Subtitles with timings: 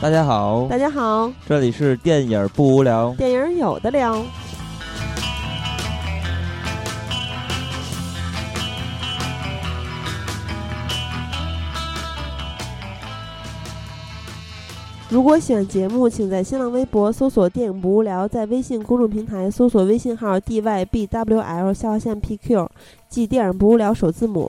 [0.00, 4.24] 大家好，大家好，这里是电影不无聊，电影有的聊。
[15.08, 22.68] 如果喜欢节目，请在新浪微博搜索“电影不无聊”，在微信公众平台搜索微信号 “dybwl” 下划线 “pq”，
[23.08, 24.48] 记“电影不无聊”首字母，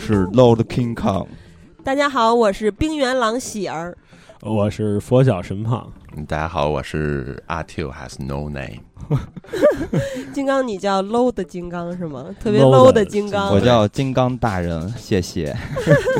[0.00, 1.26] 是 Lord King Kong。
[1.84, 3.96] 大家好，我是冰原狼喜儿。
[4.40, 5.86] 我是佛脚神胖。
[6.26, 8.80] 大家好，我是阿 Q has no name。
[10.32, 12.34] 金刚，你叫 low 的金刚是吗？
[12.42, 13.52] 特别 low 的金刚。
[13.52, 15.54] 我叫金刚大人，谢谢。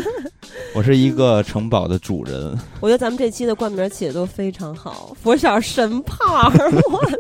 [0.74, 2.56] 我是一个城堡的主人。
[2.80, 6.52] 我觉得咱们这期的冠名起的都非常好，佛小神胖， 哇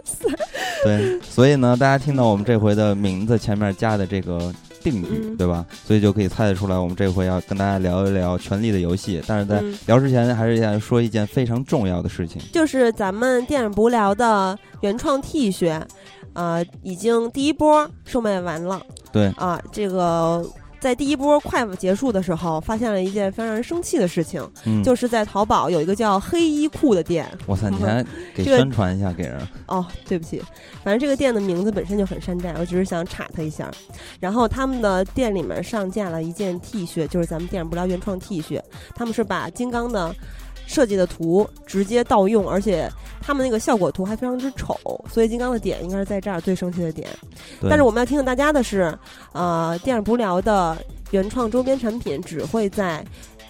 [0.04, 0.28] 塞！
[0.84, 4.52] 对，所以呢，大家听到我们这回的名字前面加的这个
[4.82, 5.64] 定语，对吧？
[5.86, 9.20] 所以就可以猜得出来，我们这回要跟大家聊一聊《权力的游戏》。
[9.26, 15.80] 但是在聊之前，还是要说一件非常重要的事情，就是咱们电影不聊的原创 T 恤，
[16.32, 18.80] 呃，已经第一波售卖完了。
[19.12, 20.44] 对啊，这个。
[20.80, 24.42] 在第一波快结束的时候，发现了一件非常让人生气的事情，
[24.82, 27.30] 就是在淘宝有一个叫黑衣裤的店。
[27.46, 28.04] 我操，你还
[28.34, 29.38] 给 宣传一下给人？
[29.66, 30.42] 哦，对不起，
[30.82, 33.70] 反正这个店的名字本身就很山寨，我只是想插他一下。
[34.18, 38.60] 然后他们的店里面上架了一件 T 恤，就是咱们电影不聊原创 T 恤，
[38.94, 40.14] 他们是把金刚的。
[40.70, 42.88] 设计的图直接盗用，而且
[43.20, 44.78] 他们那个效果图还非常之丑，
[45.12, 47.08] 所以金刚的点应该是在这儿最生气的点。
[47.62, 48.96] 但是我们要提醒大家的是，
[49.32, 50.78] 呃，电影不聊的
[51.10, 53.04] 原创周边产品只会在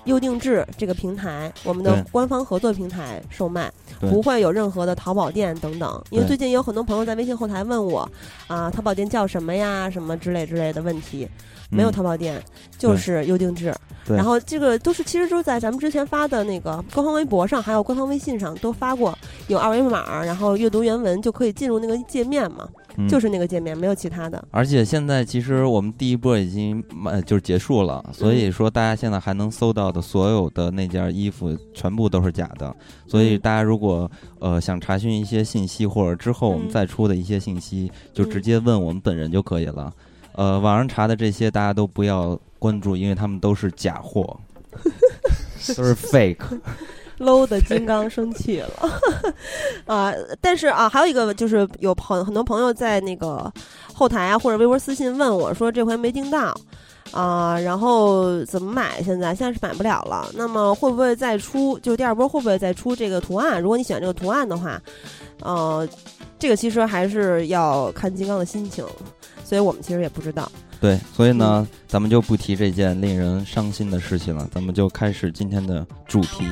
[0.07, 6.03] 优定制这个平台，我们的官方合作平台售卖，不会有任何的淘宝店等等。
[6.11, 8.11] 因为最近有很多朋友在微信后台问我，
[8.47, 11.29] 啊，淘宝店叫什么呀，什么之类之类的问题。
[11.73, 12.43] 没有淘宝店，
[12.77, 13.73] 就是优定制。
[14.09, 19.17] 然后这个都是，其实都是在咱们之前发的那个官方微博上，还有官方微信上都发过，
[19.47, 22.69] 有二维码，然后阅读原文就可以进入那个界面嘛，
[23.09, 24.43] 就是那个界面，没有其他的。
[24.51, 32.75] 而且现在其实我们第一波已经呃就是结束了，所以说大家现在还能搜到的所有的那件衣服全部都是假的。
[33.07, 39.93] 所以大家如果呃想查询一些信息，或者之后我们再出的一些信息，就直接问我们本人就可以了。
[40.33, 44.39] 呃，网上查的这些大家都不要关注，因为他们都是假货，
[45.77, 46.45] 都是 fake。
[47.21, 48.91] Low 的金刚生气了
[49.87, 50.13] 啊！
[50.41, 53.53] 但是啊，还有一个就是有朋很多朋友在那个
[53.93, 56.53] 后台啊或者微博私信问我说这回没订到
[57.13, 59.03] 啊，然后怎么买？
[59.03, 60.29] 现在现在是买不了了。
[60.35, 61.79] 那么会不会再出？
[61.81, 63.61] 就第二波会不会再出这个图案？
[63.61, 64.81] 如果你喜欢这个图案的话，
[65.43, 65.87] 呃，
[66.39, 68.85] 这个其实还是要看金刚的心情。
[69.45, 70.51] 所以我们其实也不知道。
[70.81, 76.45] 对，所以呢，咱们就不提这件令人伤心的事情了，咱们就开始今天的主题。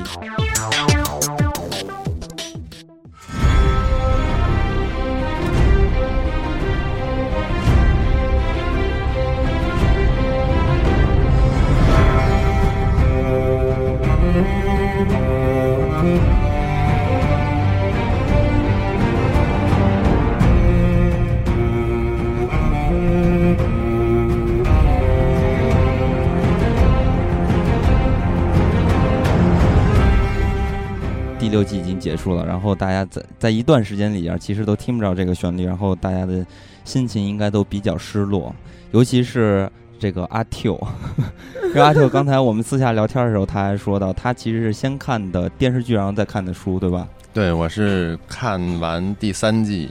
[31.39, 36.45] 第六季已经结束了，然后大家在在一段时间里边，其实都听不着这个旋律，然后大家的
[36.83, 38.53] 心情应该都比较失落，
[38.91, 40.79] 尤其是这个阿 Q，
[41.73, 47.07] 这阿 Q 刚才我们私下聊天的时候，他还说到，他其实是先看的电视剧，然后再看的书，对吧？
[47.33, 49.89] 对，我是看完第三季。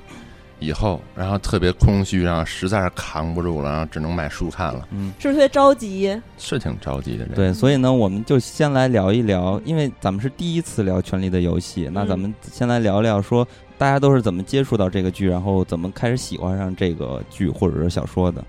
[0.60, 4.86] 以后，然后特别空虚，然后实在是扛不住了，然后只能买书看了。
[4.90, 6.20] 嗯，是不是特别着急？
[6.36, 7.24] 是挺着急的。
[7.34, 13.46] 对，所以呢，我们就先来聊一聊，因为咱们是第一次聊《权力的游戏》，那咱们先来聊聊，说
[13.76, 18.42] 大家都是怎么接触到这个剧，然后怎么开始喜欢上这个剧或者是小说的。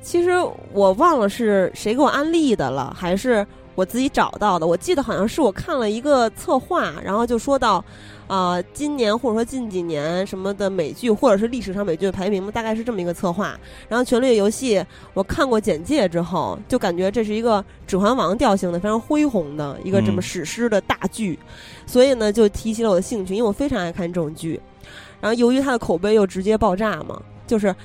[0.00, 0.30] 其实
[0.72, 3.46] 我忘了是谁给我安利的了，还是
[3.76, 7.84] 我自己找到的，我记得好像是我看了一个策划，然后就说到，
[8.32, 13.54] 呃，今年或者说近几年什么的美剧，或者是历史上美剧的排名，大概是这么一个策划。
[13.90, 14.78] 然后《权力的游戏》，
[15.12, 21.38] 我看过简介之后，就感觉这是一个《指环王》调性的非常恢宏的一个这么史诗的大剧，
[21.86, 24.58] 所以呢，就提起了我的兴趣，因为我非常爱看这种剧。
[25.20, 27.76] 然后由于它的口碑又直接爆炸嘛，就是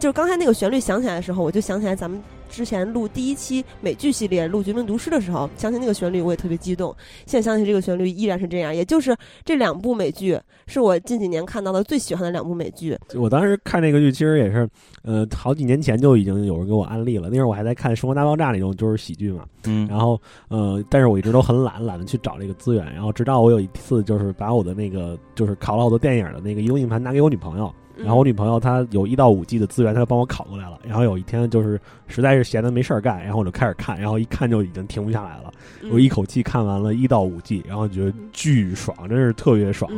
[0.00, 2.20] 就是刚才那个旋律响起来的时候，我就想起来咱们。
[2.52, 6.94] 之前录第一期美剧系列录《绝命毒师》的时候，想起那个旋律我也特别激动。
[7.24, 12.96] 现在想起这个旋律依然是这样，也就是这两部美剧是我近几年看到的最喜欢的两部美剧。
[13.14, 14.68] 我当时看那个剧其实也是，
[15.02, 17.30] 呃，好几年前就已经有人给我安利了。
[17.30, 22.84] 那时候我还在看《生活大爆炸》那种就是喜剧嘛，嗯，然后呃，但是我一直都很懒，懒得去找这个资源。
[22.92, 27.72] 然后直到我有一次就是把我的那个就是考了好多电影的那个移动硬盘拿给我女朋友。
[28.02, 30.78] 然后我女朋友她有一到五 G 的资源，她就帮我拷过来了。
[30.84, 35.52] 然后有一天就是实在是闲的没事儿干，然后我就开始看，然后一看就已经停不下来了。
[35.90, 39.90] 我一口气看完了一到五 G，然后觉得巨爽，真是特别爽。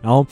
[0.00, 0.26] 然后。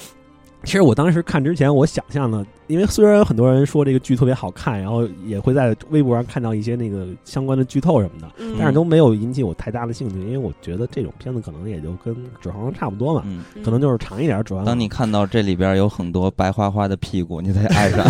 [0.65, 8.29] 其实我当时看之前，我想象的，因为虽然有很多人说这个剧特别好看，然后也会在微博上看到一些那个相关的剧透什么的，
[8.59, 13.25] 但是都没有引起我太大的兴趣，因为我觉得这种片子可能也就跟《指环王》差不多嘛，
[13.63, 14.43] 可能就是长一点。
[14.45, 18.05] 主要当你看到这里边有很多白花花的屁股，你才爱上，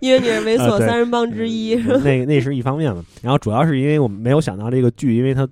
[0.00, 1.74] 因为你是猥琐三人帮之一，
[2.04, 3.02] 那那是一方面嘛。
[3.22, 5.48] 然后主要是因为我没有想到这个剧，因为它。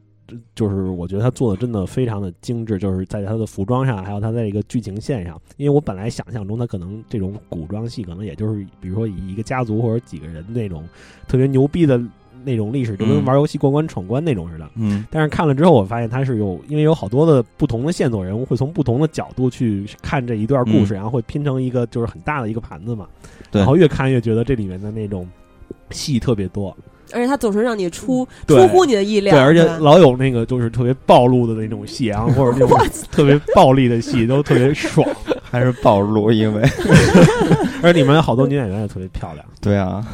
[0.55, 5.41] 就是我觉得他做的真的非常的精致，就是在他的服装上，还有他在一个剧情线上。
[5.57, 10.85] 因为我本来想象中他可能这种古装戏，可能也就是比如说以一个家族或者几个人那种
[11.29, 12.01] 特别牛逼的
[12.45, 14.69] 那种历史，就跟玩游戏过关闯关那种似的。
[14.75, 15.07] 嗯。
[15.11, 23.07] 但是看了之后，我发现他是有，因为有好多的不同的线索人物，会从不同的角度去看这一段故事，然后会拼成一个就是很大的一个盘子嘛。
[23.51, 23.61] 对。
[23.61, 25.29] 然后越看越觉得这里面的那种
[25.91, 26.77] 戏特别多。
[27.13, 32.79] 而且他总是让你出出乎你的意料，对，而且老有那个就是特别暴露的那种戏啊，或者那种
[33.11, 35.07] 特别暴力的戏，都特别爽，
[35.51, 36.63] 还是暴露，因为
[37.83, 39.45] 而里面有好多女演员也特别漂亮。
[39.61, 40.05] 对啊，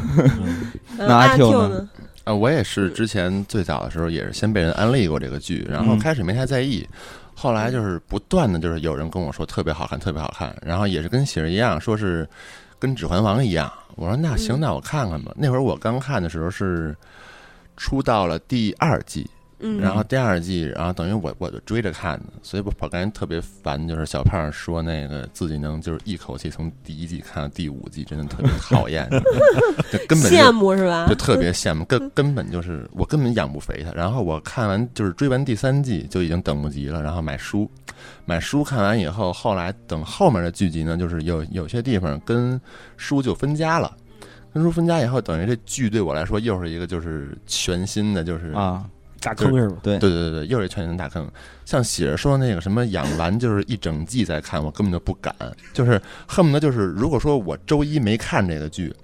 [0.97, 1.89] 那阿 Q 呢？
[2.25, 6.87] 啊，我也是之前最早的时候也是先被人安利过这个剧，然后开始没太在意，
[7.35, 12.29] 后来就是不断的就是有人跟我说特别好看，特别好看，然后也是跟喜儿一样，说是
[12.79, 13.73] 跟《指环王》一样。
[13.97, 15.33] 我说那行，那我看看吧。
[15.37, 16.97] 那会儿我刚看的时候是
[17.77, 19.29] 出到了第二季。
[19.61, 29.09] 嗯，然后第二季，然后等于我我就追着看的，所以我我感觉特别烦，就是小胖说那个自己能就是一口气从第一季看到第五季，真的特别讨厌，
[29.91, 31.07] 就根本羡慕是吧？
[31.09, 33.91] 就特别羡慕，根根本就是我根本养不肥他。
[33.93, 37.69] 然后我看完就是追完第三季就已经等不及了，然后买书，
[38.25, 42.61] 买书看完以后，后来等后面的剧集呢，就是有有些地方跟
[42.97, 43.93] 书就分家了，
[44.55, 48.85] 跟书分家以后，等于这剧对我来说又是一个就是全新的，就是啊。
[49.21, 49.77] 大坑是吗？
[49.83, 51.29] 对对对对又是全新大坑。
[51.65, 55.35] 像喜儿说那个什么养完就是一整季在看，我根本就不敢，
[55.73, 58.95] 就是恨不得就是如果说我周一没看这个剧，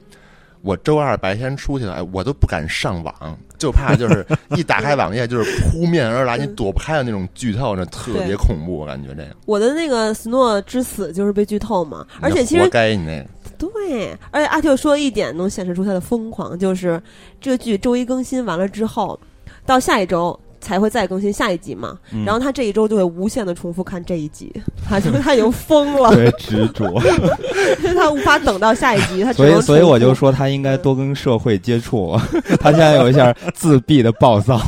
[0.62, 4.24] 我周二白天出去了，哎，我都不敢上网，就怕就是
[4.56, 9.36] 一打开网页就是扑面而来，你躲不开的那种剧透，那特别恐怖，我感觉这个。
[9.44, 13.28] 我的那个《斯诺之死》就是被剧透嘛，而且其实活该你那个。
[13.58, 17.00] 对，而且阿 Q 说一点能显示出他的疯狂，就是
[17.42, 19.20] 这个剧周一更新完了之后。
[19.66, 24.52] 到下一周才会再更新下一集嘛，然后他这一周就会无限的重复看这一集，
[24.88, 27.00] 他就他已经疯了，特别执着，
[27.94, 32.18] 他无法等到下一集，他所以所以我就说他应该多跟社会接触，
[32.60, 34.60] 他现在有一下自闭的暴躁。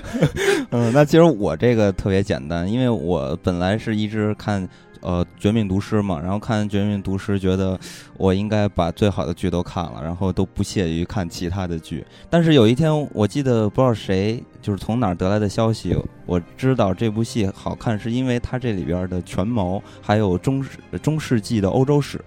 [0.70, 4.66] 嗯，那其实我这个特别简单，因为我本来是一直看。
[5.00, 7.78] 呃，绝命毒师嘛，然后看绝命毒师，觉得
[8.16, 12.04] 我应该把最好的剧都看了，然后都不屑于看其他的剧。
[12.28, 15.96] 但是有一天，我记得不知道谁就是从哪儿得来的消息，
[16.26, 20.70] 我知道这部戏好看，是因为它这里边的权谋还有中世
[21.02, 22.20] 中世纪的欧洲史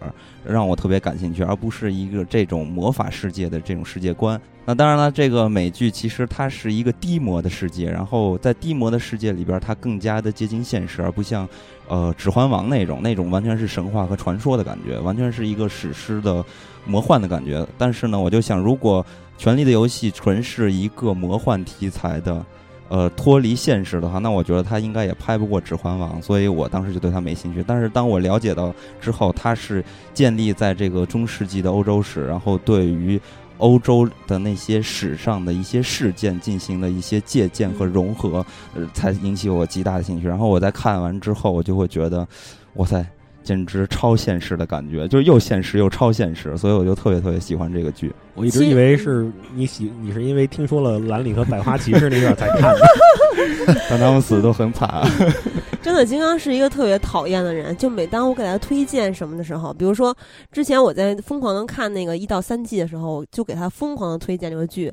[0.46, 4.40] 让我特别感兴趣，而不是一个这种魔法世界的这种世界观。
[4.64, 11.48] 那当然了，这个美剧其实它是一个低魔的世界，然后在低魔的世界里边，它更加的接近现实，而不像。
[11.88, 16.42] 呃，《指环王》那种，那种完全是神话和传说的感觉，完全是一个史诗的
[16.86, 17.68] 魔幻的感觉。
[17.78, 19.04] 但是呢，我就想，如果
[19.42, 22.46] 《权力的游戏》纯是一个魔幻题材的，
[22.90, 27.64] 呃，脱离现实的话，那我觉得它应该也拍不过《指环王》，所以我当时就对它没兴趣。
[27.66, 29.84] 但是当我了解到之后，它是
[30.14, 33.20] 建立在这个中世纪的欧洲史，然后对于。
[33.58, 38.44] 欧洲的那些史上的一些事件进行了一些借鉴和融合，
[38.74, 40.28] 呃，才引起我极大的兴趣。
[40.28, 42.28] 然后我在看完之后，我就会觉得，
[42.74, 43.06] 哇塞，
[43.44, 48.14] 简直超现实的感觉，就是又现实又超现实，所以我就特别特别喜欢这个剧。
[48.36, 52.82] 我一直以为是你喜，你是因为听说了兰里和百花骑士那段才看的。
[53.90, 54.90] 但他们死的都很惨。
[55.82, 57.76] 真的，金刚是一个特别讨厌的人。
[57.78, 60.16] 就每当我给他推荐什么的时候，比如说
[60.52, 64.92] 之前我在疯狂的看那个一到三季的时候，就给他疯狂的推荐这个剧。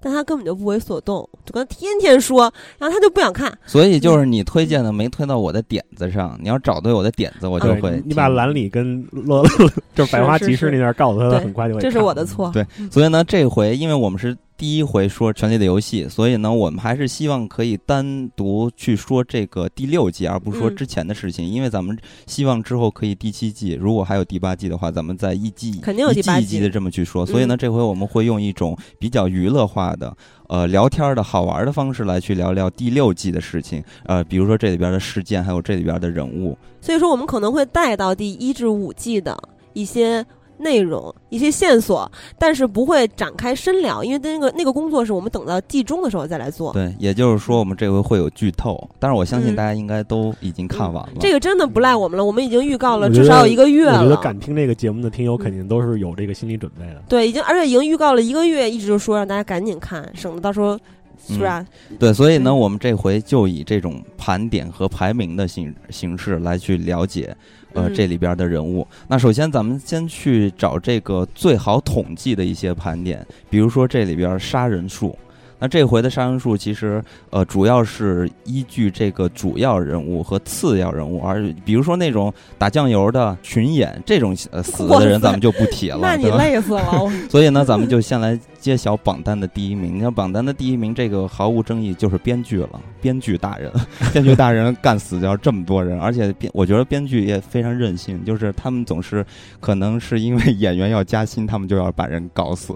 [0.00, 3.52] 但他根本就不为所动，就跟他天天说，然后他就不想看。
[3.66, 8.02] 所以就是你推荐的没推到我的点子上，你要找对我的点子，我就会。
[8.04, 9.44] 你把兰里跟洛
[9.94, 11.80] 就是百花骑士那段告诉他，很快就会。
[11.80, 12.50] 这是我的错。
[12.52, 14.36] 对，所以呢，这回因为我们是。
[14.58, 21.96] 第一回说《权力的游戏》，所以呢，我们还是希望可以单独去说这个第六季，而不是说之前的事情，因为咱们
[22.26, 27.24] 希望之后可以第七季，如果还有第八季的话，咱们在一季肯定有一季一季的这么去说。
[27.24, 30.12] 所以呢，这回我们会用一种比较娱乐化的、
[30.48, 36.58] 呃聊天的好玩的方式来去聊聊第六季的事情，呃，比如说这里边的事件，还有这里边的人物。
[36.80, 39.40] 所以说，我们可能会带到第一至五季的
[39.72, 40.26] 一些。
[40.58, 46.72] 内容一些线索，但是不会展开深聊，因为那个那个工作是我们等到季中的时候再来做。
[46.72, 51.12] 对，也就是说我们这回会有剧透，但是我相信大家应该都已经看完了。
[51.20, 53.98] 这个真的不赖我们了，我们已经预告了至少有一个月了。
[53.98, 57.02] 我觉得敢听这个节目的听友肯定都是有这个心理准备的。
[57.08, 60.78] 对，已经而且已经预告了一个月，一直就说让大家赶紧看，省得到时候
[61.26, 61.64] 是吧？
[61.98, 67.36] 对，所以呢，我们这回就以这种盘点和排名的形形式来去了解。
[67.74, 75.16] 呃，这里边的人物，那首先咱们先去找这个最好统计的一些盘点，比如说这里边杀人数。
[75.60, 87.10] 那这回的杀人数其实呃主要是依据这个主要人物和次要人物，而比如说那种打酱油的群演这种呃死的人，咱们就不提了，那你累死了。
[87.28, 88.38] 所以呢，咱们就先来。
[88.60, 92.80] 揭晓榜单的第一名，你看榜单的第一名，这个毫无争议就是编剧了。
[93.00, 93.72] 编剧大人，
[94.12, 99.24] 编剧大人干死掉这么多人，而且编，我觉得编剧也非常任性，就是他们总是
[99.60, 102.74] 可能是因为演员要加薪，他们就要把人搞死。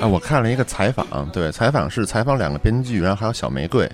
[0.00, 3.90] 啊， 我看了一个采访，对，采访是采访两个编剧，然后还有小玫瑰。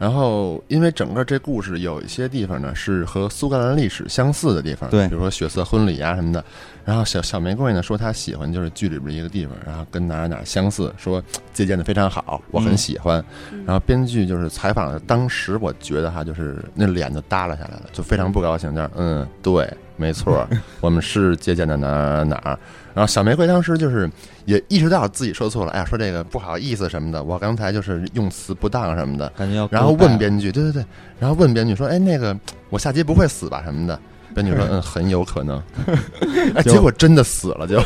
[0.00, 6.42] 然后，因为整个这故事有一些地方呢是和苏格兰历史相似的地方，对，比如说血色婚礼啊什么的。
[6.86, 13.22] 然后小小玫瑰呢说她喜欢就是剧里边一个地方，然后跟哪哪相似，说借鉴的非常好，我很喜欢。
[13.66, 20.48] 然后编剧就是采访的当时，我觉得哈就是那脸就耷拉下来了，就非常不高兴，就是嗯，对，没错，
[20.80, 22.58] 我们是借鉴的哪哪哪。
[22.94, 24.10] 然后小玫瑰当时就是
[24.44, 29.68] 也意识到自己说错了，哎呀，说这个不好意思什么的，我刚才就是用词不当什么的，感觉要。
[29.70, 30.84] 然后问编剧，对对对，
[31.18, 32.36] 然后问编剧说，哎，那个
[32.68, 33.98] 我下集不会死吧什么的？
[34.34, 35.62] 编剧说， 嗯，很有可能。
[36.54, 37.82] 哎，结果真的死了就。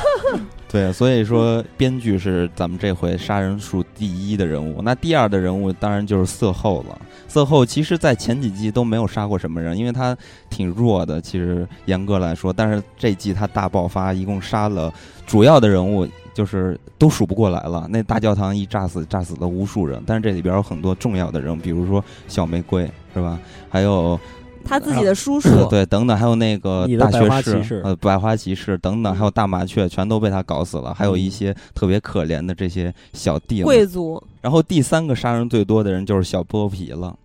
[0.75, 7.01] 对，所以说编剧是咱们这回杀人数第一的人物，那第二的人物当然就是色后了。
[7.29, 10.19] 色后其实，在前几季都没有杀过什么人，因为他
[10.51, 11.21] 挺弱的。
[11.21, 14.93] 其实严格来说，但是这季他大爆发，一共杀了
[15.25, 17.87] 主要的人物，就是都数不过来了。
[17.89, 20.03] 那大教堂一炸死，炸死了无数人。
[20.05, 23.39] 但是这里边有很多重要的人物，比如说小玫瑰，是吧？
[23.71, 24.19] 还有。
[24.65, 30.95] 他自己的叔叔， 对，等等，还有那个大学士，呃，百花骑士等等，还有大麻雀，全都被他搞死了。
[30.95, 34.23] 还有一些特别可怜的这些小弟贵族。
[34.41, 37.17] 然后第三个杀人最多的人就是小剥皮了。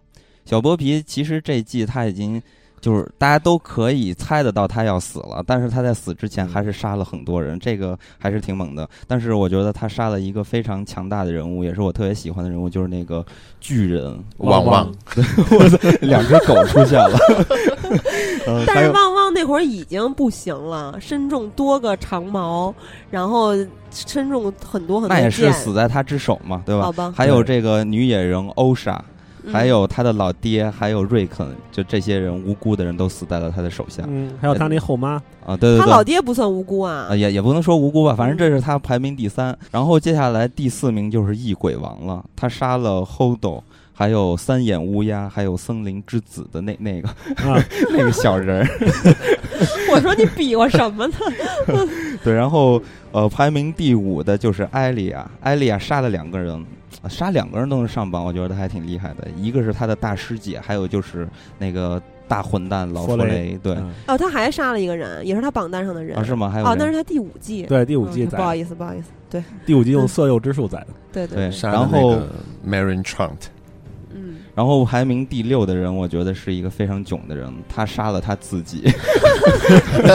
[0.46, 2.42] 小剥皮其实这季他已经。
[2.82, 8.88] 就是大家都可以猜得到他要死了，但是他在死之前还是杀了很多人，这个还是挺猛的。
[9.08, 13.26] 但是我觉得他杀了一个非常强大的人物，也是我特别喜欢的人物，就是那个
[13.60, 14.92] 巨人旺旺。
[15.16, 17.18] 我操，两只狗出现了。
[18.66, 22.74] 但是旺旺那会儿已经不行了，身中多个长矛，
[23.12, 23.54] 然后
[23.92, 25.16] 身中很多很多。
[25.16, 26.84] 那也是死在他之手嘛，对吧？
[26.84, 27.14] 好吧。
[27.16, 29.04] 还有这个女野人欧莎。
[29.52, 34.04] 还有他的老爹，还有瑞肯，就这些人无辜的人都死在了他的手下。
[34.08, 35.14] 嗯，还有他那后妈
[35.46, 39.58] 啊，对对对，他老爹不算无辜啊，也也不能说无辜吧，反正这是他排名第三。
[39.72, 43.62] 然后接下来第四名就是异鬼王了，他杀了 Hodo，
[43.94, 48.68] 还有三眼乌鸦，还有森林之子的那那个啊 那个小人。
[49.92, 51.14] 我说你比划什么呢？
[52.24, 52.82] 对，然后
[53.12, 56.66] 呃，排名第五的就是艾莉亚，艾莉亚杀了两个人。
[57.08, 59.28] 杀两个人都能上榜，我觉得他还挺厉害的。
[59.38, 61.28] 一个是他的大师姐，还有就是
[61.58, 63.58] 那个大混蛋老弗雷。
[63.64, 63.78] 对，
[64.08, 66.18] 哦，他还杀了一个人，也是他榜单上的人。
[66.18, 66.50] 啊，是吗？
[66.50, 67.64] 还有哦，那是他第五季。
[67.64, 69.10] 对，第五季不好意思，不好意思。
[69.30, 70.88] 对，第五季用色诱之术宰的。
[71.14, 71.50] 对对。
[71.62, 72.18] 然后
[72.68, 73.38] Marin Trant。
[74.60, 78.84] 然后排名第六的人，我觉得是一个非常囧的人，他杀了他自己，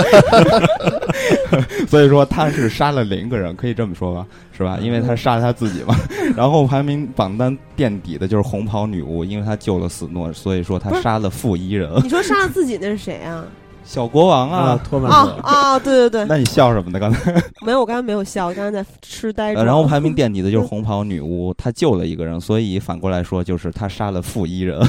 [1.88, 4.78] 所以说他是杀了零个人，可以这么说吧，是吧？
[4.82, 5.96] 因为他杀了他自己嘛。
[6.36, 11.90] 然后排名榜单垫底的就是红袍女巫，因为她救了死诺，所以说他杀了负一人。
[12.02, 13.42] 你说杀了自己那是谁啊？
[13.84, 16.98] 小国王啊啊，，托马啊，啊，对对对，那你笑什么呢？
[16.98, 17.32] 刚才？
[17.60, 19.64] 没有，我刚才没有笑，我刚才在痴呆呃着。
[19.64, 24.80] 然后排名垫底的就是红袍女巫，她救了一个人，所以反过来说就是她杀了负一人。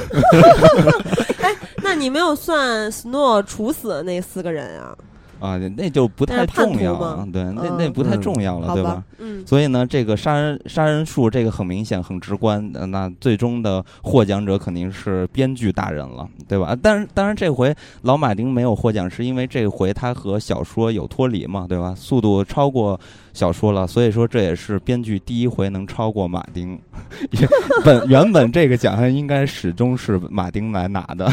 [1.42, 4.96] 哎那你没有算 Snow 处死的那四个人啊？
[5.46, 16.76] 啊，那就不太重要了，对，那嗯那不太嗯重要了，对吧？，嗯，所以呢，这个杀人杀人数这个很明显很直观，呃那最终的获奖者肯定是编剧大人了，对吧？
[16.82, 21.94] 但是当然这回老马丁没有获奖，是因为这回他和小说有脱离嘛，对吧？
[21.96, 23.00] 速度超过
[23.36, 26.80] 小说了，所以说这也是编剧第一回能超过马丁。
[27.32, 27.50] 原
[27.84, 31.30] 本原本这个奖项应该始终是马丁来拿的。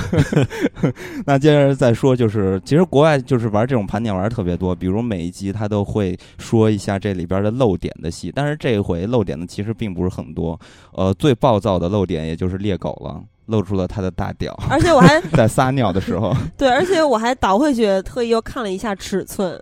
[1.24, 10.58] 那接着再说，就是其实国外就是玩这种盘点玩的特别多，比如每一集他都会说一下这里边的漏点的戏，但是这回漏点的其实并不是很多。
[10.94, 19.56] 呃，最暴躁的漏点也就是猎狗了，露出了他的大屌，而且我还在撒尿的时候， 对，而且我还倒回去特意又看了一下尺寸，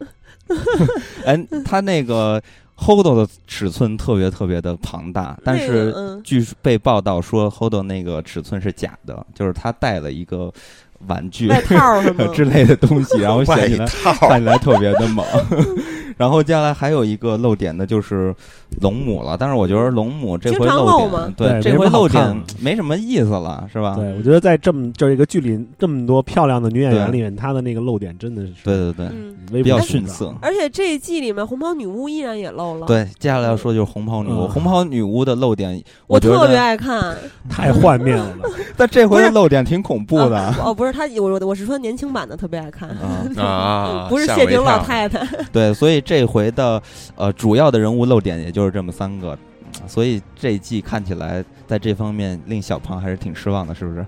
[1.24, 2.42] 哎，他那个
[2.76, 10.52] Hodo 的尺寸特别特别的庞大，但是据被报道说 Hodo 那个尺寸是假的，就是他带了一个
[11.06, 12.00] 玩具外套？
[12.32, 15.24] 之类的东西，然后外显起来看起来特别的猛。
[16.16, 18.34] 然后接下来还有一个漏点的就是
[18.82, 23.94] 龙母了，但是我觉得龙母这回漏点漏对这回漏点没什么意思了，是吧？
[23.96, 29.06] 对我觉得在这么就是一个剧里这么多漂亮的女演员里面，她的那个漏点真的是对对对。
[29.06, 30.34] 嗯，比较逊色。
[30.42, 34.48] 而且这一季里面红袍女巫依然也漏了，，对，接下来要说就是红袍女巫，嗯。
[34.50, 37.16] 红袍女巫的漏点，我觉特别，爱看。
[37.48, 38.36] 太幻灭了。
[38.76, 40.38] 但这回的漏点挺恐怖的。
[40.38, 43.26] 啊哦，不是他，我我我是说年轻版的特别爱看，啊。
[43.42, 45.26] 啊，不是谢顶老太太。
[45.52, 46.82] 对，所以这回的
[47.16, 49.38] 呃主要的人物漏点也就是这么三个，
[49.86, 54.06] 所以这一季看起来在这方面令小胖还是挺失望的，是不是？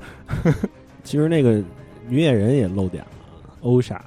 [1.04, 1.62] 其实那个
[2.08, 3.10] 女演员也漏点了，
[3.62, 4.02] 欧莎。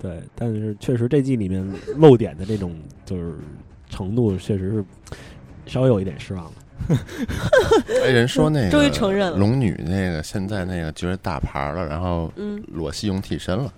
[0.00, 3.34] 对，但是确实这季里面漏点的这种就是
[3.90, 4.84] 程度，确实是
[5.66, 6.52] 稍微有一点失望了。
[8.04, 13.72] 哎，人说那个终于承认了龙女那个现在那个就是大牌了，然后嗯，裸戏用替身了。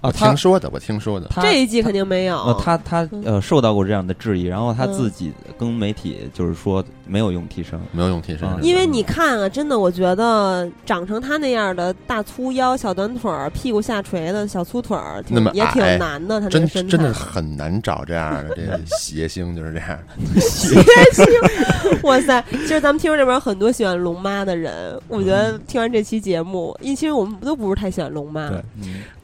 [0.00, 1.26] 啊，听说的，我听说的。
[1.28, 2.36] 他这一季肯定没有。
[2.44, 16.38] 呃，他他嗯呃受到过这样的质疑，然后他嗯自己跟媒体就是说没有用替身，没有用替身因为你看啊，真的，我觉得长成他那样的大粗腰、小短腿儿、屁股下垂的小粗腿儿，那么也挺难的。
[16.40, 19.98] 他那真个身材真的很难找这样的这个 谐星，就是这样。
[20.40, 20.80] 谐
[21.12, 21.24] 星
[22.02, 22.42] 哇塞！
[22.50, 28.42] 其实咱们听众这边有很多喜欢龙妈的人，我觉嗯得听完这期节目，因为其实我们都不是太喜欢龙妈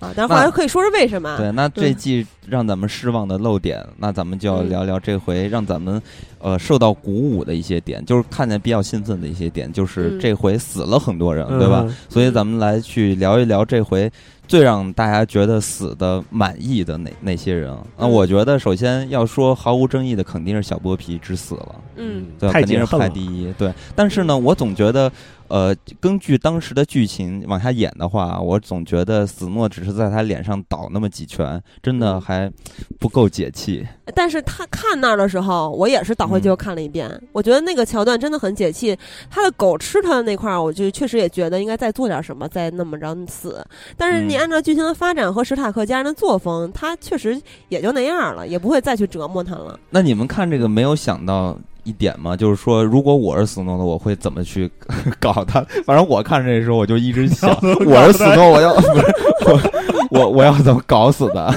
[0.01, 1.37] 啊，但是后来可以说说为什么。
[1.37, 6.00] 对，那这嗯季让咱们失望的漏点，那咱们就要嗯聊聊这回让咱们
[6.38, 11.85] 呃受到鼓舞的一些点，就是看见比较兴奋的一些点，就是嗯这回死了很多人，对吧？
[11.87, 11.96] 嗯？
[12.09, 14.11] 所以咱们来去聊一聊这回
[14.48, 17.77] 最让大家觉得死的满意的哪哪些人。
[17.98, 21.74] 那嗯我觉得首先要说毫无争议的，肯定是小剥皮之死了。
[21.96, 22.94] 嗯，对肯定是。
[22.94, 23.53] 排第一。
[23.59, 25.11] 对，但是呢，我总觉得，
[25.55, 32.53] 呃，根据当时的剧情往下演的话，我总觉得死诺只是在他脸上倒那么几拳，真的嗯还
[32.99, 33.87] 不够解气。
[34.17, 37.09] 但是他看那儿的时候，我也是倒回去又看了一遍。
[37.31, 38.99] 我觉得那个桥段真的很解气。
[39.31, 43.64] 他的狗吃他的那块儿，我就确实也觉得应该再做点什么，再那么着死。
[43.97, 49.79] 但是你嗯按照剧情的发展和史塔克家人的作风，他确实也就那样了，也不会再去折磨他了。
[49.90, 51.57] 那你们看这个没有想到？
[51.85, 54.70] 一点嘛，就是说，如果我是死诺的，我会怎么去
[55.20, 55.64] 搞他？
[55.87, 57.51] 反正我看这时候，我就一直想，
[57.87, 59.70] 我是死诺，我要 不是
[60.11, 61.55] 我我我要怎么搞死他？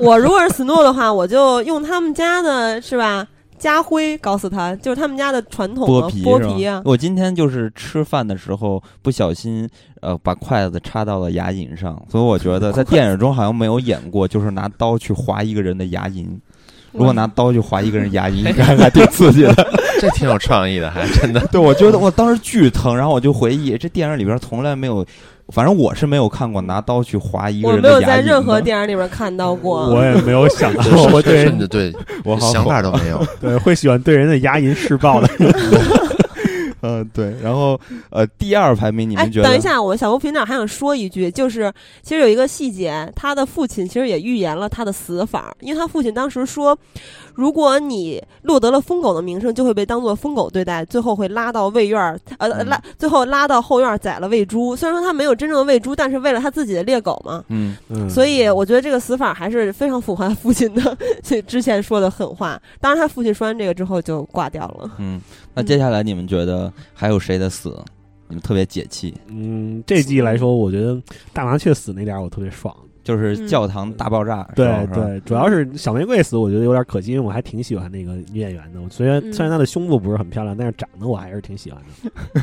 [0.00, 3.26] 我如果是斯诺的话，我就用他们家的是吧？
[3.58, 6.82] 家徽搞死他，就是他们家的传统剥皮剥皮啊。
[6.84, 9.66] 我今天就是吃饭的时候不小心
[10.02, 16.26] 呃把筷子插到了牙龈上，所以我觉得在电影中好像没有演过，就是拿刀去划一个人的牙龈。
[16.96, 19.54] 如果拿刀去划一个人牙龈， 应该还挺刺激的。
[19.98, 21.40] 这挺有创意的，还真的。
[21.50, 25.02] 对，我觉得我当时巨疼，然后我就回忆，这电影里边从来没有，
[25.48, 29.86] 反正我是没有看过拿刀去划一个我人的牙龈没有在任何电影里边看到过。
[29.88, 31.90] 我也没有想到是我对甚至对
[32.24, 33.26] 我好想法都没有。
[33.40, 35.28] 对会喜欢对人的牙龈施暴的。
[36.82, 37.34] 嗯、对。
[37.42, 39.48] 然后呃，第二排名你哎，们觉得？
[39.48, 46.78] 等一下，我小红频道还想说一句，就是其实有一个细节，他的父亲其实也预言了他的死法，因为他父亲当时说，
[47.36, 54.74] 如果你落得了疯狗的名声，就会被当做疯狗对待，最后会拉到喂院儿，呃，嗯拉最后拉到后院儿宰了喂猪。
[54.74, 57.44] 虽然说他没有真正的喂猪，但是为了他自己的猎狗嘛。
[57.48, 62.60] 嗯，嗯，所以我觉得这个死法还是非常符合他父亲的这之前说的狠话。
[62.80, 64.90] 当然，他父亲说完这个之后就挂掉了。
[64.98, 65.20] 嗯，
[65.54, 67.78] 那接下来你们觉得还有谁的死？
[68.28, 71.00] 你们特别解气，嗯，这季来说，我觉得
[71.32, 72.74] 大麻雀死那点儿我特别爽。
[73.06, 78.80] 就是教堂大爆炸，对对，主要是小玫瑰死，我觉得有点可惜，因为我还挺喜欢那个女演员的。
[78.80, 82.42] 我虽然嗯虽然她的胸部不是很漂亮，但是长得我还是挺喜欢的。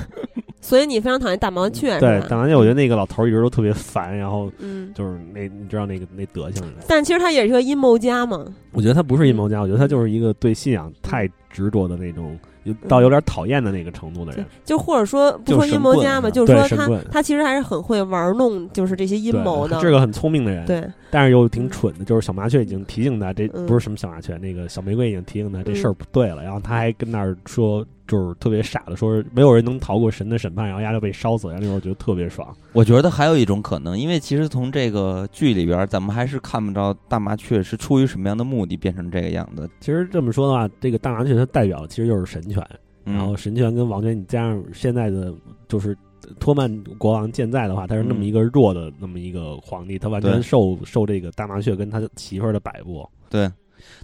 [0.61, 2.21] 所以你非常讨厌大麻雀对？
[2.29, 6.85] 大麻雀，我觉得那个老头一直都特别烦，然后嗯，就是那你知道那个那德行的。
[6.87, 8.45] 但其实他也是个阴谋家嘛。
[8.71, 12.39] 我觉得他不是阴谋家，我觉得他就是一个对信仰太执着的那种，有
[12.87, 14.45] 到有点讨厌的那个程度的人。
[14.63, 19.79] 就或者说不说阴谋家吧，就是说他他其实还是很会玩弄，就是这些阴谋的。
[19.79, 22.05] 对是个很聪明的人，对，但是又挺蠢的。
[22.05, 31.53] 就是小麻雀已经提醒他，这嗯不是什么小麻雀，那个小玫瑰已经提醒他这嗯事儿不对了，然后他还跟那儿说，就是特别傻的说，没有人能逃过神的审判，然后丫就被烧死了。
[31.53, 32.55] 然后那时候我觉得特别爽。
[32.73, 39.69] 我觉得还有一种可能，因为其实从这个剧里边，咱们还是看不着大麻雀是出于什么样的目的变成这个样子。
[39.79, 42.61] 其实这么说的话，这个大麻雀它代表的其实就是神权，
[43.05, 45.33] 嗯、然后神权跟王权，你加上现在的
[45.67, 45.97] 就是
[46.39, 53.07] 托曼国王健在的话，他是那么一个弱的那么一个皇帝，他完全受受这个大麻雀跟他媳妇儿的摆布。
[53.29, 53.49] 对，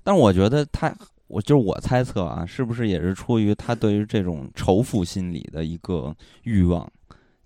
[0.04, 0.94] 但是我觉得他，
[1.30, 6.14] 我就是我猜测啊，是不是也是出于他对于这种仇富心理的一个
[6.44, 6.86] 欲望，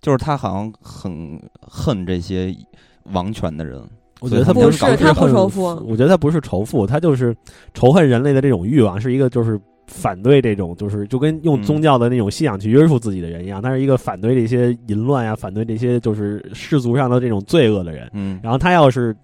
[0.00, 2.52] 就是他好像很恨这些
[3.12, 3.80] 王权的人。
[4.20, 7.36] 我觉得他不是他不仇富我觉得他不是仇富，他就是
[7.74, 18.08] 仇恨人类的这种欲望，是一个就是反对这种就是就跟用嗯宗教的那种信仰去约束自己的人一样，他是一个反对这些淫乱呀、反对这些就是世俗上的这种罪恶的人。
[18.14, 19.14] 嗯，然后他要是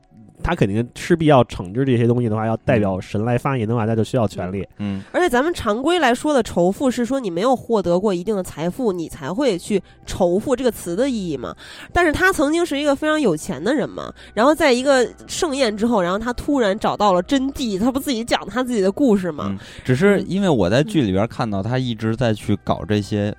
[0.43, 4.67] 他肯定势必要惩治这些东西的话，要代表神来发言的话，那就需要权力。
[4.79, 11.55] 嗯，而且咱们常规来说的仇富是说你没有获得过一定的财富，你才会去仇富这个词的意义嘛。
[11.93, 19.47] 但是他曾经是一个非常有钱的人嘛，然后在一个盛宴之后，然后他突然找到了真谛，他不自己讲他自己的故事嘛？
[19.49, 23.35] 嗯只是因为我在剧里边看到他一直在去搞这些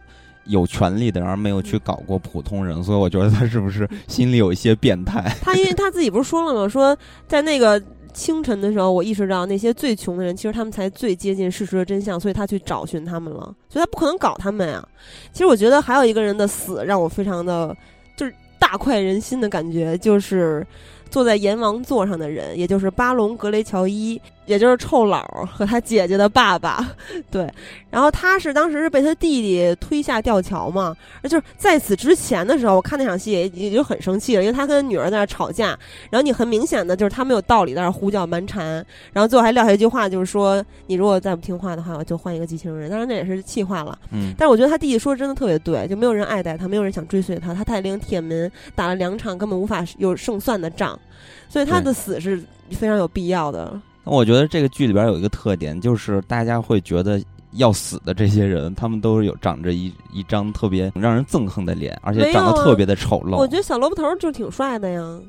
[0.52, 5.34] 有权利的人，而没有去搞过普通人，所以我觉得他是不是心里有一些变态？
[5.42, 6.68] 他因为他自己不是说了吗？
[6.70, 6.96] 说
[7.28, 7.82] 在那个
[8.14, 14.86] 清晨的时候，我意识到那些最穷的人，其实他们才最接近事实的真相，所以他去找寻他们了，所以他不可能搞他们呀。
[15.32, 17.76] 其实我觉得还有一个人的死让我非常的
[18.18, 20.66] 就是大快人心的感觉，就是
[21.10, 26.86] 坐在阎王座上的人，也就是巴隆格雷乔伊，也就是臭老儿和他姐姐的爸爸。
[27.32, 27.50] 对，
[27.90, 35.68] 然后他是当时是被他弟弟推下吊桥嘛，而就是在此之前的时候，我看那场戏也也就很生气了，因为他跟女儿在那儿吵架，
[36.10, 42.90] 然后你很明显的就是他没有道理在那儿胡搅蛮缠，然后最后还撂下一句话，就是说你如果再不听话的话，我就换一个机器人。
[42.90, 51.00] 当然那也是气话了，嗯，但是我觉得他弟弟说的真的特别对，就没有人爱戴他，没有人想追随他，他带领铁门打了两场根本无法有胜算的仗，
[51.48, 53.80] 所以他的死是非常有必要的。
[54.04, 57.22] 那我觉得这个剧里边有一个特点，就是大家会觉得
[57.54, 63.38] 要死的这些人，他们都有长着一一张特别让人憎恨的脸，而且长得特别的丑陋。
[63.38, 65.20] 我觉得小萝卜头就挺帅的呀，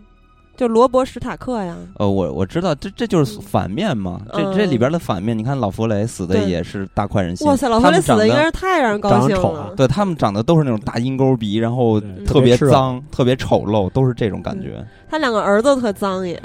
[0.56, 1.76] 就罗伯·史塔克呀。
[1.96, 4.20] 呃，我我知道，这这就是反面嘛。
[4.32, 7.46] 这这嗯里边的反面，你看老弗雷死的也是大快人心。
[7.46, 9.70] 哇塞，老弗雷死的应该是太让人高兴了长得丑啊。
[9.76, 14.82] 对他们长得都是那种大鹰钩鼻，然后特别脏、特别丑陋，都是这种感觉。
[15.11, 16.40] 他两个儿子特脏也，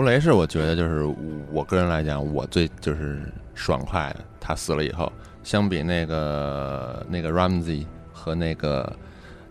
[0.00, 1.06] 弗雷是我觉得就是
[1.52, 3.20] 我个人来讲，我最就是
[3.54, 4.24] 爽快的。
[4.40, 8.90] 他死了以后，相比那个那个 Ramsey 和那个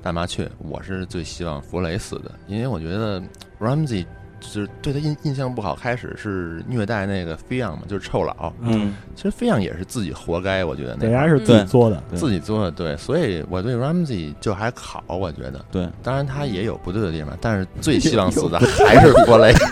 [0.01, 3.21] 大麻雀，我是最希望弗雷死的，因为我觉得
[3.59, 4.03] Ramsey
[4.39, 8.51] 就是对他印印象不好，开始是虐待那个菲昂嘛，就是臭老。
[8.61, 12.01] 嗯，其实菲昂也是自己活该，我觉得那人家是自己作的。
[12.15, 15.63] 自己作的对，所以我对 Ramsey 就还好，我觉得。
[15.69, 19.53] 对，当然他也有不对的地方，但是最 希望死的还是弗雷。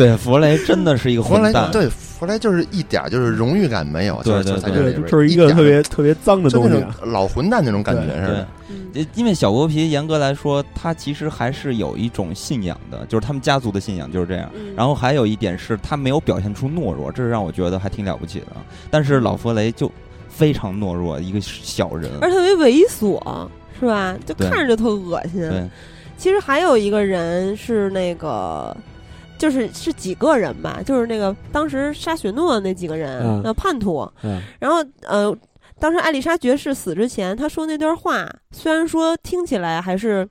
[0.00, 1.70] 对，弗雷真的是一个弗雷混蛋。
[1.70, 6.96] 对弗雷就是一点儿就是荣誉感没有，就是对对对对，在这里边就是一个点儿特别特别脏的就那东西啊。
[7.00, 14.50] 种老混蛋那种感觉对对似的。，嗯，呃因为小国皮严格来说，他其实还是有一种信仰的，就是他们家族的信仰就是这样。
[14.54, 18.46] 嗯然后还有一点是他没有表现出懦弱，这是让我觉得还挺了不起的。
[18.90, 19.90] 但是老弗雷就
[20.28, 22.10] 非常懦弱，一个小人。
[22.20, 24.16] 而且特别猥琐，是吧？
[24.26, 25.40] 就对看着就特恶心。
[25.40, 25.68] 对，
[26.16, 28.76] 其实还有一个人是那个，
[29.40, 34.06] 就是是几个人吧，就是那个当时杀雪诺的那几个人，嗯呃，叛徒。
[34.22, 35.34] 嗯，然后呃，
[35.78, 40.28] 当时艾丽莎爵士死之前，他说那段话，虽然说听起来还是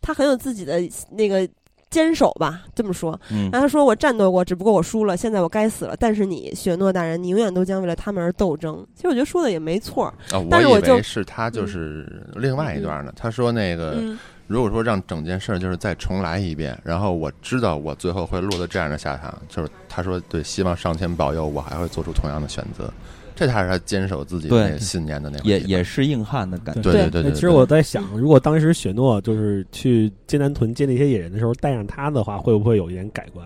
[0.00, 1.46] 他很有自己的那个
[1.90, 3.20] 坚守吧，这么说。
[3.32, 5.96] 嗯然后他说：“我战斗过，只不过我输了，现在我该死了。
[5.98, 10.04] 但是你，雪诺大人，你永远都将为了他们而斗争。”其实我觉得说的也没错。
[10.30, 13.12] 啊，以但是我就为是他就是另外一段呢。
[13.16, 22.92] 他说那个嗯，如果说让整件事儿就是再重来一遍，然后我知道我最后会落得这样的下场，就是他说对，希望上天保佑我还会做出同样的选择。
[23.36, 26.82] 这才是他坚守自己的那个信念的那个也也是硬汉的感觉。
[26.82, 27.32] 对对对对。
[27.32, 33.44] 其实我在想，如果当时雪诺就是去艰难屯接那些野人的时候带上他的话，会不会有一点改观，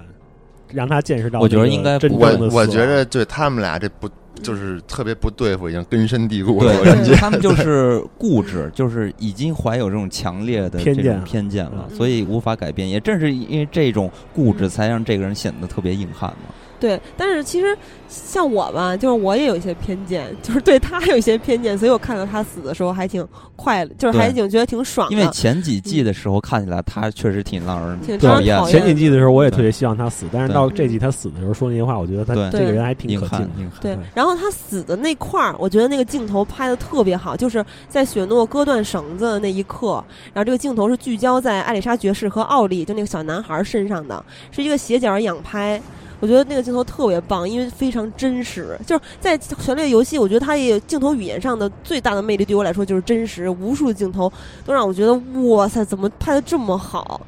[0.71, 4.07] 让他见识到我觉得应该不我觉得对他们俩这不
[4.43, 12.89] 就是特别不对付，已经根深蒂固对感觉他们就是固执， 就是已经怀有这种强烈的这种偏见偏见了，嗯所以无法改变。
[12.89, 16.55] 也正是因为这种固执，才让这个人显得特别硬汉嘛。
[16.81, 17.77] 对，但是其实
[18.09, 25.15] 像我吧，就是我也有一些偏见，就是对他有一些偏见，所以我看到他死的时候还挺快乐，就是还挺觉得挺爽的。
[25.15, 33.51] 因为前几季的时候看起来他确实挺让人讨厌前几季的时候，我也特别希望他死，但是到这季他死的时候说那些话，我觉得他这个人还挺可敬。
[33.81, 45.83] 对，然后他死的那块儿，我觉得那个镜头拍的特别好，就是在雪诺割断绳子的那一刻，然后这个镜头是聚焦在艾丽莎爵士和奥利，就那个小男孩身上的，是一个斜角仰拍。
[46.21, 48.79] 我觉得那个镜头特别棒，因为非常真实。
[48.87, 53.49] 就是在《权力游戏》，我觉得它也有镜头语言上的最大的魅力，对我来说就是真实。
[53.49, 54.33] 无数镜头
[54.65, 57.21] 都让我觉得，哇塞，怎么拍的这么好？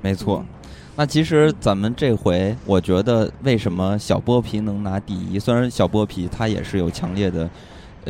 [0.00, 0.44] 没错。
[0.96, 5.38] 那其实咱们这回，我觉得为什么小剥皮能拿第一？
[5.38, 7.48] 虽然小剥皮他也是有强烈的呃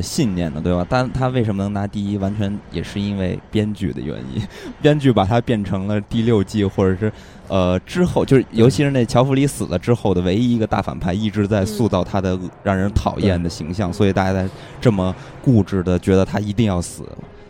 [0.02, 0.86] 信念的，对吧？
[0.88, 2.16] 但他为什么能拿第一？
[2.18, 4.42] 完全也是因为编剧的原因，
[4.82, 7.12] 编剧把他变成了第六季或者是
[7.48, 14.48] 呃之后，就是尤其是那乔弗里死了之后的唯一一个大反派，一直在塑造他的让人讨厌的形象，所以大家在
[14.80, 17.02] 这么固执的觉得他一定要死。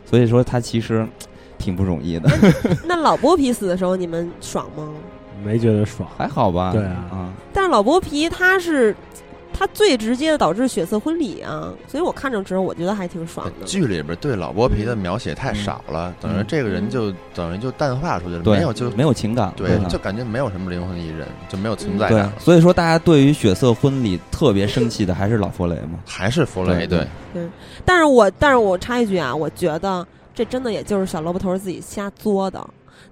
[0.05, 1.07] 所以说他其实
[1.59, 2.31] 挺不容易的，
[2.87, 4.89] 那老剥皮死的时候，你们爽吗？
[5.45, 6.09] 没觉得爽。
[6.17, 6.73] 还好吧？
[6.73, 7.33] 对啊啊。
[7.53, 8.97] 但是老剥皮他是
[9.59, 13.67] 他最直接的导致血色婚礼啊，所以我看着之后我觉得还挺爽的。
[13.67, 25.99] 剧里边对老剥皮的描写太少了，等于这个人就等于就淡化出去了，没有就没有情感，对，吧就感觉没有什么灵魂艺人，就没有存在感了。，所以说大家对于血色婚礼特别生气的还是老弗雷嘛。
[26.07, 27.49] 还是弗雷对对，
[27.85, 32.65] 但是我但是我插一句啊，我觉得这真的也就是小萝卜头自己瞎作的。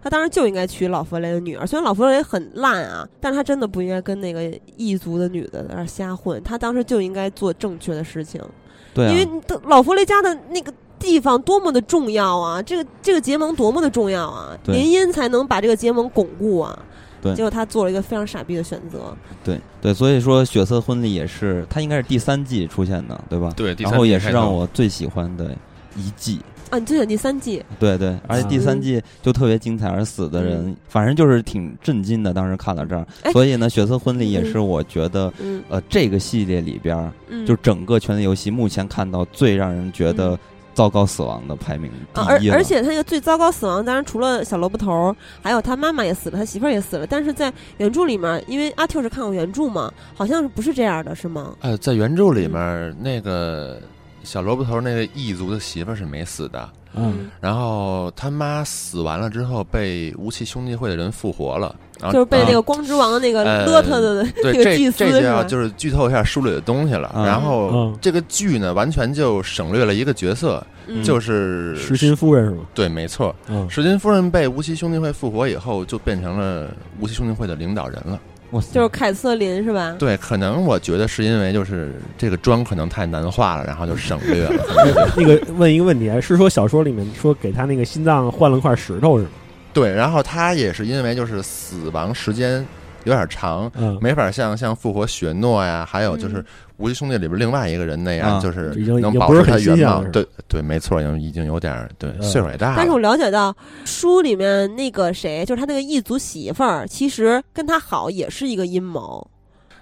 [0.03, 6.43] 他当时就应该娶老弗雷的女儿，虽然老弗雷很烂啊，但是他真的不应该跟那个异族的女的在那瞎混。
[6.43, 8.41] 他当时就应该做正确的事情，
[8.95, 9.29] 对、啊，因为
[9.65, 16.79] 老弗雷家的那个地方多么的重要啊，这个这个结盟多么的重要啊，对林恩才能把这个结盟巩固啊。
[17.23, 19.17] 对结果他做了一个非常傻逼的选择。
[19.43, 23.51] 对对，所以说血色婚礼也是，他应该是第三季出现的，对吧？
[23.57, 25.51] 对，第然后也是让我最喜欢的
[25.97, 26.41] 一季。
[26.71, 30.77] 啊，你最选第三季，对对，而且第三嗯季就特别精彩，而死的人、嗯。
[30.89, 32.35] 反正就是挺震惊的。
[32.35, 33.33] 当时看到这儿，哎。
[33.33, 35.63] 所以呢，血色婚礼也是我觉得，嗯。
[35.69, 37.13] 呃，这个系列里边
[37.47, 40.39] 就整个权力游戏目前看到最让人觉得嗯。
[40.77, 47.07] 糟糕死亡的排名第啊，而而且他那个最糟糕死亡，当然除了小萝卜头儿，还有他妈妈也死了，他媳妇儿也死了。
[47.07, 51.55] 但是在原著里面，因为阿 Q 是看过原著嘛，好像是不是这样的，是吗？
[51.63, 53.81] 呃，在原著里面那个
[54.27, 65.27] 小萝卜头那个异族的媳妇儿是没死的，嗯，然后他妈死完了之后被无期兄弟会的人复活了，然后就是被那个啊光之王的那个呃勒他的对 这个祭这这就？
[65.27, 67.13] 要就是剧透一下书里的东西了。
[67.15, 72.65] 嗯然后嗯这个剧呢，完全就省略了一个角色，嗯就是石心夫人是吗？
[72.75, 76.69] 对，没错，嗯，石金夫人被无期兄弟会复活以后，就变成了
[77.01, 78.19] 无期兄弟会的领导人了。
[78.73, 79.95] 就是凯瑟琳是吧？
[79.99, 84.65] 对，可能我觉得是因为就是这个妆可能太难画了，然后就省略了。
[85.17, 89.31] 那个问一个问题啊，是说小说里面说给他那个心脏换了块石头是吗？
[89.73, 92.67] 对，然后他也是因为就是死亡时间
[93.05, 96.45] 有点长，嗯，没法像像复活雪诺呀，还有就是嗯
[96.79, 103.11] 无极兄弟里边另外一个人那样，啊就是能保持他原貌对对，没错，已经已经有点对嗯岁数也大了但是我了。
[103.13, 109.27] 了解到书里面那个谁，就是他那个异族媳妇儿，其实跟他好也是一个阴谋。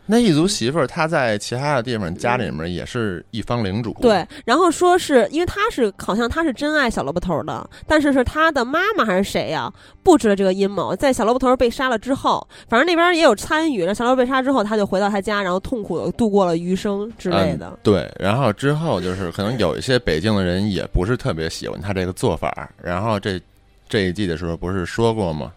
[0.06, 3.96] 那一族媳妇儿，她在其他的地方家里面也是一方领主。
[4.02, 13.80] 对，然后说是因为她是好像她是真爱小萝卜头的，但是是她的妈妈还是谁呀、布置了这个阴谋，在小萝卜头被杀了之后，反正那边也有参与。
[13.80, 17.78] 然后小萝卜被杀之后，他就回到他家，然后痛苦的度过了余生之类的。
[17.82, 23.40] 对，然后之后就是可能有一些北京的人也不是特别喜欢他这个做法，然后这
[23.88, 25.50] 这一季的时候不是说过吗？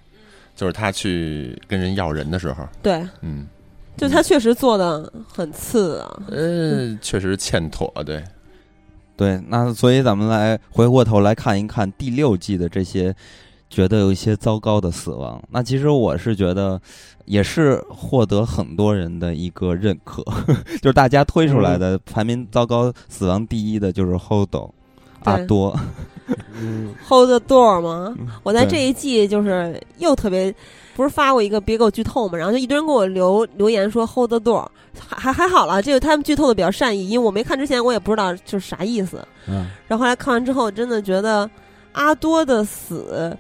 [0.56, 3.46] 就是他去跟人要人的时候，对，嗯，
[3.98, 6.22] 就他确实做的很次啊。
[6.30, 8.24] 嗯，确实欠妥，对，
[9.18, 13.14] 对，那所以咱们来回过头来看一看第六季的这些，
[13.70, 15.42] 觉得有一些糟糕的死亡。
[15.50, 16.80] 那其实我是觉得，
[17.26, 20.24] 也是获得很多人的一个认可，
[20.82, 24.70] 就是大家推出来的排名糟糕死亡第一的就是 Holdo
[25.24, 25.78] 阿多，
[26.54, 28.16] 嗯，Hold the door 吗？
[28.44, 30.54] 我在这一季就是又特别，
[30.98, 34.68] 不是发过一个别给我剧透嘛，然后就一堆人给我留留言说 Hold the door，
[35.08, 39.68] 还还还好了，这个他们剧透的比较善意，因为我没看之前我也不知道就是啥意思，嗯。
[39.88, 41.48] 然后后来看完之后，真的觉得
[41.92, 43.38] 阿多的死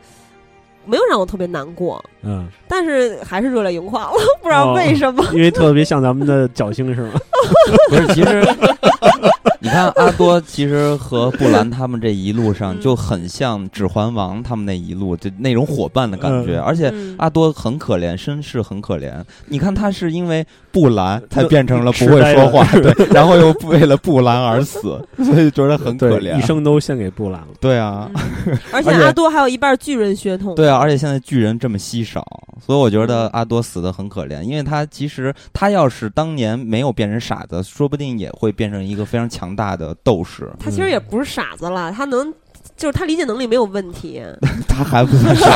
[0.85, 5.23] 没有让我特别难过，嗯，但是还是热泪盈眶了， 不知道为什么。
[5.33, 7.13] 因为特别像咱们的侥幸是吗？
[7.89, 8.45] 不是，其实
[9.59, 19.11] 你看阿多，其实和布兰他们这一路上嗯就很像《指环王》他们那一路就那种伙伴的感觉，嗯而且嗯阿多很可怜，身世很可怜。
[19.47, 26.37] 你看他是因为布兰才变成了不会说话，对，然后又为了布兰而死，所以觉得很可，怜。
[26.37, 27.47] 一生都献给布兰了。
[27.59, 28.09] 对啊，
[28.45, 30.53] 嗯而且阿多还有一半巨人血统。
[30.55, 32.16] 对啊，而且现在巨人这么稀少，
[32.59, 40.51] 所以我觉得阿多死的很可怜，因为他其实他要是当年没有变成傻子，说不定也会变成一个非常强大的斗士。
[40.59, 42.33] 他其实也不是傻子了，他能。
[42.77, 44.23] 就是他理解能力没有问题，
[44.69, 45.49] 他还不算傻，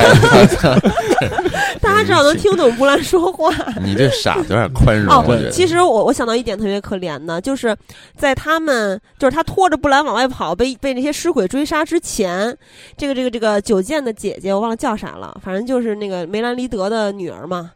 [1.79, 3.53] 他至少能听懂布兰说话。
[3.81, 5.51] 你这傻子有点宽容。
[5.51, 7.77] 其实我我想到一点特别可怜的，就是
[8.17, 12.57] 在他们就是他拖着布兰往外跑，被被那些尸鬼追杀之前，
[12.97, 17.71] 这个这个这个九剑的姐姐我忘了叫啥了，反正就是那个梅兰妮德的女儿嘛。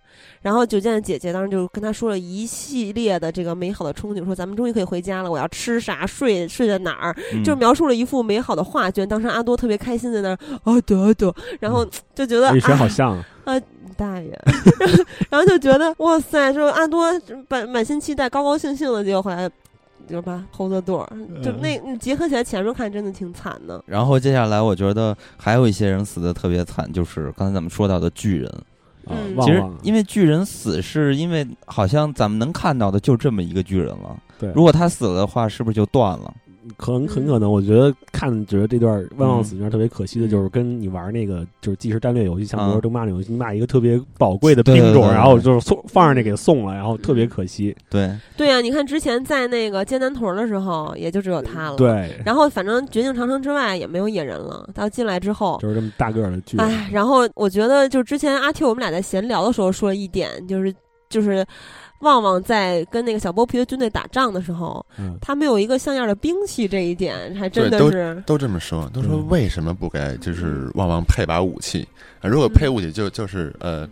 [0.45, 9.09] 然后九剑的姐姐当时就跟他说了一系列的这个美好的憧憬，说咱们终于可以回家了，我要吃啥，睡睡在哪儿，嗯就是描述了一幅美好的画卷。
[9.09, 13.59] 当时阿多特别开心在那儿啊得得， 然后就觉得跟谁啊好像啊？
[13.97, 14.39] 大爷！
[15.31, 17.11] 然后就觉得哇塞，说阿多
[17.49, 19.49] 满满心期待，高高兴兴的，结果后来
[20.07, 21.07] 就是吧 hold the door，
[21.41, 23.83] 就嗯那你结合起来前面看真的挺惨的。
[23.87, 28.51] 然后接下来，我觉得还有一些人死的特别惨，就是刚才咱们说到的巨人。
[29.05, 34.17] 啊嗯其实因为巨人死，是因为好像咱们能看到的就这么一个巨人了。
[34.39, 36.33] 对如果他死了的话，是不是就断了？
[36.77, 47.75] 可能很可能，我觉得看觉得这段万望嗯死那段特别可惜的，就是跟你玩那个就是即时战略游戏，像《啊魔兽争霸》那游戏，你把一个特别宝贵的兵种，然后就是送放上去给送了，然后特别可惜。
[47.89, 51.75] 对，对啊、你看之前在那个艰难屯的时候，也就只有他了。。
[51.75, 55.57] 对，然后反正绝境长城之外也没有野人了，到进来之后。
[55.61, 56.65] 就是这么大个儿的巨人。
[56.65, 60.73] 哎，然后我觉得，就之前阿 Q 我们俩在闲聊的时候说了一点，就是
[61.09, 61.45] 就是
[62.05, 69.27] 旺旺在跟那个小剥皮的军队打仗的时候，嗯，他没有一个像样的兵器，这一点还真的是都这么说，都说嗯。
[69.27, 71.85] 为什么不给就是旺旺配把武器？
[72.21, 73.87] 啊如果配武器就就是呃，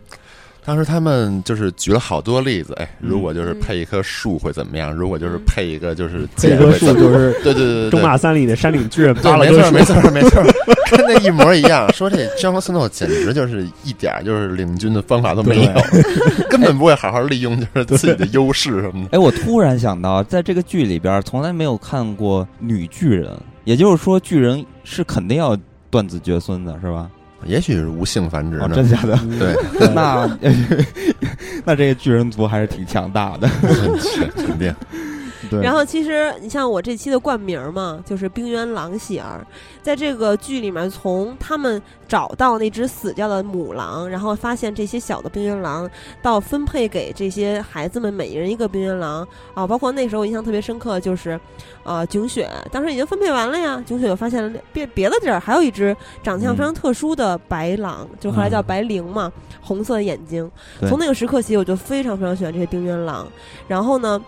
[0.64, 4.92] 当时他们就是举了好多例子，哎，如果就是配一棵树会怎么样？
[4.92, 7.90] 如果就是配一个就是这棵树就是对对对对对。
[7.90, 10.42] 中马三里的山岭巨人 对，扒了棵树，没错没错没错，
[10.90, 11.86] 跟那一模一样。
[11.92, 15.72] 说这 Jon Snow 简直就是一点儿就是领军的方法都没有，
[16.48, 19.16] 根本不会好好利用就是自己的优势什么的。
[19.16, 23.30] 哎，我突然想到，在这个剧里边，从来没有看过女巨人，
[23.64, 25.56] 也就是说，巨人是肯定要
[25.90, 27.10] 断子绝孙的，是吧？
[27.46, 28.58] 也许是无性繁殖。
[28.74, 29.18] 真假的？
[29.24, 29.54] 嗯对，
[29.94, 30.38] 那
[31.64, 33.48] 那这个巨人族还是挺强大的。
[34.36, 34.74] 肯定。
[35.50, 39.46] 对然后其实你像我这期的冠名嘛，就是冰原狼喜儿，
[39.82, 45.88] 在这个剧里面，从他们找到那只死掉的母狼，然后发现这些小的冰原狼，
[46.22, 51.38] 到分配给这些孩子们每人一个冰原狼啊，包括那时候我印象特别深刻，就是
[51.82, 60.50] 啊景雪当时已经分配完了呀，景雪又发现了别别的地儿还有一只长相非常特殊的白狼，就后来叫嗯白灵嘛，红色的眼睛。
[60.88, 63.26] 从那个时刻起，我就非常非常喜欢这些冰原狼。
[63.66, 64.20] 然后呢，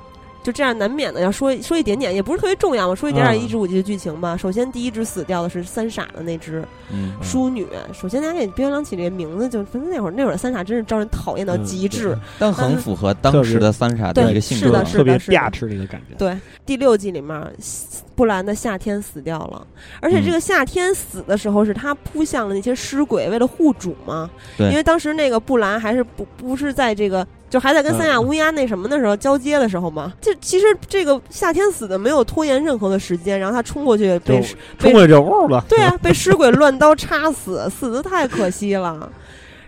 [0.46, 4.36] 就这样难免的要说说一点点，也不是特别重要嘛，说一点点嗯一至五集的剧情吧。
[4.36, 7.66] 首先，第一只死掉的是三傻的那只嗯，淑女。
[7.92, 12.16] 首先，大家给冰原狼起这个名字，就反正那会儿那会儿三傻真是招人讨厌到嗯极致。
[12.38, 14.86] 但很符合当时的三傻的一个性格是的。
[14.86, 16.14] 是特别是的嗲吃那个感觉。
[16.16, 17.52] 对，第六季里面，
[18.14, 19.66] 布兰的夏天死掉了，
[19.98, 24.30] 而且这嗯个夏天死的时候是他扑向了那些尸鬼，为了护主嘛。
[24.56, 30.12] 对因为当时那个布兰还是不不是在这个，就还在跟三亚乌鸦那什么的时候交接的时候嘛。
[30.20, 34.46] 这其实这个夏天死的没有拖延任何的时间，然后他冲过去被就
[34.78, 35.64] 冲过去就呜了。
[35.68, 39.10] 对啊，被尸鬼乱刀插死，死的太可惜了。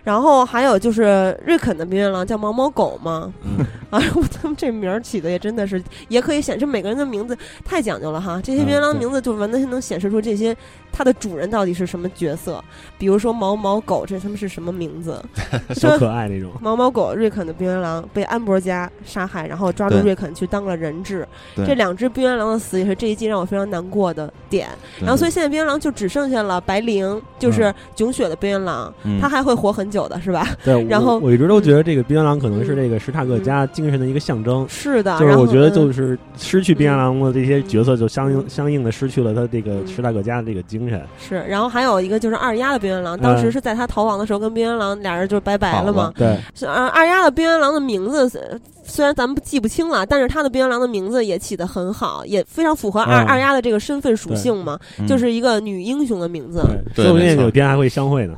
[0.09, 8.41] 然后还有就是瑞肯的冰原狼叫毛毛狗嘛，嗯 啊，我他们这名儿起的也真的是，也可以显示每个人的名字太讲究了哈。
[8.43, 10.55] 这些冰原狼名字就完全能显示出这些
[10.91, 12.63] 它的主人到底是什么角色。
[12.97, 15.23] 比如说毛毛狗，这他们是什么名字？
[15.75, 16.49] 小可爱那种。
[16.59, 21.27] 毛毛狗瑞肯的冰原狼被安博家杀害，然后抓住瑞肯去当了人质。
[21.55, 24.69] 这两只冰原狼的死也是这一季让我非常难过的点。
[24.99, 29.98] 然后所以现在冰原狼就只剩下了白灵，就是囧雪的冰原狼，嗯它还会活很久。
[29.99, 30.47] 久的，是吧？
[30.63, 34.65] 对，然后我我一直都觉得这个冰原狼可能是这个史塔克家精神的一个象征。
[34.69, 41.01] 是的，就是我觉得就嗯是失去冰原狼的这些角色，就相应相应的失去了他这个史塔克家的这个精神。
[41.19, 46.13] 是，然后还有一个就是二丫的冰原狼，当时嗯是在他逃亡的时候跟冰原狼俩人就拜拜了嘛。
[46.15, 56.63] 对，是二二丫的冰原狼的名字呃虽然咱们记不清了，但是他的冰原狼的名字也起得很好，也非常符合二、嗯二丫的这个身份属性嘛，嗯就是一个女英雄的名字。
[56.95, 58.33] 对，说不定有天还会相会呢。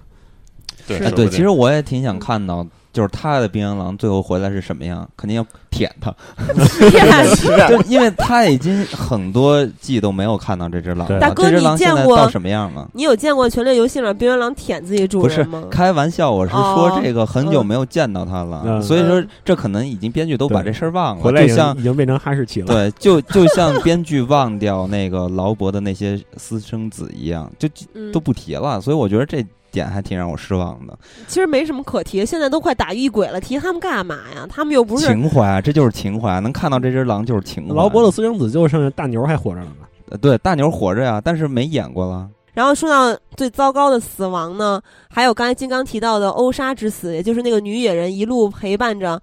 [0.98, 6.14] 对哎，对，其实我也挺想看到，就是他的冰原狼最后回来是什么样，肯定要舔他，
[7.70, 12.90] 就因为他已经很多季都没有看到这只狼对了，大哥这只狼你见过现在到什么样了？
[12.94, 15.64] 你有见过《权力游戏》里面冰原狼舔自己主不是人吗？
[15.72, 22.68] 开玩笑，我是哦说这个很久没有见到他了，嗯所以说嗯这可能已经编剧都把这事儿忘了，回来就像已经变成哈士奇了。
[22.68, 28.82] 对，就 就像编剧忘掉那个劳勃的那些私生子一样，就嗯都不提了。
[28.82, 30.98] 所以我觉得这点还挺让我失望的。
[31.28, 34.46] 其实没什么可提，现在都快打异鬼了，提他们干嘛呀？
[34.50, 37.74] 他们又不是情怀啊，这就是情怀，能看到这只狼就是情怀。
[37.76, 39.88] 劳勃的私生子就剩下大牛还活着了呢。
[40.10, 42.30] 呃对大牛活着呀，但是没演过了。
[42.54, 49.22] 然后说到最糟糕的死亡呢，还有刚才金刚提到的欧莎之死，也就是那个女野人一路陪伴着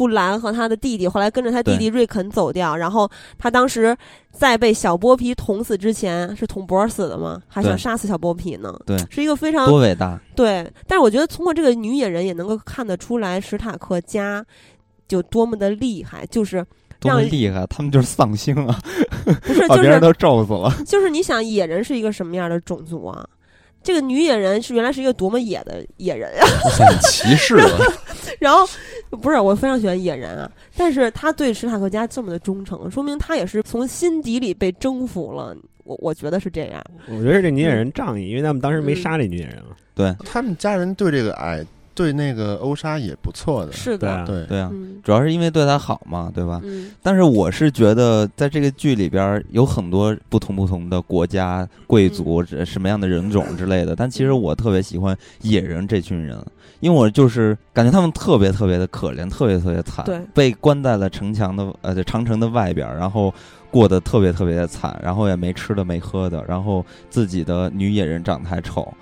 [0.00, 2.74] 布兰和他的弟弟，后来跟着他弟弟瑞肯走掉。
[2.74, 3.94] 然后他当时
[4.30, 7.38] 在被小剥皮捅死之前，是捅脖死的吗？
[7.46, 8.74] 还想杀死小剥皮呢？
[8.86, 10.18] 对是一个非常多伟大！
[10.34, 10.66] 对。
[10.86, 14.42] 但是我觉得通过这个女野人也能够看得出来史塔克家
[15.06, 16.64] 就多么的厉害，就是
[16.98, 17.66] 多么厉害！
[17.66, 18.80] 他们就是丧星啊，
[19.42, 20.74] 不是 就是把别人都咒死了。
[20.86, 23.28] 就是你想野人是一个什么样的种族啊？
[23.82, 26.46] 这个女野人是原来是一个多么野的野人啊！
[26.70, 27.78] 很歧视了。
[28.38, 28.66] 然后
[29.22, 35.56] 不是我非常喜欢野人啊，但是他对史塔克家这么的忠诚，说明他也是从心底里被征服了。
[35.84, 36.84] 我我觉得是这样。
[37.08, 39.76] 我觉得这女野人仗义，因为他们当时没杀这女野人啊。
[39.94, 41.64] 对他们家人对这个哎，
[41.94, 43.72] 对那个欧莎也不错的。
[43.72, 46.60] 是的，对啊，对，啊，嗯主要是因为对他好嘛，对吧？
[46.64, 53.94] 嗯但是我是觉得，在这个剧里边有很多不同不同的国家、贵族、这什么样的人种之类的。
[53.96, 56.38] 但其实我特别喜欢野人这群人，
[56.80, 63.32] 因为我就是感觉他们特别特别的可怜，特别特别惨，对被关在了城墙的呃长城的外边，然后
[63.70, 68.92] 过得特别特别的惨，然后也没吃的没喝的，然后自己的女野人长得还丑，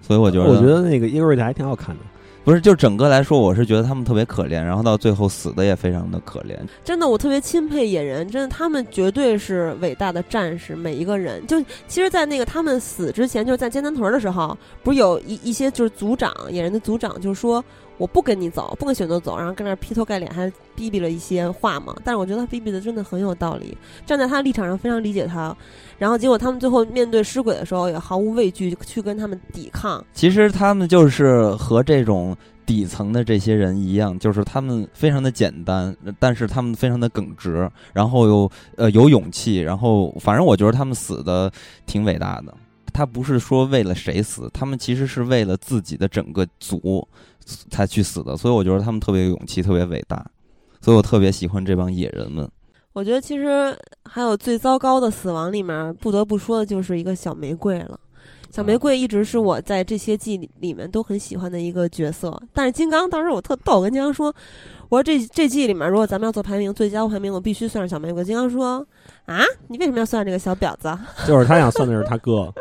[0.00, 2.02] 所以我觉得我觉得那个伊格瑞特还挺好看的。
[2.44, 6.54] 不是，就整个来说，我是觉得他们特别可怜，然后到最后死的也非常的可怜。
[6.84, 11.44] 真的，我特别钦佩野人，真的，他们绝对是伟大的战士，每一个人。
[11.46, 17.64] 就其实，在那个他们死之前，就是在尖南屯的时候，不是有一一些就是组长，野人的组长就说
[17.96, 21.94] 我不跟你走，不跟选择走，然后跟那儿劈头盖脸还逼逼了一些话嘛。
[22.04, 25.56] 但是我觉得他逼逼的真的很有道理，站在他立场上非常理解他。
[25.98, 30.04] 然后结果他们最后面对尸鬼的时候，也毫无畏惧去跟他们抵抗。
[30.12, 32.36] 其实他们就是和这种
[32.66, 41.52] 底层的这些人一样，就是他们非常的简单，但是他们非常的耿直，然后又呃有勇气，然后反正我觉得他们死的
[41.86, 42.52] 挺伟大的。
[42.92, 47.06] 他不是说为了谁死，他们其实是为了自己的整个族
[47.70, 50.24] 才去死的，所以我觉得他们特别有勇气，特别伟大，
[50.80, 52.48] 所以我特别喜欢这帮野人们。
[52.92, 57.98] 我觉得其实还有最糟糕的死亡里面，不得不说的就是一个小玫瑰了。
[58.50, 64.32] 小玫瑰一直是我在这些季里里面都很喜欢的一个角色，但是金刚当时我特逗，我跟金刚说，
[64.88, 68.22] 我说这这季里面如果咱们要做排名，最佳排名我必须算上小玫瑰。
[68.22, 68.86] 金刚说
[69.26, 70.96] 啊，你为什么要算这个小婊子？
[71.26, 72.54] 就是他想算的是他哥，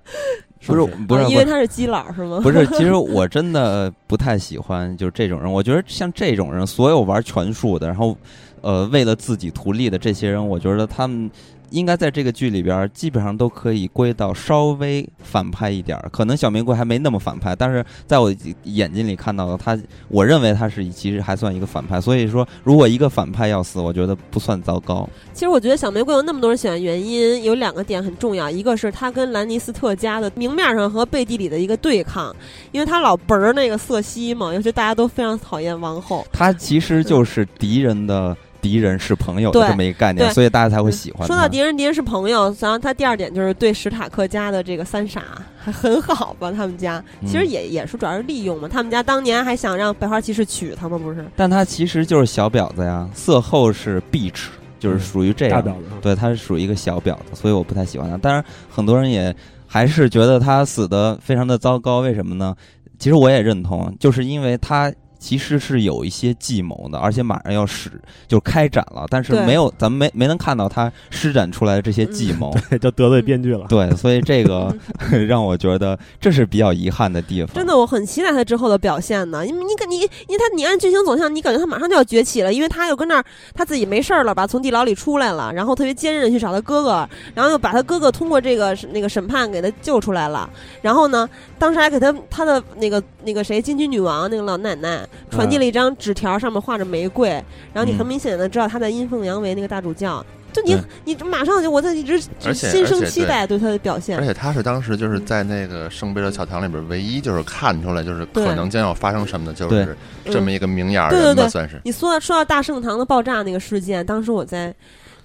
[0.66, 2.40] 不是不是因为他是基佬是吗？
[2.42, 5.50] 不是，其实我真的不太喜欢就是这种人。
[5.52, 8.16] 我觉得像这种人，所有玩拳术的，然后
[8.60, 11.30] 呃为了自己图利的这些人，我觉得他们
[11.74, 16.08] 应该在这个剧里边儿基本上都可以归到稍微反派一点儿。
[16.12, 19.76] 可能小玫瑰还没那么反派，但是在我眼睛里看到的他，
[20.08, 22.00] 我认为他是其实还算一个反派。
[22.00, 25.08] 所以说，如果一个反派要死，我觉得不算糟糕。
[25.32, 32.34] 其实我觉得小玫瑰有那么多人喜欢，原因有两个点很重要，一个是他跟兰尼斯特家的明面上和背地里的一个对抗，
[32.70, 36.24] 因为他老嘣儿那个瑟西嘛，尤其大家都非常讨厌王后。
[36.32, 41.26] 他其实就是敌人的敌人是朋友的这么一个概念，所以大家才会喜欢。
[41.26, 45.22] 说到敌人，敌人是朋友，然后他第二点就是对史塔克家的这个三傻
[45.58, 46.50] 还很好吧？
[46.50, 48.66] 他们家嗯其实也、也是主要是利用嘛。
[48.66, 50.96] 他们家当年还想让百花骑士娶他吗？
[50.96, 51.22] 不是？
[51.36, 54.46] 但他其实就是小婊子呀，色后是 bitch，
[54.80, 55.62] 就是属于这样。
[55.62, 55.84] 大婊子。
[56.00, 58.16] 对，他是属于一个小婊子，所以我不太喜欢他。
[58.16, 59.36] 当然，很多人也
[59.66, 62.00] 还是觉得他死的非常的糟糕。
[62.00, 62.56] 为什么呢？
[62.98, 64.90] 其实我也认同，就是因为他
[65.24, 67.90] 其实是有一些计谋的，而且马上要使
[68.28, 72.54] 就开展了，但是没有咱们没没能看到他施展出来的这些计谋。
[72.78, 73.64] 就得罪编剧了。
[73.66, 74.70] 对，所以这个
[75.26, 77.54] 让我觉得这是比较遗憾的地方。
[77.54, 79.46] 真的，我很期待他之后的表现呢。
[79.46, 90.50] 因为你感你，因为他你按剧情走向，你感觉他马上就要崛起了，因为他又跟那儿他自己没事儿了吧，从地牢里出来了，然后特别坚韧的去找他哥哥，然后又把他哥哥通过这个那个审判给他救出来了。
[90.82, 91.26] 然后呢，
[91.58, 97.28] 当时还给他他的那个那个谁金菊女王那个老奶奶传递了一张纸条，上面画着玫瑰，
[97.72, 100.24] 然后你很嗯明显的知道他在阴奉阳违那个大主教。
[100.52, 100.84] 就你对。
[101.04, 104.16] 你马上就我在一直心生期待对他的表现。
[104.16, 104.24] 而。
[104.24, 105.26] 且他是当时就是嗯。
[105.26, 109.96] 在那个圣贝勒教堂里边唯一就是看出来就是可能将要发生什么的，就是
[110.26, 111.34] 这么一个明眼儿对对对。
[111.34, 111.80] 人吧，算是。
[111.84, 114.72] 你说说到大圣堂的爆炸那个事件，当时我在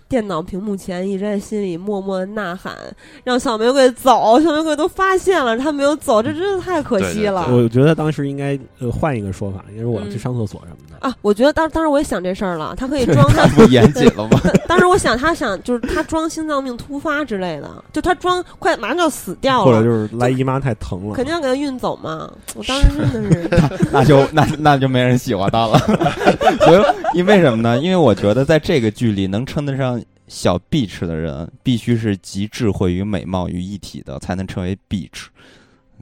[0.10, 2.76] 电脑屏幕前一直在心里默默地呐喊，
[3.24, 7.46] 让小玫瑰走，小玫瑰都发现了，他没有走，这真的太可惜了。
[7.46, 10.89] 对对我觉得当时应该呃换一个说法，因为我要去嗯上厕所什么的。
[11.00, 14.40] 啊，我觉得当当时我也想这事儿了，他可以装他不严谨了吗？
[14.68, 22.30] 当时我想他想就是他装心脏病突发之类的，就他装快马上就要死掉了，或者就是来姨妈太疼了，肯定要给他运走嘛。
[22.56, 25.80] 我当时真的是， 那就那那就没人喜欢他了。
[26.66, 26.84] 所以
[27.18, 27.80] 因为什么呢？
[27.80, 35.28] 因为我觉得在这个剧里能称得上小 bitch 的人，必须是集智慧与美貌于一体的，才能称为 bitch。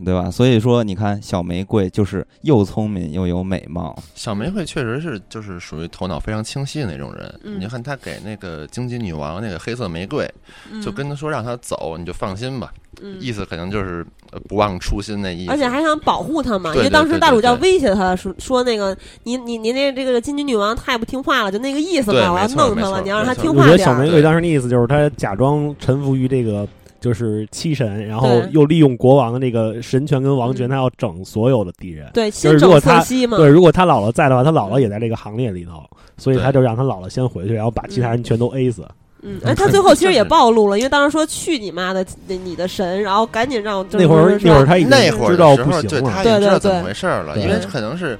[0.05, 0.29] 对吧？
[0.29, 7.39] 所以说，你看小玫瑰就是又聪明又有美貌，小玫瑰确实是就是属于头脑非常清晰的那种人。
[7.43, 10.29] 嗯你看他给那个荆棘女王那个黑色玫瑰，
[10.71, 12.71] 嗯就跟他说让他走，你就放心吧，
[13.01, 15.51] 嗯意思可能就是呃不忘初心那意思。
[15.51, 23.79] 而且还想保护他嘛，因为当时大主教威胁他说说那个你你你那这个金菊女王太不听话了，就那个意思对嘛，我要弄他了，你要让他没错我觉得听话点。
[23.79, 26.67] 小玫瑰当时那意思就是他假装臣服于这个
[27.07, 30.69] 就是七神，然后又利用国王的那个神权跟王权，嗯。
[30.69, 32.11] 他要整所有的敌人。
[32.13, 35.81] 对，先整瑟西嘛，对，如果他姥姥在的话，他姥姥也在这个行列里头，
[36.17, 38.85] 所以他就让他姥姥先回去，然后把其他人全都 A 死。
[39.21, 48.19] 嗯，哎，他最后其实也暴露了，因为当时说去你妈的，那你的神，然后赶紧让那会儿那会儿他已经那会知道不行了，他已经知道对对怎么回事了，因为可能是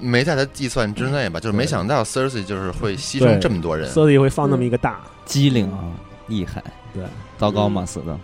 [0.00, 3.86] 没在他计算之内吧，就是没想到 Cersei 就是会牺牲这么多人。
[3.90, 5.92] 瑟利会放那么一个大，机灵啊，
[6.26, 6.64] 厉害，
[6.94, 7.04] 对，
[7.42, 7.84] 糟糕嘛？
[7.84, 8.16] 死的，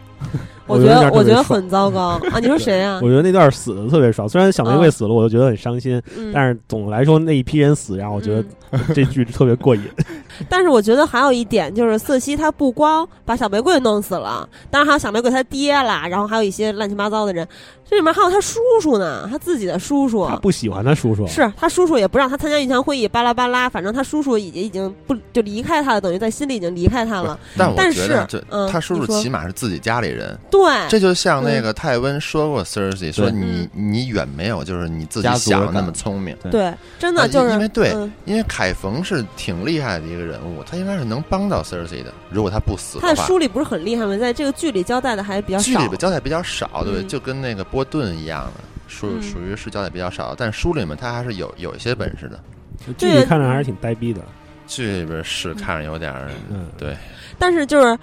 [0.68, 2.38] 我觉得我觉得很糟糕 啊！
[2.40, 3.08] 你说谁啊我？
[3.08, 4.28] 觉得那段死的特别爽。
[4.28, 8.44] 虽然小玫瑰死了，我就觉得很伤心，嗯，但是总的来说那一批人死，让我觉得
[8.94, 9.82] 这剧特别过瘾。
[10.48, 17.46] 但是我觉得还有一点就是瑟西他不光把小玫瑰弄死了，当然还有小玫瑰他爹啦，然后还有一些乱七八糟的人，
[17.88, 20.36] 这里面还有他叔叔呢，他自己的叔叔他。
[20.36, 27.38] 不喜欢他叔叔，是他叔叔也不让他参加御前会议，巴拉巴拉，反正他叔叔已经已经不就离开他了，等于在心里已经离开他了。
[27.56, 30.57] 但我但觉得这是嗯他叔叔起码是自己家里人，对，
[30.88, 33.32] 这就像那个泰温说过 Cersei 说对。
[33.32, 38.12] 你你远没有就是你自己想的那么聪明，对，真的啊就是因为对嗯。
[38.24, 43.16] 因为凯冯是挺厉害的一个人物，他应该是能帮到 Cersei 的，如果他不死他的。
[43.16, 44.16] 书里不是很厉害吗？
[44.16, 45.64] 在这个剧里交代的还比较少。
[45.64, 45.86] 剧里。
[45.86, 49.22] 边交代比较少，对就跟那个波顿一样的，属嗯。
[49.22, 52.40] 属于是交代比较少，但书里面他还是有有一些本事的。
[52.96, 54.20] 剧里看着还是挺呆逼的。
[54.66, 56.12] 剧里边是看着有点，
[56.50, 56.94] 嗯，对，
[57.38, 57.98] 但是就是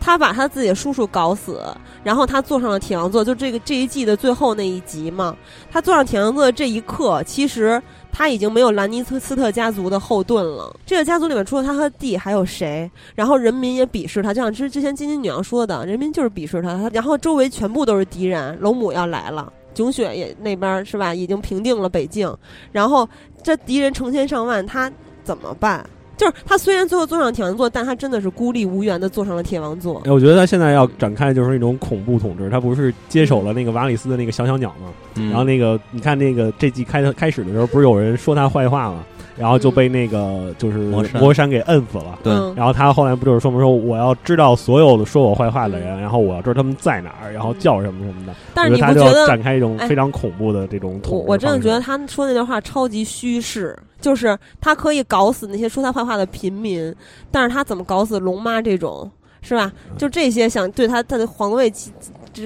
[0.00, 1.60] 他把他自己的叔叔搞死，
[2.02, 5.36] 然后他坐上了铁王座，就这个这一季的最后那一集嘛。
[5.70, 7.82] 他坐上铁王座的这一刻，其实
[8.12, 10.74] 他已经没有兰尼斯特家族的后盾了。
[10.86, 12.90] 这个家族里面除了他和弟还有谁？
[13.14, 16.76] 然后人民也鄙视他，就像之之前金金女王说的，人民就是鄙视他。
[16.76, 19.52] 他然后周围全部都是敌人，龙母要来了。
[19.74, 22.34] 囧雪也那边是吧，已经平定了北境，
[22.72, 23.08] 然后
[23.42, 24.90] 这敌人成千上万，他
[25.22, 25.84] 怎么办？
[26.18, 30.02] 就是他虽然最后坐上铁王座，但他真的是孤立无援的坐上了铁王座。
[30.04, 34.92] 哎，我觉得他现在要展开就是那种恐怖统治，他不是接手了那个瓦里斯的那个小小鸟吗？
[35.14, 39.04] 嗯然后那个你看那个这季开的开始的时候，不是有人说他坏话吗？
[39.38, 42.18] 然后就被那个就是魔山魔山给摁死了。
[42.22, 48.34] 对嗯然后他后来不就是说明说我要知道所有的说我坏话的人，嗯然后我要知道他们在哪儿，然后叫什么什么的。
[48.54, 49.26] 但是你不觉得？
[49.26, 56.94] 展开一种哎非常恐怖的这种统治我我真的觉得他说那段话超级虚饰，就是他可以搞死那些说他坏话的平民，
[57.30, 59.10] 但是他怎么搞死龙妈这种，
[59.42, 59.70] 是吧？
[59.90, 61.70] 嗯就这些想对他他的皇位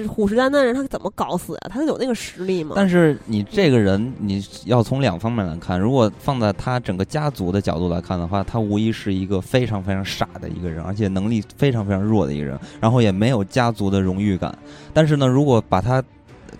[0.07, 1.69] 虎视眈眈的人，他怎么搞死啊？
[1.69, 2.73] 他有那个实力吗？
[2.75, 5.79] 但是你这个人，你要从两方面来看。
[5.79, 14.57] 如果放在他整个家族的角度来看的话，他无疑是一个非常非常傻的一个人，而且能力非常非常弱的一个人，然后也没有家族的荣誉感。
[14.93, 16.03] 但是呢，如果把他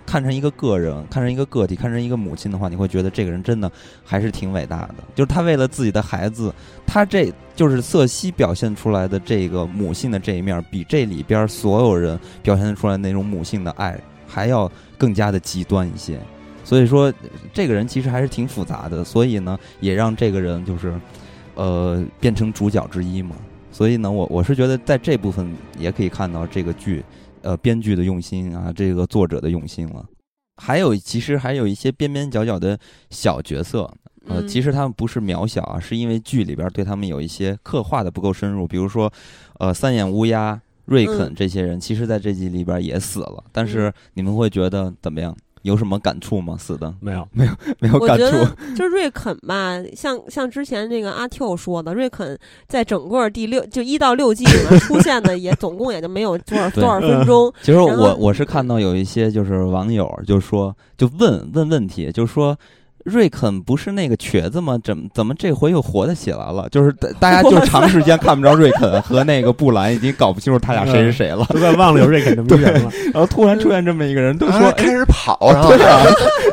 [0.06, 3.70] 看成一个个人，看成一个个体，看成一个母亲的话，你会觉得这个人真的
[4.04, 4.94] 还是挺伟大的。
[5.14, 6.52] 就是他为了自己的孩子，
[6.86, 16.18] 他这就是瑟西表现出来的这个母性的这一面，比这里边所有人表现出来那种母性的爱还要更加的极端一些。
[16.64, 17.12] 所以说
[17.52, 20.94] 这个人其实还是挺复杂的，所以呢，也让这个人就是
[21.54, 23.36] 呃变成主角之一嘛。
[23.70, 27.04] 所以呢，我我是觉得在这部分也可以看到这个剧
[27.44, 30.04] 呃编剧的用心啊，这个作者的用心了。
[30.56, 32.78] 还有，其实还有一些边边角角的
[33.10, 33.82] 小角色，
[34.26, 39.12] 呃，嗯其实他们不是渺小啊，是因为剧里边对他们有一些刻画的不够深入，比如说，
[39.58, 45.36] 呃，三眼乌鸦、瑞肯嗯这些人，其实在这集里边也死了，但是你们会觉得怎么样？
[45.64, 46.56] 有什么感触吗？
[46.58, 52.38] 死的没有，没有 没有感触觉得，就是瑞肯吧，像像之前那个阿 Q 说的，瑞肯
[52.68, 57.52] 在整个第六就一到六季里面出现的也 总共也就没有多少多少分钟。
[57.62, 62.56] 其实我我是看到有一些就是网友就说就问问问题，就说
[63.04, 64.78] 瑞肯不是那个瘸子吗？
[64.82, 66.68] 怎么怎么这回又活得起来了？
[66.70, 71.44] 就是大大家就长时间看不着瑞肯和那个布兰，已经搞不清楚他俩谁是谁了。
[71.52, 72.90] 都快忘了有瑞肯这么一人了。
[73.12, 76.02] 然后突然出现这么一个人，都说啊开始跑，然 后对啊，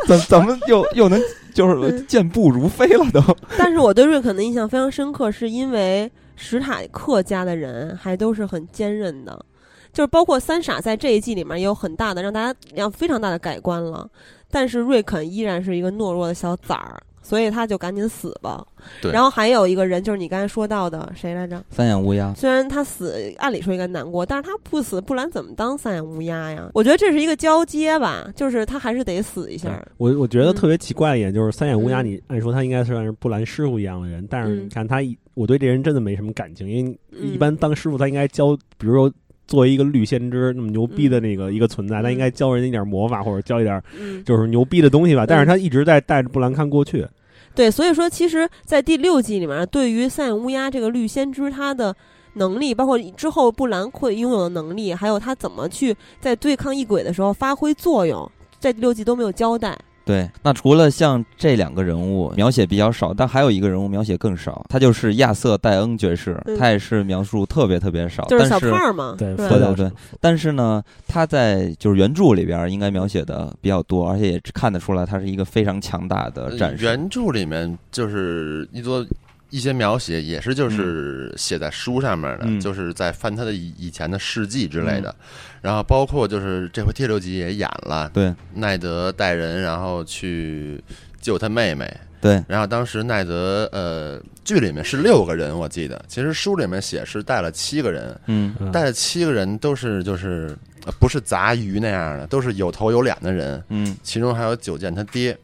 [0.06, 1.20] 怎怎么又又能
[1.54, 3.22] 就是健步如飞了都？
[3.58, 9.46] 但是我对瑞肯的印象非常深刻，是因为史塔克家的人还都是很坚韧的，
[9.94, 14.08] 就是包括三傻在这一季里面也有很大的让大家让非常大的改观了，
[14.52, 17.02] 但是瑞肯依然是一个懦弱的小崽儿。
[17.24, 18.66] 所以他就赶紧死吧。
[19.00, 21.64] 对然后还有一个人，就是你刚才说到的谁来着？
[21.70, 26.68] 三眼乌鸦，虽然他死，按理说应该难过，但是他不死，不然怎么当三眼乌鸦呀？
[26.74, 29.70] 我觉得这是一个交接吧，就是他还是得死一下。
[29.98, 39.14] 我我觉得嗯特别奇怪的一点就是三眼乌鸦，嗯你按说他应该算是布兰师傅一样的人，但是嗯你看他一，我对这人真的没什么感情，因为嗯一般当师傅他应该教，比如说
[39.52, 45.26] 作为一个绿先知那么牛逼的那个一个存在，他应该教人一点魔法或者教一点嗯，就是牛逼的东西吧。
[45.28, 47.06] 但是他一直在带着布兰看过去，
[47.54, 51.94] 对，所以说其实，在第六季里面，对于三眼乌鸦这个绿先知他的
[52.36, 59.78] 能力，包括之后布兰会拥有的能力，还有他怎么去在对抗异鬼的时候发挥作用，在第六季都没有交代。
[60.12, 69.48] 对，那除了像这两个人物描写比较少，但还有一个人物描写更少，他就是亚瑟戴恩爵士，嗯他也是描述特别特别少，就是小但是胖嘛，对对。
[69.48, 76.84] 对对，但是呢，他在就是原著里边应该描写的比较多，而且也看得出来他是一个非常强大的战士。
[76.84, 79.06] 原著里面就是一多
[79.52, 85.14] 一些描写，也是就是写在书上面的，嗯就是在翻他的以以前的事迹之类的。
[85.62, 90.84] 然后包括就是这回第六集也演了，对奈德带人然后去
[91.22, 91.96] 救他妹妹。
[92.20, 103.64] 对，然后当时奈德呃剧里面是六个人，我记得，其实书里面写是带了七个人，嗯嗯带了七个人都是就是、呃不是杂鱼那样的，都是有头有脸的人。
[103.70, 105.36] 嗯，其中还有九剑他爹。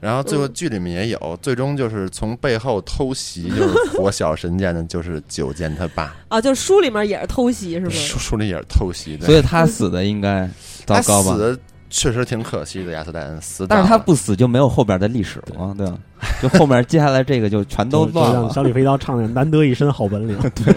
[0.00, 6.14] 然后最后嗯剧里面也有，最终就是从背后偷袭，就是 火小神剑的，就是九剑他爸。
[6.28, 7.90] 啊，就书里面也是偷袭是吗？
[7.90, 10.48] 书书里也是偷袭的，所以他死的应该
[10.84, 11.38] 糟糕吧死？
[11.38, 13.82] 的确实挺可惜的，亚瑟戴恩死早但。
[13.82, 15.96] 是他不死就没有后边的历史了嘛，对吧？
[16.42, 18.42] 就后面接下来这个就全 都乱了。
[18.42, 20.36] 让小李飞刀唱的难得一身好本领。
[20.54, 20.74] 对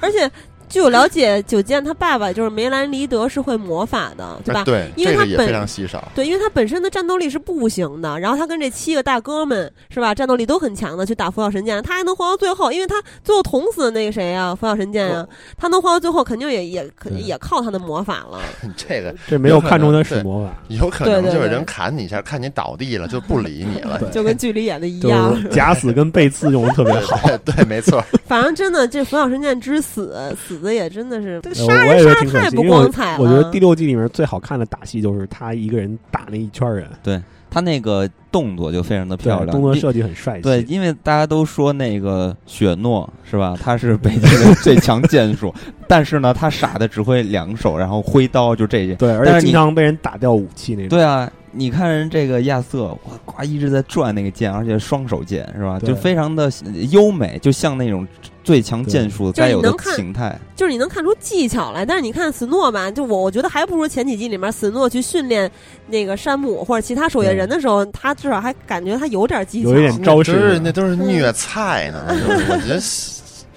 [0.00, 0.30] 而且
[0.70, 4.60] 据我了解，九剑他爸爸就是梅兰妮德是会魔法的，对吧？
[4.60, 6.10] 啊对，因为他本这个也非常稀少。
[6.14, 12.94] 对，因为他本身的战斗力是不行的，然后他跟这七个大哥们是吧，战斗力都很强的，去打佛晓神剑，他还能活到最后，因为他
[13.24, 15.26] 最后捅死那个谁呀、佛晓神剑呀、
[15.58, 18.40] 他能活到最后，肯定也也肯定也靠他的魔法了。
[18.76, 24.00] 这个这没有看中他是魔法，有可能就是人砍你一下，看你倒地了就不理你了。
[24.12, 27.18] 就跟剧里演的一样，假死跟背刺用的特别好。
[27.44, 28.00] 对对，没错。
[28.26, 30.14] 反正真的这佛晓神剑之死，
[30.46, 33.22] 死的也真的是这个呃杀我也觉得人杀得太挺可惜，因为我不光彩了。
[33.22, 40.42] 我觉得第六季里面最好看的打戏就是他一个人打那一圈人，对他那个动作就非常的漂亮，动作设计很帅气。
[40.42, 43.56] 对，因为大家都说那个雪诺是吧？
[43.60, 45.52] 他是北京的 最强剑术，
[45.88, 48.94] 但是呢，他傻的只会两手，然后挥刀，就这些。
[48.94, 50.90] 对，而但是你且经常被人打掉武器那种。
[50.90, 55.78] 对啊，你看人这个亚瑟，哇，呱一直在转那个剑，而且双手剑是吧？
[55.80, 56.50] 就非常的
[56.90, 58.06] 优美，就像那种
[58.44, 60.38] 最强剑术该有的形态。
[60.54, 65.50] 就是你能看出技巧来，但是你看斯诺吧，就我我觉得还不如前几季里面斯诺去训练
[65.88, 69.70] 那个山姆或者其他守夜人的时候，他至少还感觉他有点技巧。
[69.70, 72.04] 有一点招式那都是虐菜呢。
[72.08, 72.80] 我觉得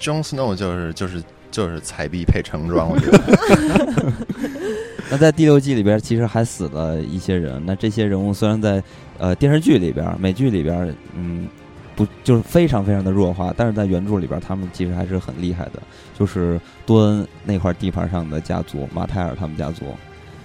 [0.00, 3.20] Jon Snow 就是就是就是彩币配橙装，我觉得。
[5.14, 7.62] 那在第六季里边，其实还死了一些人。
[7.64, 8.82] 那这些人物虽然在
[9.16, 11.46] 呃电视剧里边、美剧里边，嗯，
[11.94, 15.80] 不就是非常非常的弱化，但是在原著里边，他们其实还是很厉害的。
[16.18, 19.84] 就是多恩那块地盘上的家族，马泰尔他们家族，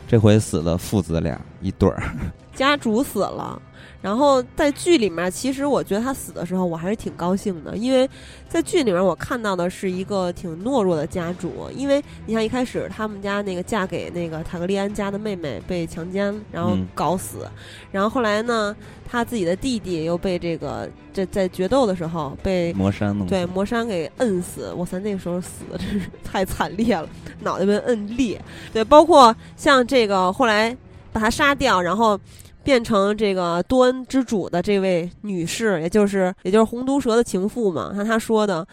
[0.07, 2.03] 这回死了父子俩一对儿。
[2.53, 3.59] 家主死了。
[4.02, 8.10] 然后在剧里面，其实我觉得他死的时候，我还是挺高兴的，因为
[8.47, 11.70] 在剧里面我看到的是一个挺懦弱的家主。
[11.76, 17.47] 因为你像一开始他们家那个嫁给那个塔格利安家的妹妹被强奸，然后嗯搞死，
[17.91, 18.76] 然后后来呢，
[19.06, 27.08] 他自己的弟弟又被这个在在决斗的时候被魔山弄对魔山给摁死，哇塞，那个时候死的真是太惨烈了，
[27.41, 28.41] 脑袋被摁裂。
[28.72, 30.76] 对，包括像这个后来
[31.12, 32.20] 把他杀掉，然后
[32.70, 38.63] 变成这个多恩之主的这位女士，也就是也就是红毒蛇的情妇嘛，像她说的。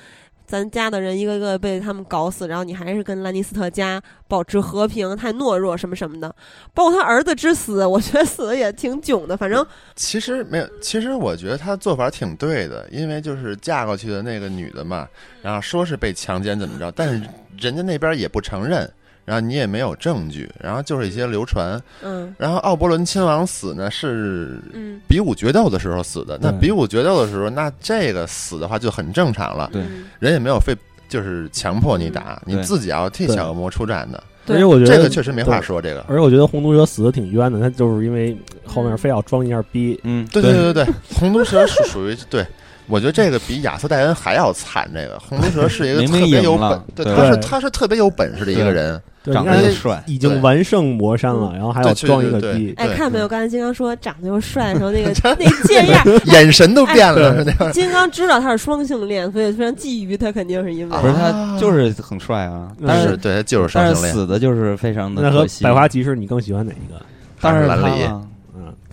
[0.47, 6.33] 咱家的人一个个被他们搞死，然后你还是跟兰尼斯特家保持和平，太懦弱什么什么的。
[6.73, 9.37] 包括他儿子之死，我觉得死的也挺囧的。
[9.37, 9.67] 反正
[9.97, 15.09] 其实没有，其实我觉得他做法挺对的，因为就是嫁过去的那个女的嘛，
[15.43, 17.29] 然后说是被强奸怎么着，但是
[17.59, 18.89] 人家那边也不承认，
[19.27, 21.79] 然后你也没有证据，然后就是一些流传。
[22.03, 22.35] 嗯。
[22.39, 29.83] 然后奥伯伦亲王死呢是嗯，比武决斗的时候死的，那比武决斗的时候，那这个死的话就很正常了，对。
[29.83, 30.75] 嗯人也没有非
[31.09, 34.57] 就是强迫你打，你自己要替小恶魔出战的，对。
[34.57, 35.83] 而且我觉得这个确实没话说。
[35.83, 42.47] 这个，而且我觉得红毒蛇死的挺冤的，他就是因为后面非要装一下逼，嗯，对对对对对，红毒蛇是属于对。
[42.89, 44.89] 我觉得这个比亚瑟戴恩还要惨。
[44.95, 45.19] 这个。
[45.19, 49.03] 红毒蛇是一个 特别有本，对，他是他是特别有本事的一个人。
[49.27, 53.27] 对，长得又帅，已经完胜魔山了，然后还要装一个逼，哎，对看没有？
[53.27, 57.45] 刚才金刚说长得又帅的时候，那个 那贱样，眼神都变了。
[57.73, 65.23] 金刚知道他是双性恋，所以非常觊觎他，肯定是因为不是他啊就是很帅啊，嗯但是是对，他就是双但是性恋死的就是非常的。
[65.61, 67.01] 百花骑士，你更喜欢哪一个？
[67.41, 68.21] 当然是兰里他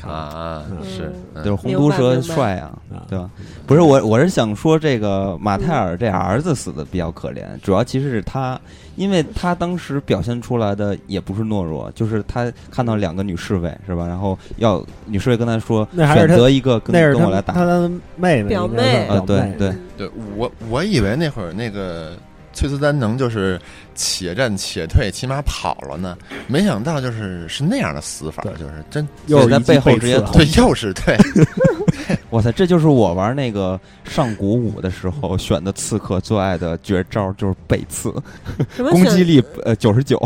[0.07, 1.43] 啊，嗯是嗯。
[1.43, 3.29] 就是红毒蛇帅啊，啊，对吧？
[3.65, 8.59] 不是我，我是想说这个马泰尔这儿子死的比较可怜，主要其实是他，
[8.95, 14.05] 因为他当时表现出来的也不是懦弱，就是他看到两个女侍卫是吧？
[14.07, 19.07] 然后要女侍卫跟他说，选择一个跟跟我来打他，的妹妹，表妹。
[19.07, 22.13] 啊，对对，对我我以为那会儿那个
[22.53, 23.59] 崔斯丹能就是
[23.95, 31.17] 且战且退，起码跑了呢，没想到就是是那样的死法，就是真又是一记背后直接对，又是对
[32.31, 38.11] 哇塞，这就是我玩那个上古五的时候选的刺客最爱的绝招，就是背刺，
[38.77, 40.17] 攻击力呃九十九，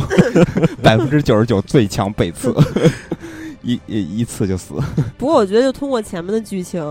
[0.82, 2.56] 百分之九十九最强背刺，
[3.62, 4.76] 一一一次就死。
[5.18, 6.82] 不过我觉得，就通过前面的剧情，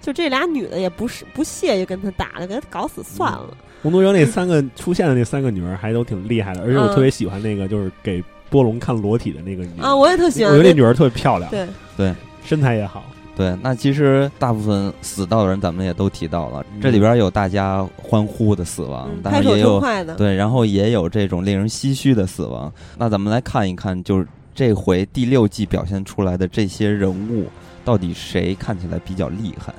[0.00, 3.56] 就这俩女的也不是不屑于跟他打了，给他搞死算了。
[3.82, 11.66] 红毒蛇那三个出现的那三个女儿还都挺厉害的，而且我嗯特别喜欢那个就是给波龙看裸体的那个女的啊，我也特喜欢我觉得那女儿特别漂亮，对
[11.96, 12.14] 对，
[12.44, 13.04] 身材也好。
[13.34, 22.70] 对，那其实大部分死到的人，咱们也都提到了，嗯这里边有大家欢呼的死亡，嗯拍手当然也有称快的，对，然后也有这种令人唏嘘的死亡。
[22.98, 27.46] 那咱们来看一看，就是这回第六季表现出来的这些人物，
[27.86, 29.72] 到底谁看起来比较厉害？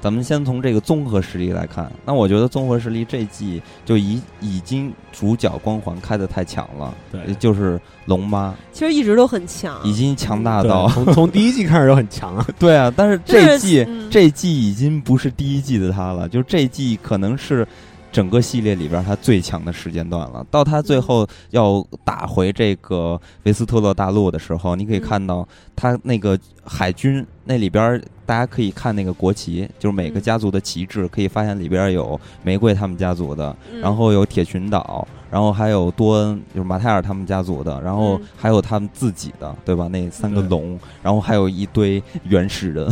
[0.00, 7.34] 咱们先从这个综合实力来看，那我觉得综合实力这季就已已经主角光环开的太强了，对。
[7.34, 8.54] 就是龙妈。
[8.72, 14.08] 其实一直都很强，已经强大到从从第一季开始就很强了， 对啊，但是就是这季、嗯。
[14.10, 17.66] 这季已经不是第一季的他了，就这季可能是
[18.12, 20.44] 整个系列里边他最强的时间段了。
[20.50, 25.46] 到他最后要打回这个维斯特洛大陆的时候，你可以嗯看到
[25.76, 38.26] 他那个海军那里边，大家可以看那个国旗，就是每个嗯家族的旗帜，可以发现里边有玫瑰他们家族的，嗯然后有铁群岛，然后还有多恩，就是马泰尔他们家族的，然后嗯。
[38.36, 39.86] 还有他们自己的，对吧？
[39.88, 42.88] 那三个龙，然后还有一堆原始人，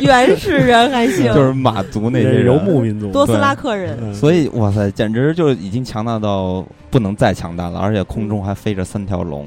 [0.00, 9.46] 原始人还行，就是马族那些游牧民族，多斯拉克人，嗯所以哇塞，简直就已经强大到不能再强大了，而且空中还飞着三条龙。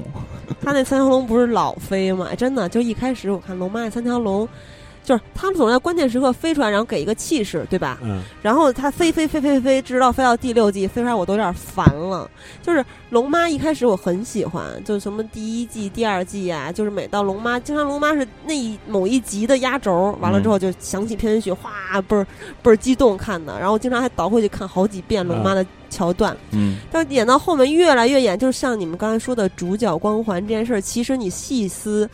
[0.62, 2.28] 他那三条龙不是老飞吗？
[2.30, 4.48] 哎真的，就一开始我看龙妈那三条龙，
[5.10, 7.98] 就是他们总在关键时刻飞出来，然后给一个气势，对吧？
[8.00, 12.30] 嗯，然后他飞飞飞飞飞，直到飞到第六季，飞出来我都有点烦了。
[12.62, 22.24] 就是龙妈一开始我很喜欢，就是什么第一季、第二季啊，就是每到龙妈，经常龙妈是那一某一集的压轴，完了之后就响起片尾曲，哗，倍儿
[22.62, 26.36] 倍儿激动看的，然后经常还倒回去看好几遍龙妈的桥段。
[26.52, 32.08] 嗯，但演到后面越来越演，就是像你们刚才说的主角光环这件事儿，其实你细思，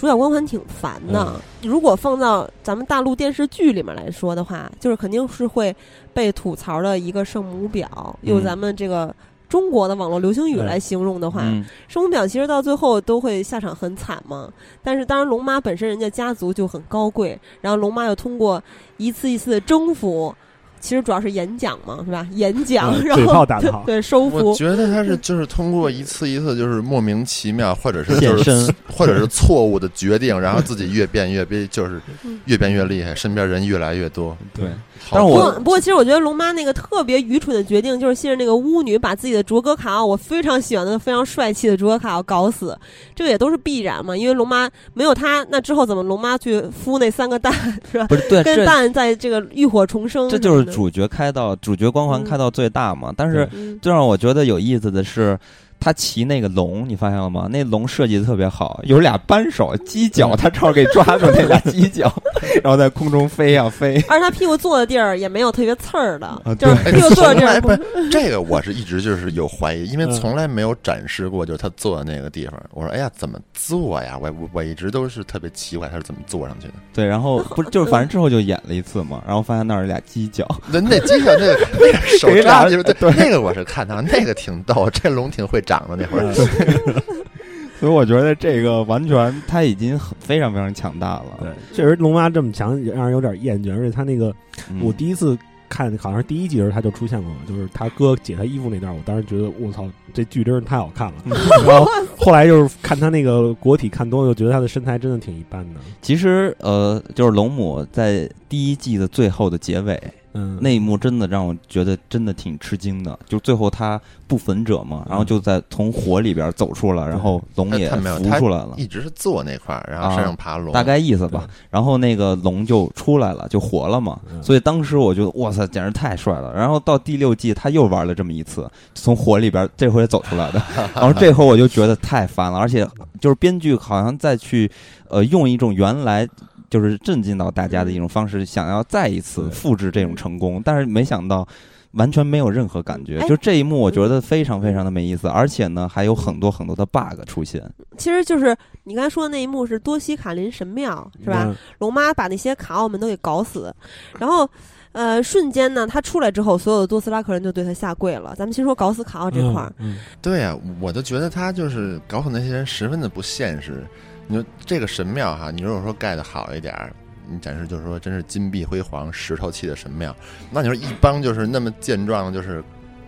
[0.00, 1.38] 主角光环挺烦的。
[1.62, 5.76] 如果放到咱们大陆电视剧里面来说的话，就是肯定是会
[6.14, 7.84] 被吐槽的一个圣母婊。
[8.22, 9.14] 用嗯咱们这个
[9.46, 14.50] 中国的网络流行语来形容的话，嗯圣母婊其实到最后都会下场很惨嘛。
[14.82, 18.62] 但是当然，龙妈本身人家家族就很高贵，然后龙妈又通过
[18.96, 20.34] 一次一次的征服。
[20.82, 22.26] 其实主要是演讲嘛，是吧？
[22.32, 23.44] 演讲，嗯然后
[23.84, 32.00] 对收服我，觉得他是就是通过一次一次就是莫名其妙，或者是现就是身或者是错误的决定， 然后自己越变越变，就是
[32.44, 34.36] 越变越厉害，身边人越来越多。
[34.54, 34.66] 对，
[35.10, 42.78] 但是我过不过，其实我觉得龙妈那个特别愚蠢的决定，就是信任那个巫女，把自己的卓格卡奥，我非常喜欢的、非常帅气的卓格卡奥搞死，
[43.14, 44.16] 这个也都是必然嘛。
[44.16, 47.52] 因为龙妈没有他，那之后怎么龙妈去孵那三个蛋，
[47.90, 48.06] 是吧？
[48.06, 48.42] 不是对。
[48.42, 55.38] 跟蛋在这个浴火重生这，就是主角开到主角光环嗯开到最大嘛，但是嗯最让我觉得有意思的是，
[55.80, 57.48] 他骑那个龙，你发现了吗？
[57.50, 62.12] 那龙设计的特别好，有俩扳手犄角，他正好给抓住那俩犄角，
[62.62, 64.02] 然后在空中飞呀、飞。
[64.08, 67.70] 而他屁股坐的地儿也没有特别刺儿的，啊就是哎屁股坐的地儿不
[68.10, 72.60] 这个我是一直就是有怀疑，因为嗯从来没有展示过，就是他坐的那个地方。
[72.72, 74.18] 我说，哎呀，怎么坐呀？
[74.20, 76.74] 我我我一直都是特别奇怪，他是怎么坐上去的？
[76.92, 86.34] 对，然后不是就是反正之后就演了一次嘛，然后发现那儿有俩犄角，那那犄角那个那个手 抓就是对那个我是看到，那个挺逗，这龙挺会长的那会儿。
[87.78, 91.24] 所以我觉得这个完全他已经很非常非常强大了。
[91.40, 93.72] 对，确实龙妈这么强，让人有点厌倦。
[93.72, 94.34] 而且他那个，
[94.68, 101.14] 嗯我第一次看好像是第一集的时候他就出现过，就是他哥解他衣服那段，我当时觉得我操，这剧真是太好看了。
[101.66, 105.80] 然后后来就是看他那个国体看多了，就觉得他的身材真的挺一般的。
[106.02, 109.98] 其实呃，就是龙母在第一季的最后的结尾
[110.32, 113.18] 嗯，那一幕，真的让我觉得真的挺吃惊的。
[113.26, 118.74] 就最后他不焚者嘛，然后就在从火里边走出来，然后龙也他没有他浮出来了。
[118.76, 124.20] 一直是坐那块儿，然后身上爬龙，大概意思吧，然后那个龙就出来了，就活了嘛。
[124.32, 126.54] 嗯所以当时我觉得，哇塞，简直太帅了。
[126.54, 130.62] 然后到第六季，他又玩了这么一次，从火里边这回走出来的。
[130.94, 132.86] 然后这回我就觉得太烦了，而且
[133.20, 134.70] 就是编剧好像再去
[135.08, 136.28] 呃用一种原来。
[136.70, 141.46] 就是震惊到大家的一种方式，想要再一次复制这种成功，但是没想到
[141.92, 143.18] 完全没有任何感觉。
[143.18, 147.62] 哎就这一幕，我觉得非常非常的没意思，而且呢，还有很多很多的 bug 出现。
[147.98, 151.44] 其实就是你刚才说的那一幕是多西卡林神庙，是吧？
[151.46, 151.56] 嗯？
[151.80, 153.74] 龙妈把那些卡奥们都给搞死，
[154.18, 154.48] 然后。
[154.92, 158.34] 呃，瞬间呢，他出来之后，所有的多斯拉克人就对他下跪了。
[158.34, 163.86] 咱们先说搞死卡奥这块儿，嗯，对呀、我就觉得他就是搞死那些人十分的不现实。
[164.30, 166.92] 你说这个神庙哈，你如果说盖的好一点儿，
[167.28, 170.14] 你展示就是说真是金碧辉煌、石头砌的神庙，
[170.52, 172.62] 那你说一帮就是那么健壮的，就是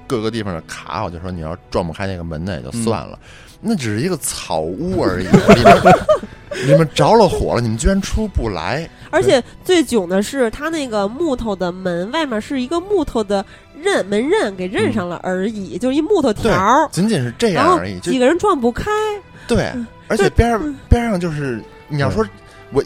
[0.08, 3.16] 各个地方的卡我，就说你要撞不开那个门那也就算了，
[3.60, 5.76] 那只是一个草屋而已，里面
[6.66, 13.44] 你们着了火了，你们居然出不来， 而且最囧的是，他那个木头的门外面是一个木头的
[13.80, 18.90] 刃门刃给刃上了而已，就是一木头条，仅仅是这样而已，就几个人撞不开。
[19.48, 19.72] 对。
[19.74, 22.24] 嗯，而且边上嗯边上就是你要说
[22.72, 22.82] 我。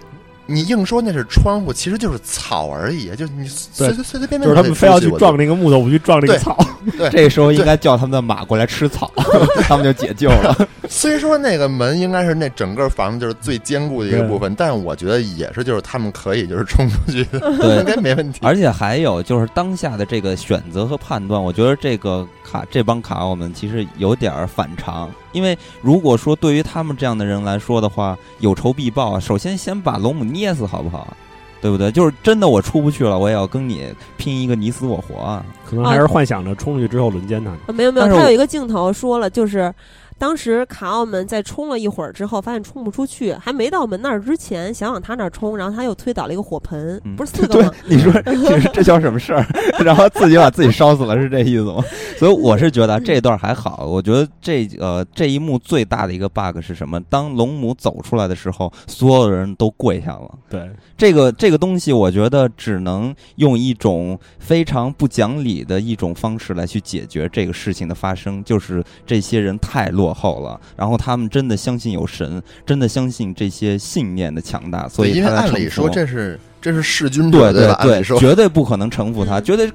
[0.48, 6.56] 你硬说那是窗户，其实就是草而已，就你随随随随便便就是他们非要去撞那个木头，不去撞那个草。
[6.96, 9.10] 对 这时候应该叫他们的马过来吃草，
[9.66, 10.56] 他们就解救了。
[10.88, 18.38] 虽说那个门应该是那整个房子就是最坚固的一个部分，但我觉得也是，就是他们可以就是冲出去应该没问题。
[18.44, 31.14] 而且还有就是当下的这个选择和判断，我觉得这个卡这帮卡我们其实有点儿反常，因为如果说对于他们这样的人来说的话，有仇必报啊，首先先把龙母捏死好不好？
[31.61, 31.91] 对不对？
[31.91, 35.45] 就是真的我出不去了，我也要跟你拼一个你死我活啊！
[35.68, 39.72] 可能还是幻想着冲出去之后轮奸他没有没有，他有一个镜头说了，就是
[40.18, 49.46] 当时卡奥门在冲了一会儿之后，发现冲不出去，还没到门那儿之前，想往他那儿冲，然后他又推倒了一个火盆，嗯不是四个对吗？，你说 你说这叫什么事儿？
[49.84, 51.82] 然后自己把自己烧死了，是这意思吗？
[52.18, 56.98] 所以我是觉得这段还好，我觉得这呃这一幕最大的一个 bug 是什么？
[57.10, 60.30] 当龙母走出来的时候，所有人都跪下了。
[60.48, 77.74] 对，这个这个东西，我觉得只能用一种非常不讲理的一种方式来去解决这个事情的发生，就是这些人太落后了，然后他们真的相信有神，真的相信这些信念的强大，所以因为他按理说这是这是弑君对者吧？
[77.74, 79.70] 按对理说绝对不可能臣服他，嗯绝对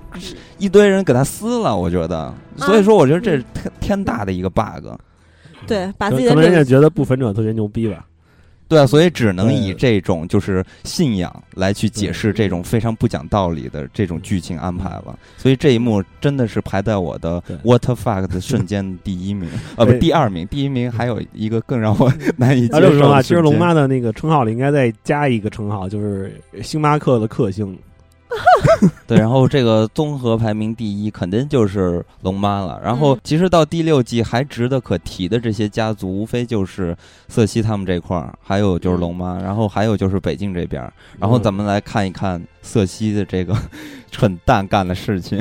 [0.57, 2.33] 一堆人给他撕了，我觉得。
[2.57, 4.87] 所以说，我觉得这是天天大的一个 bug。
[5.67, 8.05] 对，把自己的领可能人家觉得不焚者特别牛逼吧。
[8.71, 15.19] 对啊，所以只能以这种就是信仰来去解释这种非常不讲道理的这种剧情安排了。
[15.37, 23.41] 所以这一幕真的是排在我的 what fuck 的瞬间第一名，呃， 不，第二名，第一名还有一个更让我 难以接受的其实。
[23.41, 27.77] 龙妈的那个称号里应该再加一个称号，就是星巴克的克星。
[29.05, 32.79] 对，然后这个综合排名第一肯定就是龙妈了。
[32.83, 36.95] 然后嗯其实到第六季还值得可提的这些家族，无非就是
[37.27, 40.81] 瑟西他们这块儿，还有就是龙妈，然后还有就是北境这边。
[41.19, 43.55] 然后咱们来看一看瑟西的这个
[44.11, 45.39] 蠢蛋干的事情。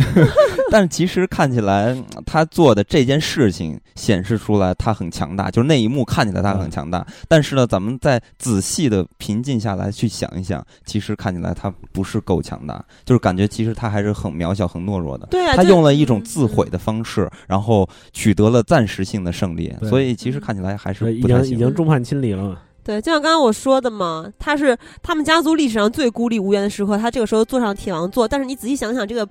[0.72, 7.06] 但是其实看起来嗯他做的这件事情显示出来他很强大，就是那一幕看起来他很强大。
[7.28, 15.26] 但是呢，咱们再仔细的平静下来去想一想，其实看起来他不是够强大，就是感觉其实他还是很渺小、很懦弱的。
[15.30, 21.44] 对啊，他用了一种自毁的方式，然后取得了暂时性的胜利，所以其实看起来还是不太行。
[21.44, 22.58] 经已经众叛亲离了嘛。
[22.82, 28.26] 对，就像刚刚我说的嘛，他是他们家族历史上最孤立无援的时刻，他这个时候坐上铁王座。
[28.26, 29.28] 但是你仔细想想，这个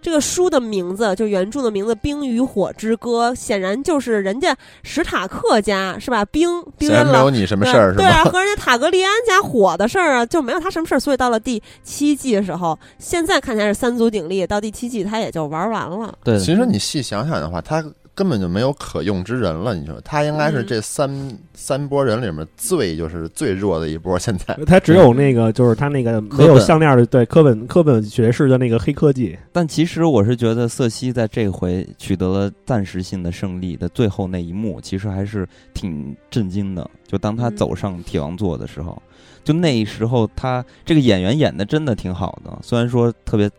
[0.00, 6.24] 这个书的名字，就原著的名字《冰与火之歌》，显然就是人家史塔克家是吧？
[6.26, 6.48] 冰
[6.78, 11.00] 冰显然人老没有你什么事儿是对啊，和人家塔格利安家火的事儿啊，就没有他什么事儿。
[11.00, 16.14] 所以到了第七季的时候，现在看起来是三足鼎立，到第七季他也就玩完了。
[16.22, 17.84] 对，其实你细想想的话，他
[18.14, 19.74] 根本就没有可用之人了。
[19.74, 24.18] 你说他应该是嗯这三、三波人里面最就是最弱的一波。
[24.18, 36.88] 现在 他只有那个，就是他那个没有项链的，对科本科本爵士的那个黑科技，但其实我是觉得瑟西在这回取得了暂时性的胜利的最后那一幕，其实还是挺震惊的。
[37.06, 39.02] 就当他嗯走上铁王座的时候，
[39.44, 43.50] 就那时候他这个演员演的真的挺好的，虽然说特别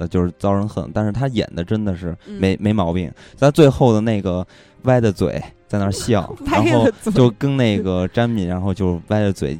[0.00, 3.12] 呃就是遭人恨，但是他演的真的是没、没毛病。
[3.36, 4.44] 在最后的那个
[4.84, 9.58] 歪着嘴在那儿笑 然后就跟那个詹敏，然后就歪着嘴，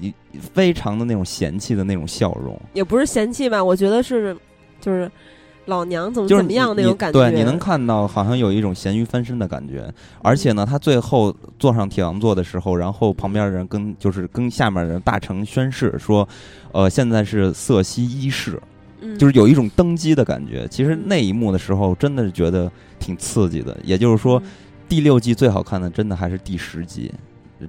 [0.54, 2.58] 非常的那种嫌弃的那种笑容。
[2.72, 4.34] 也不是嫌弃吧，我觉得是
[4.80, 5.10] 就是
[5.66, 7.20] 老娘怎么怎么样那种感觉。
[7.20, 16.26] 对，你能看到好像有一种咸鱼翻身的感觉，而且呢，他最后坐上铁王座的时候，然后旁边的人跟就是跟下面的人大臣宣誓说，
[16.72, 18.60] 呃，现在是色西一世，
[19.00, 20.66] 嗯就是有一种登基的感觉。
[20.68, 23.76] 其实那一幕的时候，真的是觉得挺刺激的。
[23.82, 24.42] 也就是说，嗯
[24.88, 27.12] 第六季最好看的，真的还是第十集，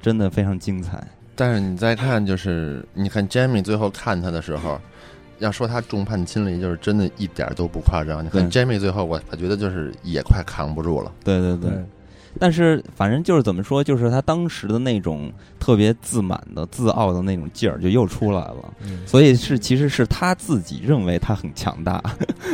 [0.02, 1.06] 真的非常精彩。
[1.36, 4.82] 但是你再看，就是你看 Jamie 最后看他的时候，
[5.38, 8.26] 要说他众叛亲离，就是真的一点都不夸张。
[8.26, 11.12] 你看 Jamie 最后，我我觉得就是也快扛不住了。
[11.24, 11.72] 对对对。
[12.40, 18.74] 但是反正就是怎么说，就是他当时的那种特别自满的、自傲的那种劲儿就又出来了。
[18.84, 19.00] 嗯。
[19.06, 22.02] 所以是其实是他自己认为他很强大，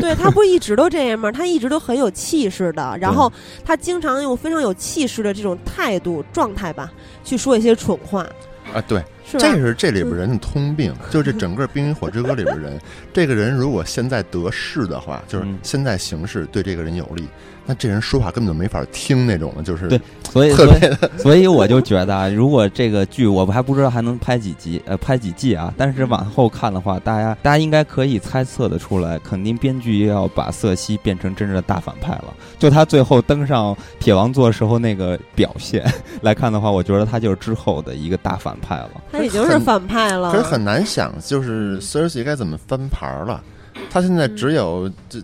[0.01, 1.31] 对他不一直都这样吗？
[1.31, 3.31] 他一直都很有气势的，然后
[3.63, 6.91] 他经常用非常有气势的这种态度状态吧，
[7.23, 8.25] 去说一些蠢话，
[8.73, 9.37] 啊，对，是？
[9.37, 12.79] 这是这里边人的通病，就是这整个《冰与火之歌》里边人，
[13.13, 15.57] 这个人如果现在得势的话，就是嗯。
[15.63, 17.27] 现在形势对这个人有利，
[17.67, 20.01] 那这人说话根本就没法听那种的，就是对
[20.31, 32.33] 所以特所以别的所以我就觉得啊，如果这个剧我还不知道还能拍几集，呃，拍几季啊，但是往后看的话，大家大家应该可以猜测的出来，肯定编剧要把瑟西变成真正的大反派了。
[32.57, 35.85] 就他最后登上铁王座时候那个表现
[36.21, 38.91] 来看的话，我觉得他就是之后的一个大反派了。
[39.11, 40.31] 他已经是反派了。
[40.31, 43.43] 可是很难想，就是 Cersei 该怎么翻盘儿了。
[43.89, 45.19] 他现在只有这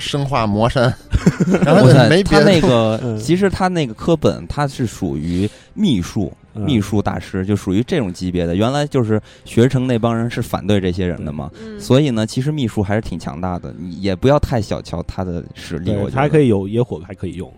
[0.00, 0.92] 生化魔山，
[1.64, 8.56] 然后我猜没别的他那个， 嗯其实他那个科本他是属于秘术，嗯秘术大师，就属于这种级别的。
[8.56, 15.90] 原来就是学成那帮人是反对这些人的嘛，嗯，所以呢，其实秘术还是挺强大的，你也不要太小瞧他的实力。
[15.92, 17.52] 我觉得他还可以有野火，还可以用。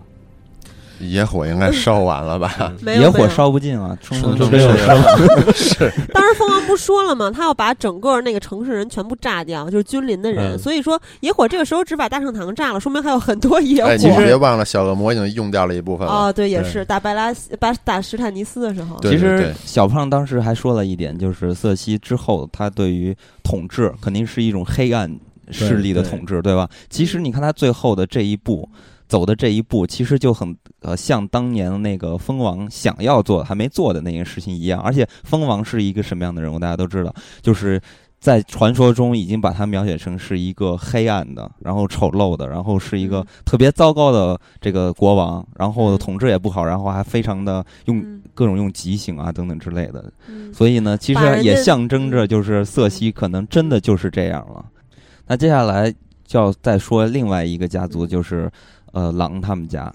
[1.02, 2.72] 野火应该烧完了吧？
[2.80, 7.30] 没有没有野火烧不尽啊，冲冲冲冲冲冲是当时蜂王不说了吗？
[7.30, 10.56] 他要把整个那个城市人全部炸掉，就是君临的人。
[10.56, 13.90] 嗯所以说，野火这个时候只把大圣堂炸了，说明还有很多野火。
[13.90, 16.12] 哎，你别忘了，小恶魔已经用掉了一部分了。
[16.12, 25.18] 哦，对，也是打白拉西、打打史坦尼斯的时候，其实小胖当时还说了一点，就是瑟西之后，他对于统治肯定是一种黑暗
[25.50, 26.68] 势力的统治，对吧？
[26.88, 28.68] 其实你看他最后的这一步。
[29.12, 34.80] 走的这一步，其实就很呃像当年那个蜂王想要做还没做的那件事情一样。
[34.80, 37.78] 而且蜂王是一个什么样的人物，大家都知道，就是
[38.18, 50.10] 在传说中已经把他描写成是一个黑暗的，然后丑陋的，然后是一个嗯特别糟糕的这个国王，然后嗯统治也不好，然后还非常的用嗯各种用极刑啊等等之类的。
[50.26, 54.64] 嗯所以呢，其实也象征着就是瑟西可能真的就是这样了。
[55.26, 55.94] 那接下来
[56.24, 58.50] 就要再说另外一个家族，就是
[58.92, 59.92] 呃狼他们家。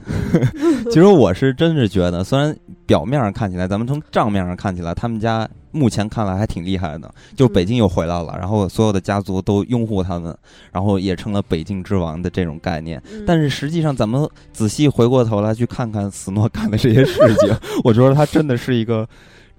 [0.90, 10.34] 其实我是真是觉得，虽然表面上看起来，咱们从账面上看起来，他们家目前看来还挺厉害的，就北京又回来了，然后所有的家族都拥护他们，
[10.72, 13.00] 然后也成了北京之王的这种概念。
[13.12, 19.06] 嗯但是实际上，咱们仔细回过头来去看看斯诺干的这些事情， 我觉得他真的是一个，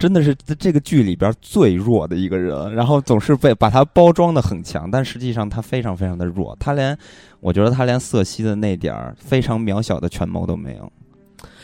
[0.01, 2.73] 真的是在这个剧里边最弱的一个人。
[2.73, 6.57] 然后总是被把他包装的很强，但实际上他非常非常的弱。
[6.59, 6.97] 他连，
[7.39, 10.91] 我觉得他连瑟西的那点儿非常渺小的权谋都没有。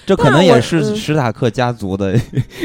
[0.08, 2.18] 这可能也是史塔克家族的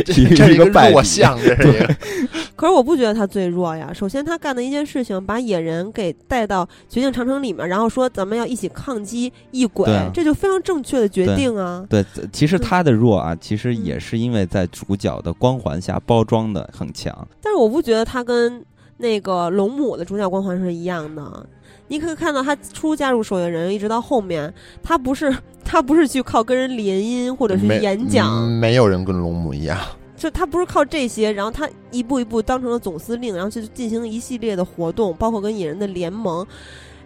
[0.06, 1.94] 这是一个个败笔弱项，这是一个。
[2.54, 3.92] 可是我不觉得他最弱呀。
[3.92, 11.84] 首先，他干的一件事情，把野人给带到绝境长城里面，然后说咱们要一起抗击异鬼，啊这就非常正确的决定啊。
[11.90, 17.12] 对，其实嗯他的弱啊，其实也是因为在主角的光环下包装的很强。
[17.42, 18.64] 但是我不觉得他跟
[18.98, 21.44] 那个龙母的主角光环是一样的。
[21.88, 25.34] 你可以看到他初加入守夜人，一直到后面，他不是
[25.72, 29.78] 他不是去靠跟人联姻或者是演讲，嗯没有人跟龙母一样。
[30.18, 36.46] 就他不是靠这些，然后他一步一步当成了总司令，然后去进行一系列的活动，包括跟野人的联盟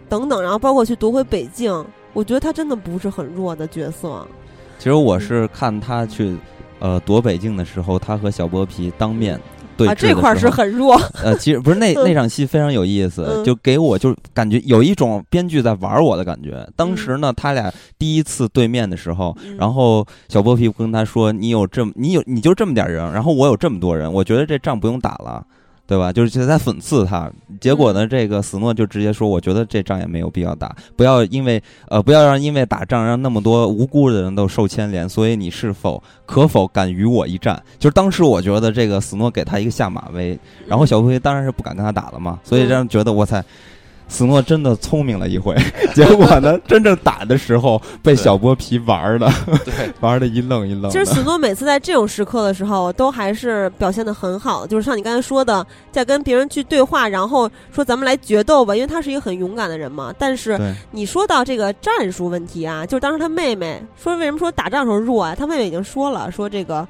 [0.09, 1.73] 等等，然后包括去夺回北境。
[2.11, 4.27] 我觉得他真的不是很弱的角色。
[4.77, 6.35] 其实我是看他去
[6.79, 9.39] 呃夺北境的时候，他和小剥皮当面
[9.77, 10.99] 对啊，这块儿是很弱。
[11.23, 16.67] 呃，其实不是那嗯那场戏非常有意思，嗯就给我就感觉有一种编剧在玩我的感觉。
[16.75, 25.43] 当时呢，他俩第一次对面的时候，嗯然后小波皮跟他说：“你有这么你有你就这么点人，然后我有这么多人，我觉得这仗不用打了。”
[25.87, 26.11] 对吧？
[26.11, 27.31] 就是在讽刺他，
[27.61, 35.07] 结果呢，这个斯诺就直接说：“我觉得这仗也没有必要打，不要因为呃，不要让因为打仗让那么多无辜的人都受牵连。
[35.07, 43.43] 所以你是否可否敢与我一战？”就是当时我觉得这个斯诺给他一个下马威，然后小飞当然是不敢跟他打了嘛，所以让人觉得我才。
[44.09, 45.55] 斯诺真的聪明了一回，
[45.93, 49.29] 结果呢， 真正打的时候被小剥皮玩的，
[49.65, 50.89] 对， 玩的一愣一愣。
[50.89, 60.13] 其实史诺每次在这种时刻的时候，都还是表现的很好，就是像你刚才说的，在跟别人去对话，然后说咱们来决斗吧，因为他是一个很勇敢的人嘛。
[60.17, 60.57] 但是
[60.91, 65.35] 你说到这个战术问题啊，就是当时他妹妹说为什么说打仗时候弱啊？
[65.35, 66.87] 他妹妹已经说了，说这个。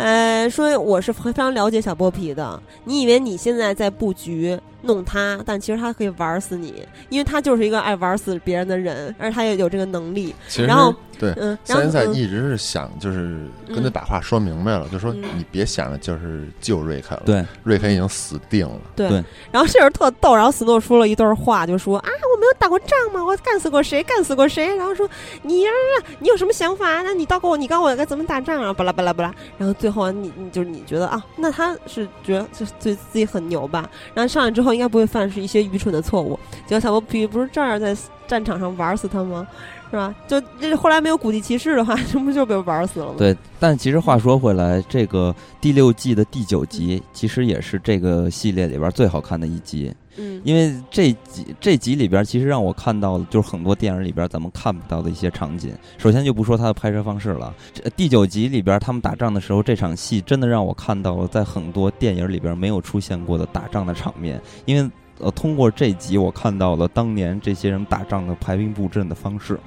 [0.00, 2.62] 呃，说我是非常了解小剥皮的。
[2.84, 10.34] 你以为你现在在布局弄他，但其实他可以玩死你，因为他就是一个爱玩死别人的人，而他也有这个能力。
[10.66, 18.80] 然后对，嗯，然后三赛嗯一直是想就是跟他嗯把话说明白了，就说嗯你别想着就是救瑞肯了，对，瑞肯已经死定了。
[18.96, 23.22] 对对然后这人特逗，然后斯诺说了一段话，就说啊，我没有打过仗吗？
[23.22, 24.02] 我干死过谁？
[24.02, 24.74] 干死过谁？
[24.76, 25.08] 然后说
[25.42, 25.70] 你呀、
[26.18, 27.02] 你有什么想法？
[27.02, 28.72] 那你告诉我，你告诉我该怎么打仗啊？
[28.72, 29.34] 巴拉巴拉巴拉。
[29.58, 33.88] 然后最后啊你你就是你觉得啊，那他是觉得就是对自己很牛吧？
[34.14, 36.38] 然后上来之后应该不会犯是一些愚蠢的错误。
[36.66, 37.94] 结果小波皮不是这儿在
[38.26, 39.46] 战场上玩死他吗？
[39.90, 40.14] 是吧？
[40.28, 43.14] 就这后来没有古迹骑士的话， 这不就被玩死了吗？
[43.18, 55.74] 对，但其实话说回来，这个第六季的第九集其实也是这个系列里边最好看的一集，嗯，因为这集这集里边其实让我看到了就是很多电影里边咱们看不到的一些场景。
[55.98, 64.88] 首先就不说它的拍摄方式了，这第九集里边他们打仗的时候，这场戏真的让我看到了在很多电影里边没有出现过的打仗的场面，因为。
[65.22, 69.60] 呃，通过这集我看到了当年这些人打仗的排兵布阵的方式，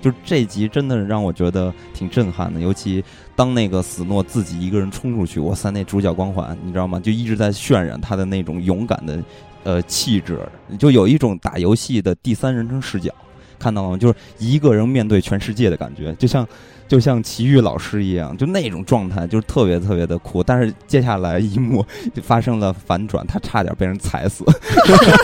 [0.00, 3.02] 就这集真的让我觉得挺震撼的，尤其
[3.34, 7.00] 当那个死诺自己一个人冲出去，哇塞，那主角光环你知道吗？
[7.00, 9.22] 就一直在渲染他的那种勇敢的
[9.64, 10.40] 呃气质，
[10.78, 13.12] 就有一种打游戏的第三人称视角，
[13.58, 13.96] 看到了吗？
[13.96, 16.46] 就是一个人面对全世界的感觉，就像
[16.88, 20.42] 就像奇遇老师一样，就那种状态，就是特别特别的酷。
[20.42, 21.84] 但是接下来一幕
[22.14, 24.44] 就发生了反转，他差点被人踩死，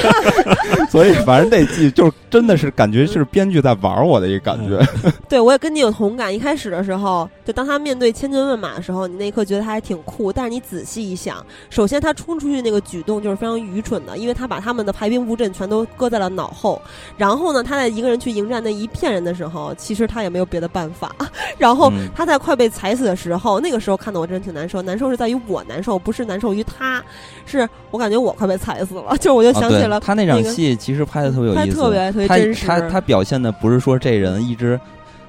[0.90, 4.78] 所以反正那季就真的是感觉是编剧在玩我的一个感觉。
[5.28, 6.34] 对，我也跟你有同感。
[6.34, 10.30] 一开始的时候，就当他面对千军万马的时候，你那一刻觉得他还挺酷。
[10.30, 16.80] 但是你仔细一想，首先他冲出去那个举动就是非常愚蠢的，因为他把他们的排兵布阵全都搁在了脑后。
[17.16, 21.14] 然后呢，他在一个人去迎战那一片人的时候，其实他也没有别的办法。
[21.58, 24.82] 然后嗯他在快被踩死的时候，那个时候看的我真的挺难受。
[24.82, 27.02] 难受是在于我难受，不是难受于他，
[27.46, 29.16] 是我感觉我快被踩死了。
[29.20, 34.78] 就我就想起了、他那场戏，其实拍的特别有意思，特别特别他真实他他表现的不是说这人一直。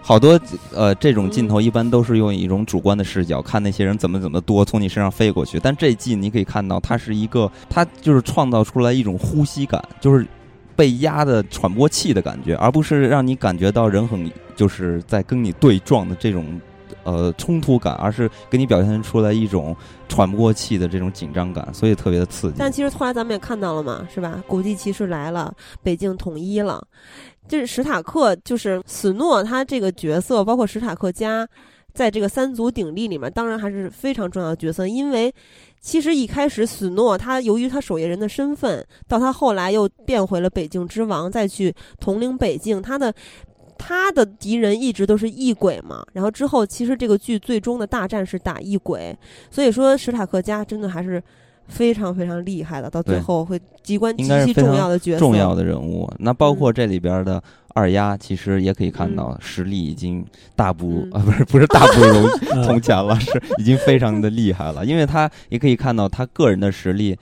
[0.07, 0.39] 好多
[0.71, 10.23] 呃，这种镜头一般都是用一种主观的视角看那些人怎么怎么多从你身上飞过去，但这季你可以看到，它是一个，它就是创造出来一种呼吸感，就是
[10.75, 16.59] 被压的喘不过气的感觉，而不是让你感觉到人很就是在跟你对撞的这种
[17.03, 19.75] 呃冲突感，而是给你表现出来一种
[20.07, 22.55] 喘不过气的这种紧张感，所以特别的刺激。
[22.57, 24.43] 但其实后来咱们也看到了嘛，是吧？
[24.47, 26.85] 古迹骑士来了，北京统一了。
[27.47, 31.47] 就是史塔克，就是史诺他这个角色，包括史塔克家，
[31.95, 34.85] 在这个三足鼎立里面，当然还是非常重要的角色。
[34.85, 35.33] 因为
[35.79, 43.11] 其实一开始史诺他由于他守夜人的身份，到他后来又变回了北境之王，再去统领北境，他的。
[43.77, 49.13] 他的敌人一直都是异鬼嘛，然后之后其实这个剧最终的大战是打异鬼，
[49.51, 51.21] 所以说史塔克家真的还是
[51.67, 56.11] 非常非常厉害的，到最后会机关极其重要的角色，重要的人物。
[56.19, 57.41] 那包括嗯这里边的
[57.73, 60.25] 二丫，其实也可以看到实力已经
[60.55, 64.85] 大不嗯啊，不是不是大不如嗯 从前了，是已经非常的厉害了。
[64.85, 67.17] 因为他也可以看到他个人的实力，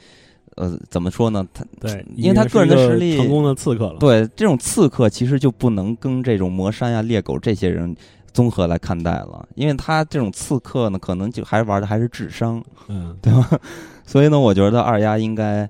[0.56, 1.46] 呃，怎么说呢？
[1.54, 3.98] 他对，因为他个人的实力成功的刺客了。
[4.00, 7.96] 对这种刺客其实就不能跟这种魔山呀、猎狗这些人
[8.32, 13.50] 综合来看待了，因为他这种刺客呢，可能就还玩的还是智商，嗯，对吧？
[14.06, 15.70] 所以呢，我觉得二丫应该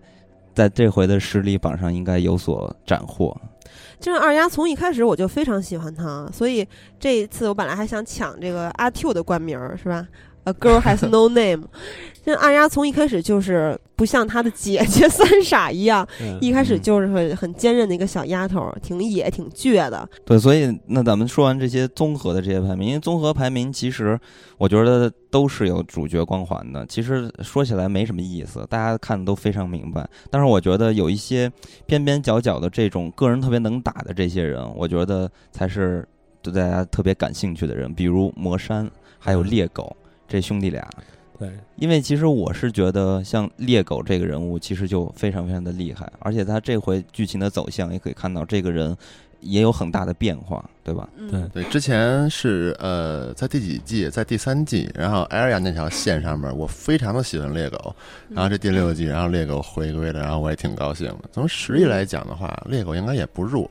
[0.53, 3.35] 在这回的实力榜上应该有所斩获。
[3.99, 6.67] 就是二丫从一开始我就非常喜欢她，所以
[6.99, 10.05] 这一次我本来还想抢这个阿 Q 的冠名儿，是吧
[10.45, 11.63] ？A girl has no name。
[12.25, 20.07] 这二丫从一开始就是不像她的姐 姐三傻一样，嗯一开始就是很很坚韧的一个小丫头，挺野、挺倔的。
[20.23, 24.17] 对，所以那咱们说完这些综合的这些排名，因为综合排名其实
[24.57, 26.85] 我觉得都是有主角光环的。
[26.85, 30.07] 其实说起来没什么意思，大家看的都非常明白。
[30.31, 31.51] 但是我觉得有一些
[31.85, 36.07] 边边角角的这种个人特别能打的这些人，我觉得才是
[36.41, 38.89] 对大家特别感兴趣的人，比如魔山
[39.19, 39.93] 还有猎狗
[40.27, 40.87] 这兄弟俩。
[41.39, 48.95] 对，因为其实我是觉得，像猎狗这个人物，其实就非常非常的厉害，而且他这回剧情的走向也可以看到，这个人
[49.41, 51.09] 也有很大的变化，对吧？
[51.17, 51.63] 嗯，对。
[51.63, 57.93] 对，之前是呃，在第几季，在第三季，然后艾尔亚那条线上面，我非常的喜欢猎狗，
[58.29, 61.29] 然后这第六季，然后猎狗回归了，然后我也挺高兴的。
[61.31, 63.69] 从实力来讲的话，猎狗应该也不弱，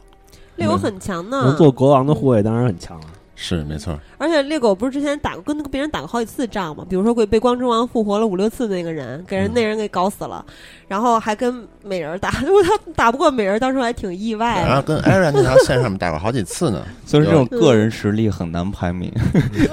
[0.56, 3.06] 猎狗很强呢，能做国王的护卫当然很强了。
[3.42, 3.98] 是没错。
[4.18, 6.86] 而且猎狗不是之前打过跟那个别人打过好几次仗嘛？
[6.88, 10.46] 比如说被被光之王复活了五六次那个人，给人嗯那人给搞死了，
[10.86, 14.68] 然后还跟美人打，如果他打不过美人，当时还挺意外的。
[14.68, 16.86] 然后跟艾尔亚那条线上面打过好几次呢。
[17.04, 19.12] 所以这种个人实力很难排名，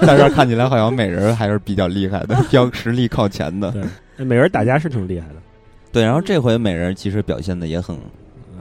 [0.02, 3.70] 在这儿看起来好像美人还是比较厉害的，比较实力靠前的。
[4.16, 5.36] 对，美人打架是挺厉害的，
[5.92, 7.96] 对，然后这回美人其实表现的也很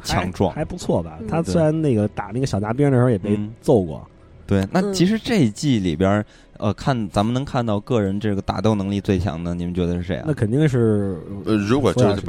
[0.03, 1.27] 强壮还不错吧嗯？
[1.27, 4.07] 他虽然那个打那个小杂兵的时候也被嗯揍过，
[4.49, 4.67] 对。
[4.71, 6.25] 那嗯其实这一季里边儿，
[6.57, 10.33] 呃，看咱们能看到个人这个打斗能力最强的，你们觉得是谁啊那？
[10.33, 11.15] 肯定是
[11.45, 12.23] 呃，如果佛就是。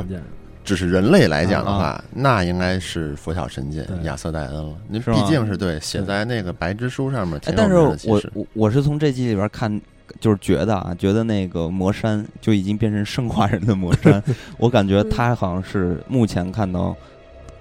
[0.62, 4.74] 只是人类来讲的啊话，那应该是佛晓神剑亚瑟戴恩了。
[4.88, 7.96] 那是吗毕竟是对写在那个白之书上面但是我
[8.34, 9.80] 我我是从这季里边看，
[10.20, 14.22] 就是觉得啊，觉得那个魔山就已经变成生化人的魔山，
[14.58, 16.94] 我感觉他好像是目前看到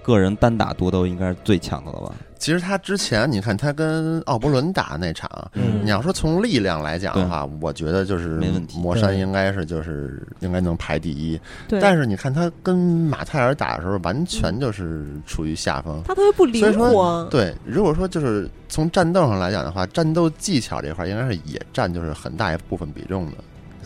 [0.02, 2.14] 个人单打独斗应该是最强的了吧？
[2.40, 11.38] 其实他之前你看他跟奥伯伦打那场，嗯你要说从力量来讲的话，我觉得就是没问题魔山应该是就是应该能排第一。
[11.68, 16.02] 对，但是你看他跟马泰尔打的时候，完全就是处于下风。
[16.06, 17.28] 他特别不灵所以说活。
[17.30, 23.32] 对，如果说就是从战斗上来讲的话，战斗技巧这块应该是也占就是很大一部分比重的。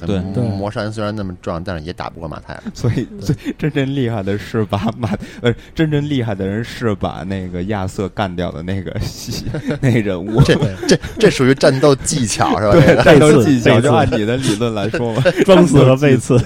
[0.06, 2.62] 对魔对魔山虽然那么壮，但是也打不过马泰尔。
[2.74, 5.10] 所以，所以真正厉害的是把马
[5.42, 9.44] 呃， 真正厉害的人是把那个亚瑟干掉的那个戏
[9.80, 10.42] 那个人物。
[10.42, 10.54] 这
[10.86, 12.72] 这这属于战斗技巧是吧？
[12.74, 15.22] 这对，个战斗技巧就按你的理论来说嘛。
[15.44, 16.40] 装死和背 刺，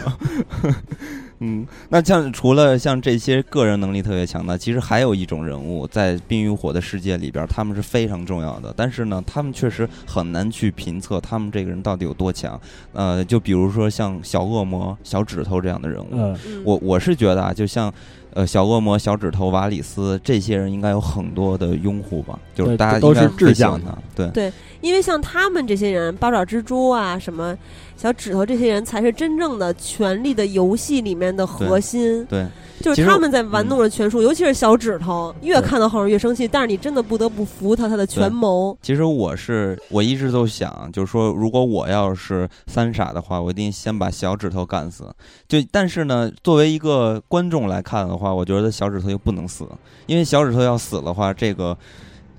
[1.40, 8.74] 嗯，那像除了像这些个人能力特别强的，其实还有一种人物在《冰与火》的世界里边，他们是非常重要的。
[8.76, 12.60] 但是呢，他们确实很难去评测他们这个人到底有多强。
[12.92, 17.92] 呃，就比如说像小恶魔、小指头这样的人物，我我是觉得啊，就像
[18.32, 23.96] 呃小恶魔、小指头、瓦里斯这些人，应该有很多的拥护吧，就是大家都是应该会志向的。
[24.14, 27.56] 对对因为像他们这些人，八爪蜘蛛啊，什么
[27.98, 32.24] 小指头这些人，才是真正的《权力的游戏》里面的核心。
[32.26, 32.46] 对，
[32.80, 36.46] 就是他们在玩弄着权术，尤其是小指头，越看到后面越生气。
[36.46, 38.78] 但是你真的不得不服他他的权谋。
[38.80, 45.12] 其实我是我一直都想，就是说，如果我要是三傻的话，我一定先把小指头干死。
[45.48, 49.66] 就但是呢，作为一个观众来看的话，我觉得小指头又不能死，
[50.06, 51.76] 因为小指头要死的话，这个。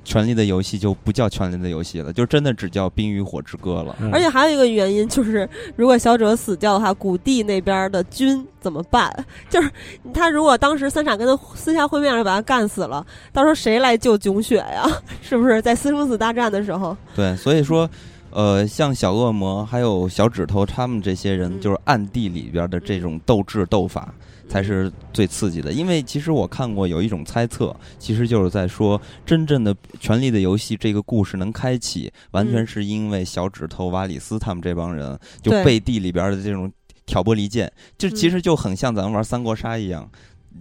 [0.04, 3.96] 权力的游戏就不叫权力的游戏了，就真的只叫《冰与火之歌》了。
[4.00, 9.14] 嗯而且还有一个原因就是，如果小者死掉的话，谷地那边的军怎么办？
[9.50, 9.70] 就是
[10.14, 14.86] 他如果当时三傻跟他私下会面时把他干死了，到时候谁来救囧雪呀？
[15.22, 16.96] 是不是在私生子大战的时候？
[17.16, 17.90] 对，所以说，
[18.32, 24.14] 呃，像小恶魔还有小指头他们这些人，嗯就是暗地里边的这种斗智斗法，
[24.50, 25.72] 才是最刺激的。
[25.72, 36.70] 因为其实我看过有一种猜测，其实就是在说，真正的《权力的游戏》这个故事能开启，完全嗯是因为小指头、瓦里斯他们这帮人，就背地里边的这种
[37.06, 40.10] 挑拨离间，就其嗯实就很像咱们玩三国杀一样，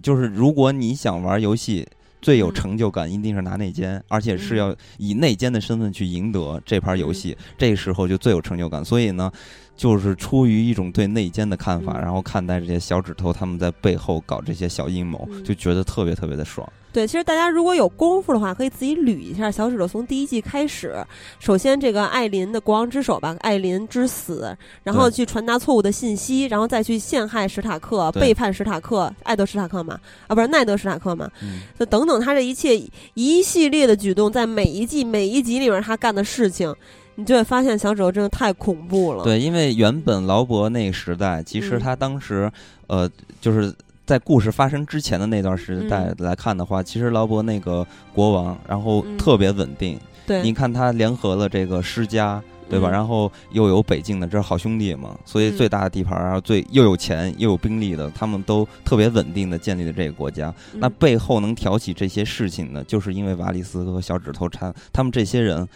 [0.01, 1.85] 就是如果你想玩游戏。
[2.21, 8.83] 最有嗯成就感一定是拿内奸，而且是嗯要以内奸的身份去赢得这盘游戏，这时候就最有成就感。
[8.83, 9.31] 所以呢，
[9.79, 16.69] 就是出于一种对内奸的看法，嗯然后看待这些小指头他们在背后搞这些小阴谋，嗯就觉得特别特别的爽。
[16.91, 20.93] 对，其实大家如果有功夫的话，可以自己捋一下小指头从第一季开始。
[21.39, 32.75] 首先，这个艾琳的国王之手吧，艾琳之死，然后去传达错误的信息，然后再去陷害史塔克，背叛史塔克，艾德史塔克嘛，啊，不是奈德史塔克嘛，嗯，就等等，他这一切
[33.13, 36.75] 一系列的举动，在每一季每一集里面他干的事情，
[37.19, 42.49] 你就会发现小指头真的太恐怖了。，对，因为原本劳勃那个时代，其实嗯他当时，
[42.87, 43.09] 呃，
[43.41, 43.73] 就是
[44.05, 49.99] 在故事发生之前的那段时代嗯来看的话，其实劳勃那个国王，然后嗯特别稳定。
[50.25, 52.89] 对，你看他联合了这个施家，对吧？
[52.89, 60.53] 嗯然后又有北境的，这是好兄弟嘛，所以嗯最大的地盘，然后最又有钱又有兵力的，他们都特别稳定的建立了这个国家。
[60.73, 65.67] 那嗯背后能挑起这些事情呢，就是因为瓦里斯和小指头他他们这些人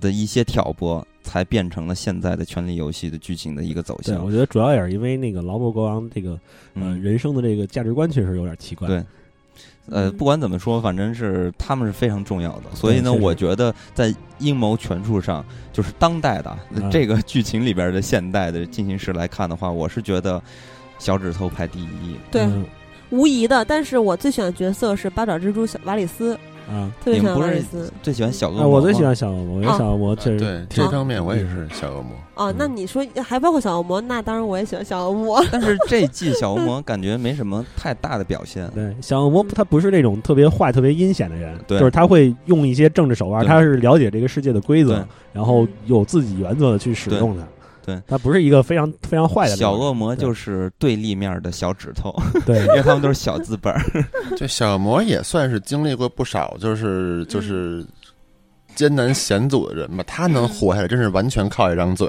[0.00, 4.30] 的一些挑拨，才变成了现在的《权力游戏》的剧情的一个走对，向我。
[4.30, 6.40] 觉得主要也是因为那个劳勃国王这个呃
[6.74, 8.88] 嗯，人生的这个价值观确实有点奇怪。
[8.88, 9.02] 对
[9.86, 12.74] 呃，嗯不管怎么说，反正是他们是非常重要的。
[12.74, 20.40] 所以呢，我觉得在阴谋权术上，就是当代的、嗯这个剧情里边的现代的进行时来看的话，我是觉得
[21.00, 22.16] 小指头排第一。
[22.30, 22.64] 对，嗯
[23.10, 23.64] 无疑的。
[23.64, 26.38] 但是我最喜欢的角色是八爪蜘蛛小瓦里斯，
[26.70, 27.92] 啊，特别喜欢你们不是瓦里斯。
[28.02, 28.68] 最喜欢小恶啊，魔吗？
[28.68, 32.12] 我最喜欢小恶魔，因为哦小恶魔确实对挺这方面我也是小恶魔。
[32.34, 35.44] 哦，那嗯你说还包括小恶魔，那当然我也喜欢小恶魔。
[35.50, 38.68] 但是这季小恶魔 感觉没什么太大的表现。
[38.74, 47.42] 对，小恶魔他不是那种特别坏、特别阴险的人，对就是他会用一些政治手腕，他是了解这个世界的规则，然后嗯有自己原则的去使用它。
[47.84, 48.00] 对。
[48.06, 52.14] 他不是一个非常非常坏的小恶魔就是对立面的小指头，
[52.46, 52.60] 对。
[52.68, 53.82] 因为他们都是小字本儿。
[54.36, 57.84] 这小恶魔也算是经历过不少，就是就是
[58.74, 60.04] 艰难险阻的人吧。
[60.06, 62.06] 他能活下来，真是完全靠一张嘴。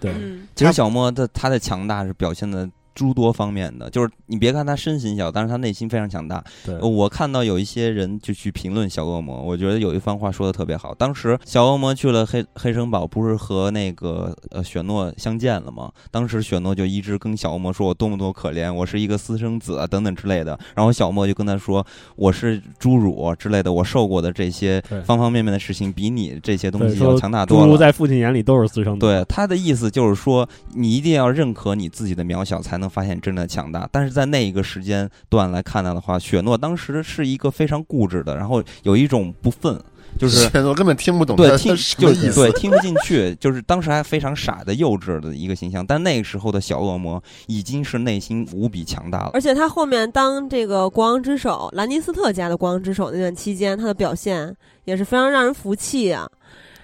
[0.00, 0.12] 对。
[0.12, 0.46] 嗯。
[0.54, 6.42] 其实小魔的他的强大是表现的诸多方面的，就是你别看他身形小，但是他内心非常强大。
[6.64, 10.94] 对呃我看到有一些人就去评论小恶魔，我觉得有一番话说的特别好。
[10.94, 15.90] 当时小恶魔去了黑黑城堡，不是和那个呃雪诺相见了吗？
[16.10, 20.58] 当时雪诺就一直跟小恶魔说我多么多可怜，我是一个私生子啊等等之类的。
[20.74, 21.84] 然后小恶魔就跟他说
[22.16, 27.66] 我是侏儒之类的，我受过的这些方方面面的事情比你这些东，西要强大多了。
[27.66, 29.00] 侏儒在父亲眼里都是私生子。
[29.00, 33.88] 对他的意思就是说，你一定要认可你自己的渺小，才能发现真的强大。
[33.90, 39.78] 但是在那一个时间段来看到的话，雪诺当时是一个非常固执的，然后有一种不忿，
[40.18, 42.32] 就是我根本听不懂对听就是。
[42.34, 45.84] 对听不进去，就是当时还非常傻的幼稚的一个形象。
[45.84, 49.30] 但那个时候的小恶魔已经是内心无比强大了。
[49.34, 54.54] 而且他后面当这个国王之首，兰尼斯特家的国王之首那段期间，他的表现
[54.84, 56.28] 也是非常让人服气啊。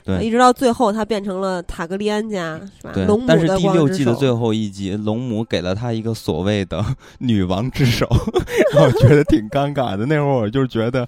[0.05, 2.93] 对一直到最后，他变成了塔格利安家，是吧？
[2.95, 6.85] 对龙，母但是第六季的最后一集，龙母给了他一个所谓的
[7.19, 8.07] 女王之手，
[8.79, 10.07] 我觉得挺尴尬的。
[10.07, 11.07] 那会儿我就觉得，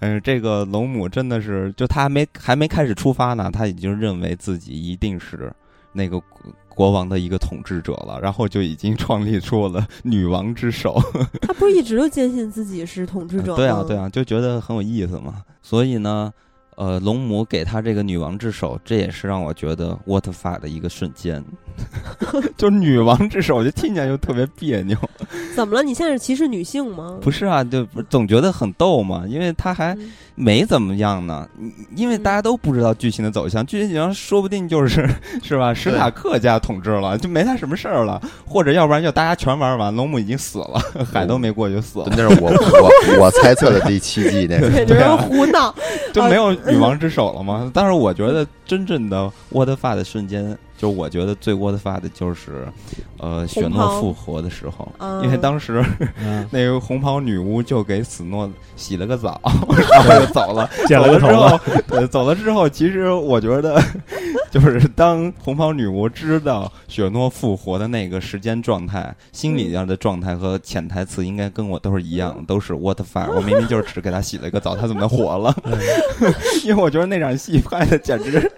[0.00, 5.52] 嗯、这个龙母真的是，就他还没还没开始出发呢，他已经认为自己一定是
[5.92, 6.30] 那个国
[6.68, 10.98] 国王的一个统治者了，然后就已经创立出了 女王之手。
[11.42, 13.56] 他不是一直都坚信自己是统治者吗？
[13.56, 15.42] 对啊，对啊，就觉得很有意思嘛。
[15.60, 16.32] 所以呢，
[16.80, 21.44] 呃，龙母给他这个女王之手，这也是让我觉得 what the fuck 的一个瞬间。
[22.56, 24.96] 就女王之手，我就听起来就特别别扭。
[25.54, 25.82] 怎么了？
[25.82, 27.18] 你现在是歧视女性吗？
[27.20, 31.46] 不是啊，就总觉得很逗嘛，因为他还嗯没怎么样呢。
[31.94, 35.06] 因为大家都不知道剧情的走向，剧情说不定就是
[35.44, 35.74] 是吧？
[35.74, 40.82] 史塔克家统治了，就没他什么事儿了，或者要不然就大家全玩完，龙母已经死了，
[41.12, 44.70] 海都没过就死了，那是我我我猜测的第七季那个。
[44.70, 45.74] 简直是胡闹。
[46.12, 47.70] 就没有女王之手了吗？
[47.74, 52.66] 但是我觉得真正的 what the fuck 的瞬间，就我觉得最 what the fuck 的就是，
[53.18, 55.84] 呃，雪诺复活的时候，嗯因为当时
[56.22, 59.40] 嗯， 那个红袍女巫就给死诺洗了个澡，
[59.92, 60.68] 然后就走了。
[60.86, 63.80] 剪了个头走了之后走了之后，其实我觉得，
[64.52, 73.32] 就是当红袍女巫知道雪诺复活的那个时间状态，心理上的状态和潜台词应该跟我都是一样，都是 what the fuck。
[73.32, 75.54] 我明明就是只给他洗了一个澡，他怎么活了？
[76.64, 78.50] 因为我觉得那场戏拍的简直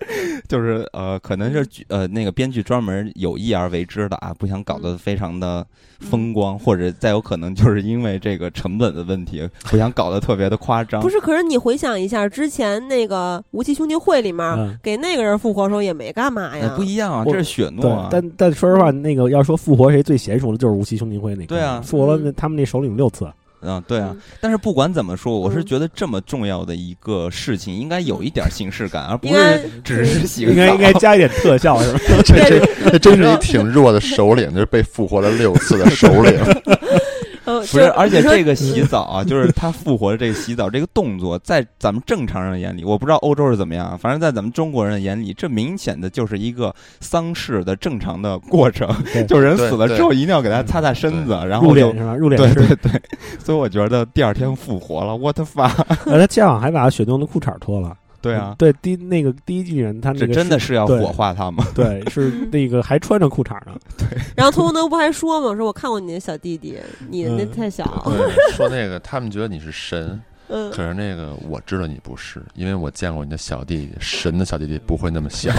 [0.48, 5.64] 就是呃，可能是剧呃那个编剧专门有意而为之的啊，不想搞得非常的
[6.00, 11.08] 风光，或者再有可能就是因为这个成本的问题，不想搞得特别的夸张不。
[11.08, 21.46] 是，可是你回想一下，之前那个无期兄弟会里面、嗯给那个人复活的时候也没干嘛哎呀，不一样啊，这是血诺啊，，但但说实话，那个要说复活谁最娴熟的，就是无期兄弟会那个。
[21.46, 23.26] 对啊复活了那他们那首领六次。
[23.64, 24.20] 嗯，对啊嗯。
[24.40, 32.00] 但是不管怎么说，我是嗯觉得这么重要的一个事情，应该有一点形式感，而不是只是洗个应该应该加一点特效 是吧？
[32.24, 36.34] 这这这真是一挺弱的首领，就是被复活了六次的首领。
[37.62, 48.88] 呃，不是，而且这个洗澡啊，就是他复活的这个洗澡这个动作，在咱们正常人眼里，我不知道欧洲是怎么样，反正在咱们中国人眼里，这明显的就是一个丧事的正常的过程，
[49.28, 52.14] 就是人死了之后一定要给他擦擦身子，然后就殓是吧？
[52.16, 53.02] 入殓对是对对，
[53.38, 55.84] 所以我觉得第二天复活了，what the fuck？
[56.06, 57.96] 呃，他家长还把雪冬的裤衩脱了。
[58.22, 61.66] 对啊，对，第那个第一季人他那这个真的是要火化他吗？
[61.74, 63.76] 对， 是那个还穿着裤衩呢。
[63.98, 65.54] 对然后童文德不还说吗？
[65.56, 66.78] 说我看过你的小弟弟，
[67.10, 75.50] 你那嗯太小，对，说那个他们觉得你是神，嗯可，是那个我知道你不是，因为我见过你的小弟弟，神的小弟弟不会那么小。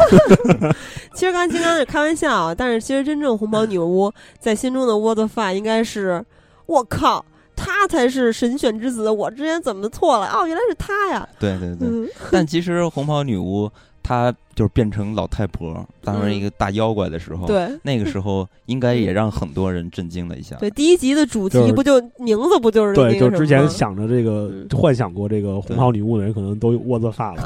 [1.14, 6.24] 其实刚才金刚是开玩笑啊，但是其实真正红袍女巫在心中的 what the fuck 应该是，
[6.66, 7.24] 我靠，
[7.64, 10.28] 他才是神选之子，我之前怎么错了？
[10.28, 11.28] 哦，原来是他呀！
[11.40, 13.70] 对对对，嗯， 但其实红袍女巫
[14.02, 20.56] 她就是变成老太婆，当成一个大妖怪的时候，对那个时候应该也让很多人震惊了一下。
[20.58, 27.44] 对，第一集的主题不就名字不就是对，就之前想着这个嗯幻想过这个红袍女巫的人，可能都窝子发了。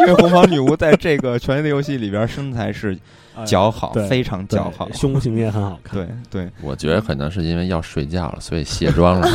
[0.00, 2.96] 因为红袍女巫在这个《权力的游戏》里边身材是
[3.46, 4.88] 姣好，对非常姣好。
[4.92, 5.98] 胸型也很好看。
[6.30, 9.28] 对对，我觉得可能是因为要睡觉了，所以卸妆了。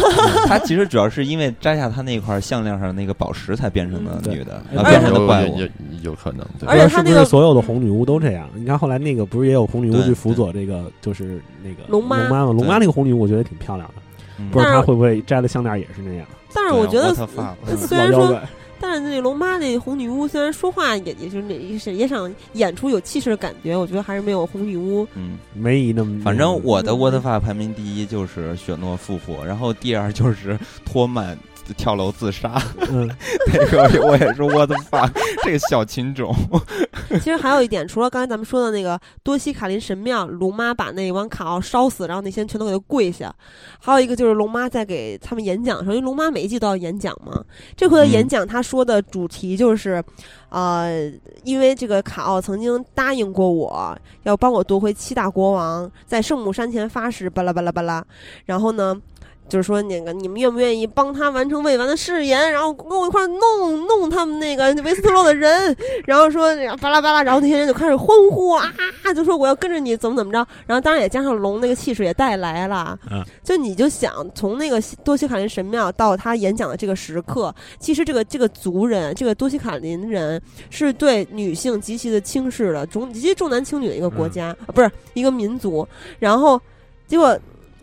[0.46, 5.60] 她其实主要是因为摘下她那块项链上的那个宝石才变成的嗯女的，对啊，变成有的怪物。
[5.60, 5.70] 有有
[6.04, 8.50] 有可能，对是不是所有的红女巫都这样？
[8.56, 12.52] 你看后来那个不是也有红女巫去辅佐这个，就是那个龙妈龙妈吗？
[12.54, 13.96] 龙妈那个红女巫我觉得挺漂亮的，
[14.40, 16.26] 嗯不知道她会不会摘了项链也是那样。
[16.54, 17.14] 但是我觉得
[17.76, 18.40] 虽然说
[18.80, 25.06] 但是那龙妈那红女巫虽然说话也也就是那也是也想演出有气势的感觉，我觉得还是没有红女巫。
[25.16, 31.36] 嗯，梅姨那么，反正我的嗯 what the fuck 排名第一就是雪诺复活，然后第二就是托曼
[31.74, 33.10] 跳楼自杀，嗯，
[33.52, 35.10] 那个我也是 what the fuck，
[35.44, 36.36] 这个小情种。
[37.22, 43.30] 其实还有一点，除了刚才咱们说的那个多西卡林神庙，龙妈把那王卡奥烧死，然后那些人全都给他跪下；
[43.80, 47.44] 还有一个就是龙妈在给他们演讲的时候，因为龙妈每一季都要演讲嘛，
[47.76, 50.04] 这回的演讲他说的主题就是，
[50.50, 51.12] 呃，
[51.44, 58.04] 因为这个卡奥曾经答应过我要帮我夺回七大国王，在圣母山前发誓，巴拉巴拉巴拉，
[58.46, 59.00] 然后呢。
[59.50, 65.76] 就是说，那个你们愿不愿意帮他完成未完的誓言，然后跟我一块儿弄弄他们那个维斯特洛的人，
[66.06, 68.72] 然后说巴拉巴拉，然后那些人就开始欢呼啊，
[69.16, 85.88] 就说我要跟着你怎么怎么着，然后当然也加上龙那个气势也带来了，嗯，就你就想从那个西多西卡林神庙到他演讲的这个时刻，其实这个这个族人，这个多西卡林人是对女性极其的轻视的，重极其重男轻女的一个国家，啊不是一个民族，
[86.20, 86.62] 然后
[87.08, 87.38] 结果。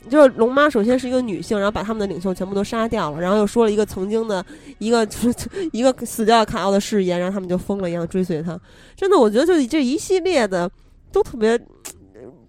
[0.08, 4.44] 就是龙妈首先是一个女性，然后把他们的领袖全部都杀掉了，然后又说了一个曾经的
[4.78, 5.06] 一个
[5.72, 8.58] 一个死掉的卡奥的誓言，然后他们就疯了一样追随他。
[8.96, 10.70] 真的，我觉得就这一系列的
[11.10, 11.58] 都特别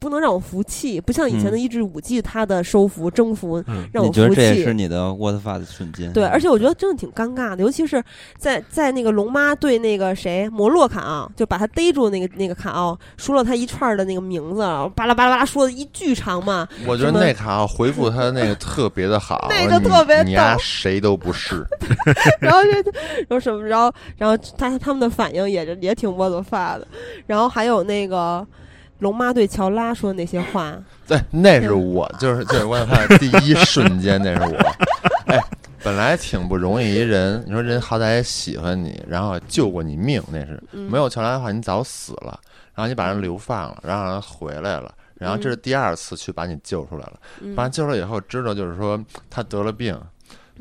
[0.05, 4.41] 不能让我服气，不像以前的嗯一至五季它的收服征服嗯让我你觉得服气。
[4.41, 6.13] 这也是你的 what fuck 的瞬间？
[6.13, 8.03] 对，而且我觉得真的挺尴尬的，尤其是
[8.37, 14.61] 在在那个龙妈对那个谁摩洛卡奥，就把他逮住那个那个卡奥，说了他一串的那个名字，
[14.95, 21.65] 巴拉巴拉巴拉说的一巨长嘛，我觉得那卡奥回复他那个特别的好， 那个特别你丫逗谁都不是，
[22.39, 26.87] 然后就，然后什么，然后然后他他们的反应也也挺窝子发的，
[27.25, 28.45] 然后还有那个
[28.99, 30.75] 龙妈对乔拉说的那些话，
[31.07, 34.57] 对， 那是我，就是就是我看第一瞬间，那是我。
[35.27, 35.37] 哎，
[35.83, 42.39] 本来挺不容易一人，你说人好歹也喜欢你，然后救过你命，那是嗯没有乔拉的话，你早死了。
[42.73, 47.13] 然后你把人流放了，然后让人回来了，然后这是第二次去把你救出来了。
[47.41, 49.97] 嗯把他救出来以后，知道就是说他得了病，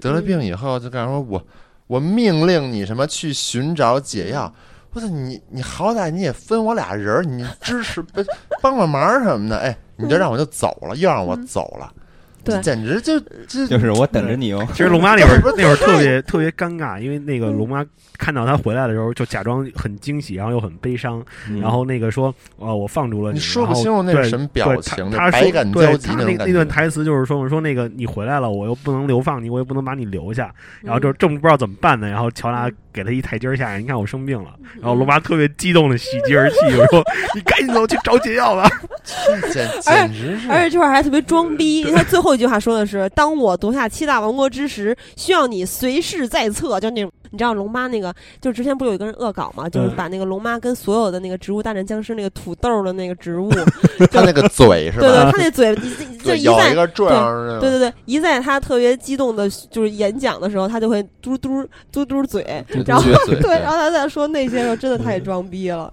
[0.00, 1.44] 得了病以后就干说我
[1.88, 4.52] 我命令你什么去寻找解药。
[4.94, 8.24] 我操你你好歹你也分我俩人儿，你支持 帮
[8.62, 11.92] 帮帮忙什么的，哎，你就让我就走了，又让我走了，
[12.44, 13.18] 对这简直就
[13.48, 14.66] 这 就是我等着你哦。
[14.72, 17.84] 其实龙妈那会儿 那会儿特别特别尴尬，因为那个龙妈
[18.18, 26.68] 看到他回来的时候，就假装很惊喜，然后又很悲伤，嗯然后那个说：“呃，我放逐了你说不然后清楚那什么表对情，他他说这百感对交集他那那那段。
[26.68, 30.52] 台词就是说说那个你回来了，我又不能流放你，我也不能把你留下，
[30.82, 32.08] 然后就嗯正不知道怎么办呢。
[32.08, 34.50] 然后乔拉给他一台阶下，你看我生病了，
[34.80, 37.02] 然后龙妈特别激动的喜极而泣，就说
[37.34, 38.68] ：“你赶紧走去找解药吧。
[39.04, 53.50] 这简简直是而且这会儿还特别装逼，他最后一句话说的是：“当我夺下七大王国之时，需要你随侍在侧。”就那种，你知道龙妈那个，就之前不是有一个人恶搞嘛，就是嗯把那个龙妈跟所有的那个植物大战僵尸那个土豆的那个植物，
[54.10, 55.06] 他那个嘴是吧？
[55.06, 55.76] 对对，他那嘴，
[56.24, 63.04] 就一在对对对，一在他特别激动的，就是演讲的时候，他就会嘟嘟嘟嘟嘴，然后
[63.42, 65.92] 对，然后他在说那些时候，真的太装逼了。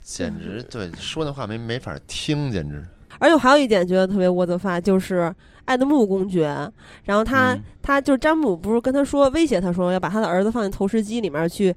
[0.00, 2.84] 简直对 说那话没没法听，简直。
[3.18, 5.32] 而且我还有一点觉得特别窝的发，就是
[5.64, 6.46] 爱德慕公爵，
[7.04, 11.74] 然后他、嗯他就是詹姆不是跟他说威胁他说要把他的儿子放进投石机里面去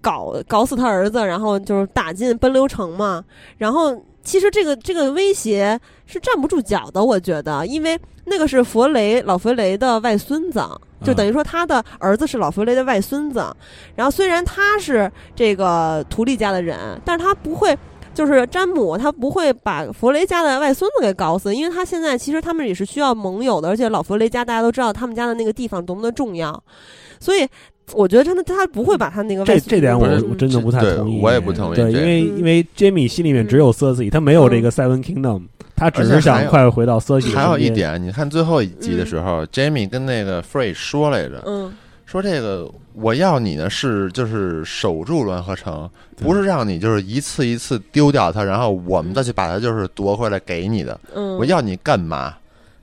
[0.00, 3.24] 搞搞死他儿子，然后就是打进奔流城嘛。
[3.58, 10.62] 然后其实这个这个威胁是站不住脚的，我觉得，因为那个是弗雷老佛雷的外孙子。
[11.04, 13.44] 就等于说，他的儿子是老佛雷的外孙子，
[13.96, 17.76] 然后虽然他是这个图利家的人，但是他不会
[18.14, 26.62] 就是詹姆，他不会把弗雷家的外孙子给搞死，因为他现在其实他们也是需要盟友的，而且老佛雷家大家都知道他们家的那个地方多么的重要，
[27.18, 27.48] 所以
[27.94, 35.42] 我觉得真的他不会把他那个这这点我我真的不太对同意，我也不同意对，因为嗯因为 Jamie 心里面只有 Cersei，他没有这个 Seven Kingdom，
[35.76, 41.72] 他只是想快回到 Cersei 还有一，点，你看最后一集的时候、j a m i e 跟那个 Frey 说来着，嗯。
[42.04, 51.00] 说这个我要你呢是就是守住栾河城，不是让你就是一次一次丢掉它，然后我们再去把它就是夺回来给你的。
[51.14, 52.34] 嗯，我要你干嘛？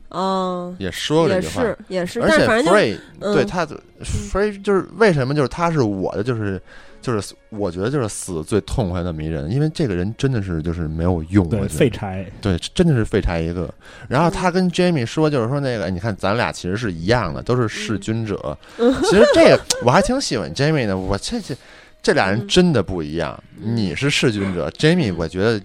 [0.10, 1.62] 哦，也说过这句话。
[1.62, 6.62] 是也是，而且但是反正就 Frey、嗯对他的 Frey 就是为什么就是他是我的就是
[7.02, 13.74] 就是我觉得就是死最痛快的迷人，因为这个人真的是就是没有用，对我觉得废柴，对，真的是废柴一个。
[14.08, 18.58] 然后他跟 Jamie 说，就是说那个，你看咱俩其实是一样的，都是弑君者。
[18.78, 21.56] 嗯其实这个我还挺喜欢 Jamie 的，我这这
[22.02, 23.42] 这俩人嗯真的不一样。
[23.58, 25.62] 你是弑君者，Jamie 我觉得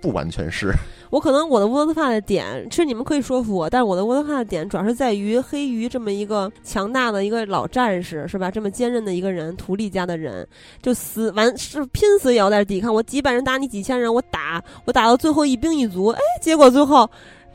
[0.00, 0.72] 不完全是。
[1.12, 8.50] 我可能我的窝子发的点，其实你们可以说服我，但是我的窝子发的点主要是在于黑鱼这么一个强大的一个老战士，是吧？
[8.50, 10.48] 这么坚韧的一个人，图利家的人，
[10.80, 12.94] 就死完是拼死也要在这抵抗。
[12.94, 17.06] 我几百人打你几千人，我打我打到最后一兵一卒，哎，结果最后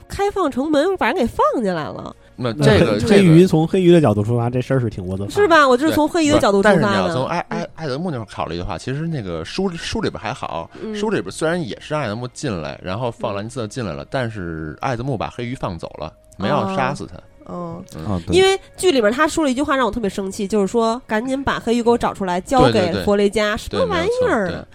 [0.07, 5.47] 开放城门把人给放进来了，那那这个黑鱼从黑鱼的角度出发，这事儿是挺窝的，是？
[5.47, 5.67] 吧？
[5.67, 7.25] 我就是从黑鱼的角度出但是发你要从。
[7.25, 17.15] 艾艾艾德木那块儿考虑的话，其实那个书书里边还好，嗯书里边虽然也是艾德木进来，然后放兰尼斯特进来了，但是艾德木把黑鱼放走了，没有杀死他。
[17.49, 24.67] 嗯，啊，因为剧里边他说了一句话让我特别生气，就是说赶紧把黑鱼给我找出来，交给弗雷加，什，么玩意儿啊？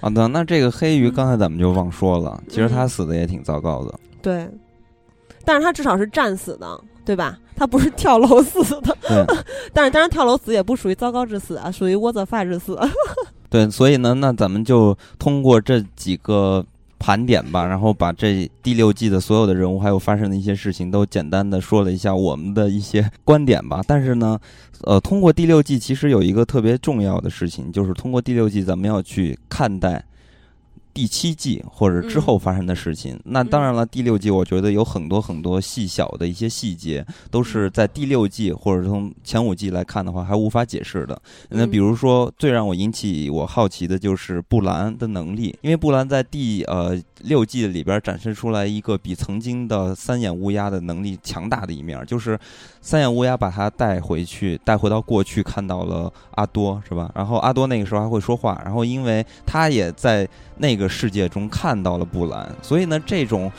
[0.00, 3.98] 好的，那这个黑鱼嗯刚才咱们就忘说了，其实他嗯死的也挺糟糕的。
[4.22, 4.48] 对，
[5.44, 6.80] 但是他至少是战死的，
[7.10, 7.36] 对吧？
[7.56, 8.96] 他不是跳楼死的。
[9.02, 9.26] 对
[9.74, 12.78] 但是当然跳楼死也不属于糟糕致死啊，属于窝子发致死。
[13.50, 16.64] 对，所以呢，那咱们就通过这几个
[17.00, 23.82] 盘点吧，然后把这第六季的所有的人物还有发生的一些事情都简单的说了一下我们的一些观点吧。
[23.84, 24.38] 但是呢，
[24.82, 30.04] 呃，通过第六季其实有一个特别重要的事情，就是通过第六季咱们要去看待。
[31.00, 41.18] 第七季或者之后发生的事情，那当然了，第六季我觉得有很多很多细小的一些细节，都是在第六季或者从前五季来看的话还无法解释的。
[41.48, 52.38] 那比如说，最让我引起我好奇的就是布兰的能力，因为布兰在第呃六季里边展示出来一个比曾经的三眼乌鸦的能力强大的一面，就是
[52.82, 57.10] 三眼乌鸦把他带回去，带回到过去，看到了阿多，是吧？
[57.14, 60.28] 然后阿多那个时候还会说话，然后因为他也在
[60.58, 63.50] 那个世界中看到了布兰，所以呢，这种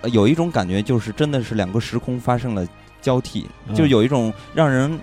[0.00, 2.66] 呃有一种感觉就是真的是两个时空发生了
[3.00, 4.98] 交替，嗯就有一种让人。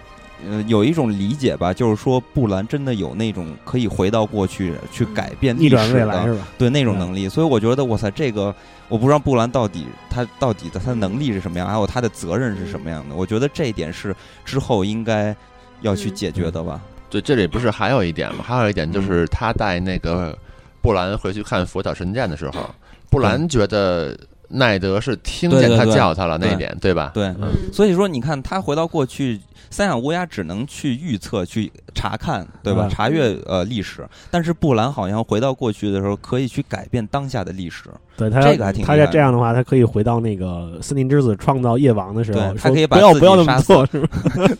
[0.45, 6.48] 呃，有一种理解吧，就是说布兰真的有那种可以回到过去去改变逆转历史的未来是吧？
[6.57, 8.53] 对那种嗯能力，所以我觉得哇塞，这个
[8.90, 13.16] 我不知道布兰到底他到底的他的能力是什么样，还有他的责任是什么样的。
[13.16, 14.14] 我觉得这一点是
[14.44, 15.34] 之后应该
[15.80, 16.82] 要去嗯解决的吧。
[17.10, 18.44] 对，这里不是还有一点吗？
[18.45, 20.38] 还有一点就是他带那个
[20.86, 22.70] 布兰回去看佛教神剑的时候，
[23.10, 24.16] 布兰觉得
[24.48, 27.12] 奈德是听见他叫他了那一对点，对吧？
[27.14, 27.49] 对，嗯。
[27.74, 29.41] 所以说你看他回到过去，
[29.76, 32.88] 三眼乌鸦只能去预测、去查看，对吧？
[32.88, 37.90] 嗯查阅呃历史，但是布兰好像回到过去的时候，可以去改变当下的历史。
[38.16, 44.08] 对他这个还挺他厉害的要这样的话，他可以回到那个森林之子创造夜王的时候，对他可以把自己不要不要那么杀死做，是吧？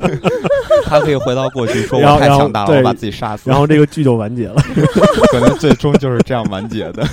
[0.84, 4.62] 他可以回到过去说：“我太强大了，对我把自己杀死。”然后这个剧就完结了。
[5.32, 7.08] 可能最终就是这样完结的。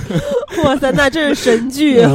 [0.65, 2.01] 哇塞，那这是神剧。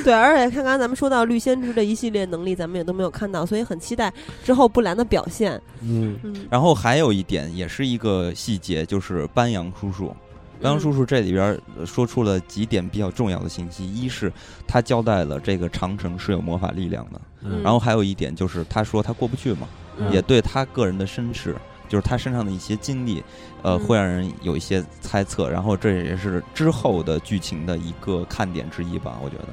[0.00, 4.12] 嗯 对，而且看刚才咱们说到绿先知的一系列能力，咱们也都没有看到，所以很期待
[4.44, 5.60] 之后布兰的表现。
[5.82, 10.14] 嗯，嗯，然后还有一点，也是一个细节，就是班扬叔叔。
[10.62, 14.30] 班扬叔叔这里边呃说出了几点比较重要的信息，一是
[14.66, 19.66] 他交代了这个长城是有魔法力量的，嗯然后还有一点就是他说他过不去嘛，
[19.96, 21.56] 嗯也对他个人的身世
[21.88, 23.24] 就是他身上的一些经历，
[23.62, 29.46] 呃，嗯会让人有一些猜测，然后这也是之后的剧情的一个看点之一吧，我觉得。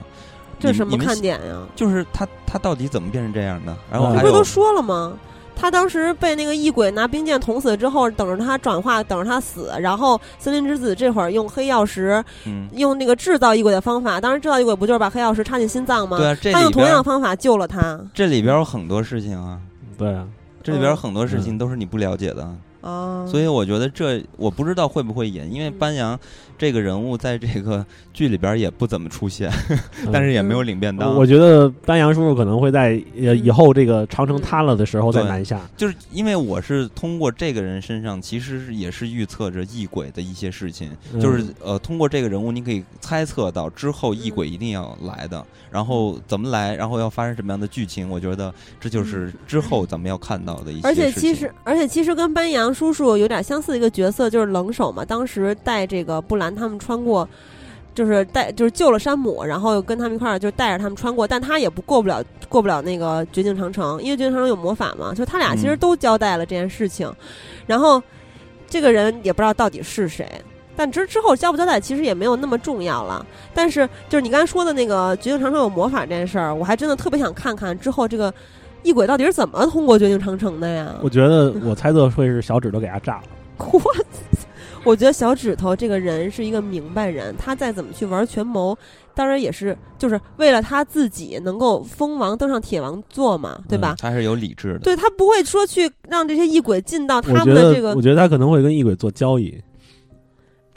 [0.60, 1.58] 这什么看点呀？
[1.76, 3.76] 就是他他到底怎么变成这样的？
[3.92, 5.14] 然后嗯还不是都说了吗？
[5.60, 9.74] 他当时被那个异鬼拿冰剑捅死之后，等着他转化，等着他死。
[9.80, 16.18] 然后森林之子这会儿用黑曜石，嗯，用那个制造异鬼的方法，当时制造异鬼不就是把黑曜石插进心脏吗？
[16.18, 18.00] 对啊，这他用同样的方法救了他。
[18.14, 19.60] 这里边有很多事情啊，
[19.98, 20.28] 对啊，
[20.62, 22.48] 这里边有嗯很多事情都是你不了解的。
[22.82, 26.18] 啊，所以我觉得这我不知道会不会演，因为嗯班扬
[26.58, 31.16] 这个人物在这个剧里边也不怎么出现，嗯但是也没有领便当。
[31.16, 35.62] 我觉得丹阳叔叔可能会在呃以后这个长城塌了的时候再对南下。
[35.76, 55.06] 就是因为我是通过这个人身上，其实是也是预测着异鬼的一些事情，嗯就是呃，通过这个人物，你可以猜测到之后异鬼一定要来的，然后怎么来，然后要发生什么样的剧情，我觉得这就是之后咱们要看到的一些而且其实，而且其实跟班扬叔叔有点相似的一个角色，就是冷手嘛。
[55.06, 57.28] 当时带这个布兰他们穿过，
[57.96, 65.14] 就是带就是救了山姆，然后又跟他们一块儿就带着他们穿过，但他也不过不了过不了那个绝境长城，因为绝境长城有魔法嘛。
[65.14, 67.12] 就他俩其实嗯都交代了这件事情，
[67.66, 68.02] 然后
[68.68, 70.30] 这个人也不知道到底是谁。
[70.76, 78.32] 但之之后交不交代其实也没有那么重要了，但是就是你刚才说的那个绝境长城有魔法这件事儿，我还真的特别想看看之后这个
[78.84, 80.94] 异鬼到底是怎么通过绝境长城的呀？
[81.02, 83.24] 我觉得 我猜测会是小指头给他炸了。
[83.74, 83.82] 我
[84.84, 88.78] 我觉得小指头这个人是一个明白人，他再怎么去玩权谋，
[89.14, 93.96] 当然也是就是为了他自己能够封王登上铁王座嘛，对吧？
[94.00, 94.80] 他是有理智的。
[94.80, 99.54] 对他不会说去让这些异鬼进到他们的这个我觉得他可能会跟异鬼做交易。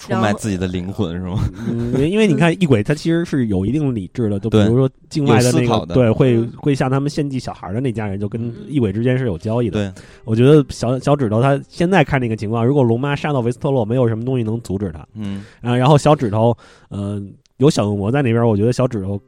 [0.01, 1.39] 出卖自己的灵魂是吗？
[1.68, 9.93] 嗯，因为你看异鬼，他其实是有一定理智的，就比如说境外的有思考的那个对，会嗯会向他们献祭小孩的那家人，就跟嗯异鬼之间是有交易的。
[9.93, 15.77] 对，我觉得小小指头他现在看这个情况，如果龙妈杀到维斯特洛，没有什么东西能阻止他嗯，啊。
[15.77, 16.56] 然后小指头，
[16.89, 17.22] 呃，
[17.59, 19.20] 有小恶魔在那边，我觉得小指头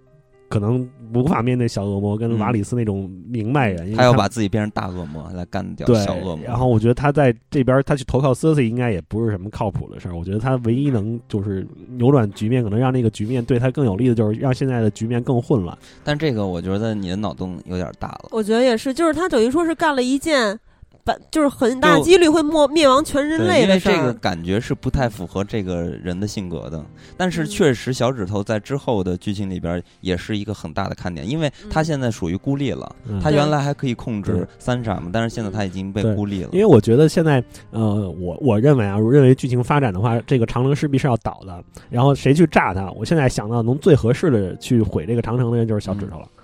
[0.48, 6.44] 可能无法面对小恶魔跟嗯瓦里斯那种明白人，他要把自己变成大恶魔来干掉小恶魔。
[6.44, 10.16] 然后我觉得他在这边，他去投靠 Cersei 应该也不是什么靠谱的事儿。
[10.16, 11.66] 我觉得他唯一能就是
[11.96, 15.76] 扭转局面，可能让那个局面对他更有利的，就是让现在的局面更混乱。
[16.02, 18.28] 但这个我觉得你的脑洞有点大了。
[18.30, 20.58] 我觉得也是，就是他等于说是干了一件，
[21.04, 24.14] 把就是很大几率会灭灭亡全人，类的事因为这个。
[24.14, 26.84] 感觉是不太符合这个人的性格的，
[27.16, 36.60] 但是嗯确实小指头在之后的剧情里边也是一个很大的看点，因为他嗯现在属于孤立了，嗯他原来还可以控制三傻嘛，但是现在他已经被孤立了因。
[36.60, 41.62] 为我觉得现在，呃，我我认为啊，我认为剧情发展的话，这个长城势必是要倒的。
[41.90, 42.90] 然后谁去炸它？
[42.92, 46.26] 我现在想到能最合适的去毁这个长城的人就是小指头了。
[46.36, 46.41] 嗯，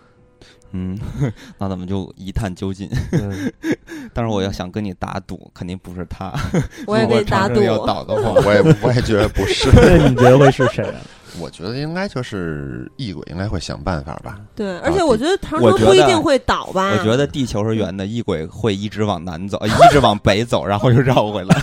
[1.59, 2.89] 那咱们就一探究竟。
[3.12, 3.53] 嗯，
[4.12, 6.32] 但是我要想跟你打赌，肯定不是他。
[6.86, 11.01] 我也如果给你打赌，要倒的 话，我也我也觉得不是，那你觉得会是谁啊？
[11.40, 14.39] 我觉得应该就是异鬼应该会想办法吧。
[14.55, 16.93] 对，而且我觉得唐城不一定会倒吧。
[16.98, 21.56] 我觉得地球是圆的，异鬼会一直往南走，呃一直往北走，然后又绕回来。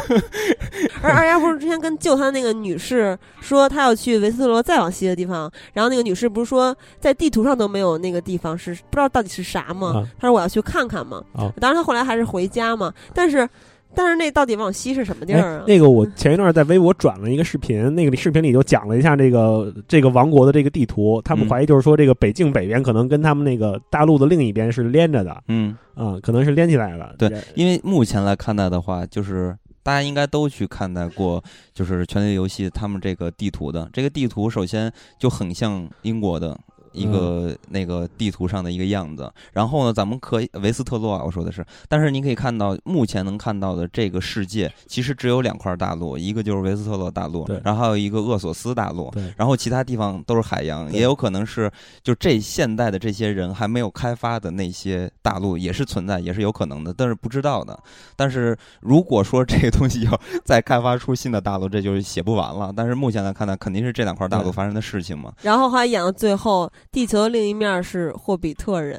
[1.02, 9.88] 而二丫不是之前跟救他的那个女士说，她要去维斯特罗再往西的地方，然后那个女士不是说在地图上都没有那个地方是不知道到底是啥吗？
[9.96, 11.22] 啊她说我要去看看嘛。
[11.34, 13.48] 啊当然她后来还是回家嘛，但是
[13.96, 15.58] 但是那到底往西是什么地儿啊？
[15.60, 27.14] 哎那个我前一段在微博转了一个视频，那个视频里就讲了一下这个这个王国的这个地图，他们嗯怀疑就是说这个北境北边可能跟他们那个大陆的另一边是连着的，嗯，啊、可能是连起来了。
[27.18, 31.42] 对，因为目前来看待的话，就是大家应该都去看待过，
[31.72, 33.88] 就是《权力游戏》他们这个地图的。
[33.92, 36.58] 这个地图首先就很像英国的。
[36.96, 49.32] 一个那个地图上的一个样子，然后呢，咱们可以维斯特洛啊，我说的是，但是你可以看到，目前能看到的这个世界其实只有两块大陆，一个就是维斯特洛大陆对，然后还有一个厄索斯大陆，对。
[49.36, 51.70] 然后其他地方都是海洋，也有可能是
[52.02, 57.78] 就这现代的这些人还没有开发的那些大陆也是存在，也是有可能的，但是不知道的。
[58.16, 62.72] 但是如果说这个东西要再开发出新的大陆，这就是写不完了。
[62.74, 65.32] 但是目前来看呢，肯定是这两块大陆发生的事情嘛。
[65.42, 68.98] 然后还演到最后，地球的另一面是霍比特人。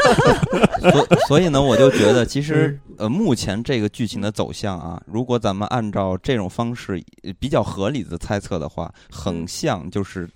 [0.90, 10.28] 所所以呢，我就觉得其实呃，目前这个剧情的走向啊，如果咱们按照这种方式呃比较合理的猜测的话，很像就是。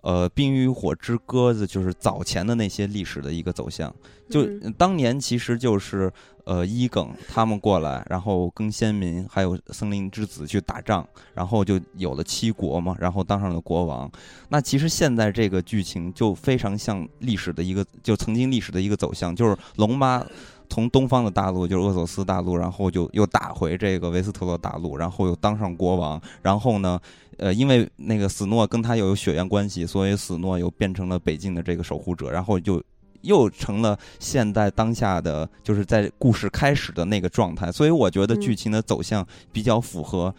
[0.00, 3.94] 呃，《冰与火之歌子》就是早前的那些历史的一个走向，
[4.30, 4.46] 就
[4.78, 6.10] 当年其实就是
[6.44, 14.10] 呃伊耿他们过来，然后跟先民还有森林之子去打仗，然后就有了七国嘛，然后当上了国王。
[14.48, 20.24] 那其实现在这个剧情就非常像历史的一个，就曾经历史的一个走向，就是龙妈
[20.68, 27.00] 从东方的大陆，就是厄索斯大陆，然后就又打回这个维斯特洛大陆，然后又当上国王，然后呢，
[27.36, 32.82] 呃，因为那个死诺跟他又有血缘关系，所以死诺又变成了北境的这个守护者，然后就
[33.22, 37.72] 又成了现在当下的，就是在故事开始的那个状态。
[37.72, 40.34] 所以我觉得剧情的走向比较符合。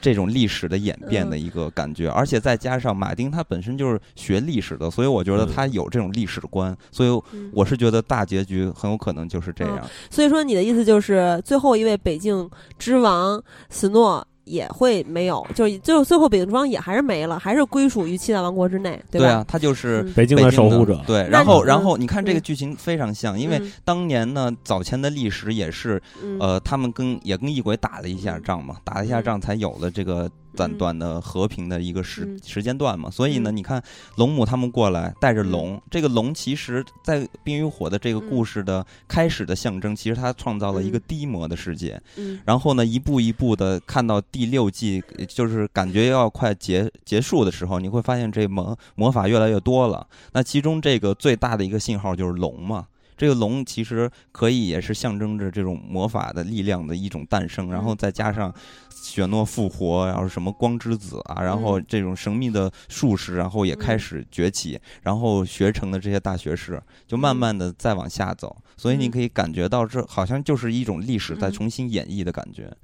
[0.00, 9.86] 这种历史的演变的一个感觉，而且再加上马丁他本身就是学历史的，所以我觉得他有这种历史观，所以嗯我是觉得大结局很有可能就是这样。
[10.10, 12.48] 所以说你的意思就是最后一位北境
[12.78, 19.02] 之王斯诺也会没有，就是最后最后北境之王也还是没了，还是归属于七大王国之内，吧？
[19.10, 20.12] 对啊，他就是嗯。
[20.14, 23.72] 北京的守护者，对，然后然后你看这个嗯剧情非常像，因为嗯。
[23.84, 26.38] 当年呢早前的历史也是嗯。
[26.40, 33.10] 呃他们跟也跟异鬼打了一下仗嘛，打了一下嗯仗才有了这个短嗯短的和平的一个时嗯时间段嘛。
[33.10, 33.82] 所以呢，嗯你看
[34.16, 42.00] 龙母他们过来带着嗯龙，这个龙其实在《冰与火》的这个故事的开始的象征，其实它创造了一个嗯低魔的世界。
[42.16, 50.06] 嗯然后呢，一步一步的看到第六季，就是感觉要快结结束的时候，你会发现这魔魔法越来越多了。
[50.32, 52.86] 那其中这个最大的一个信号就是龙嘛。
[53.20, 58.50] 这个龙其实可以也是象征着这种魔法的力量的一种诞生，然后再加上
[58.88, 69.10] 雪诺复活，然后什么光之子啊，然后这种神秘的术士，然后也开始崛起，然后学成的这些大学士就慢慢的再往下走，所以你嗯。
[69.10, 71.52] 可以感觉到这好像就是一种历史在嗯。
[71.52, 72.74] 重新演绎的感觉。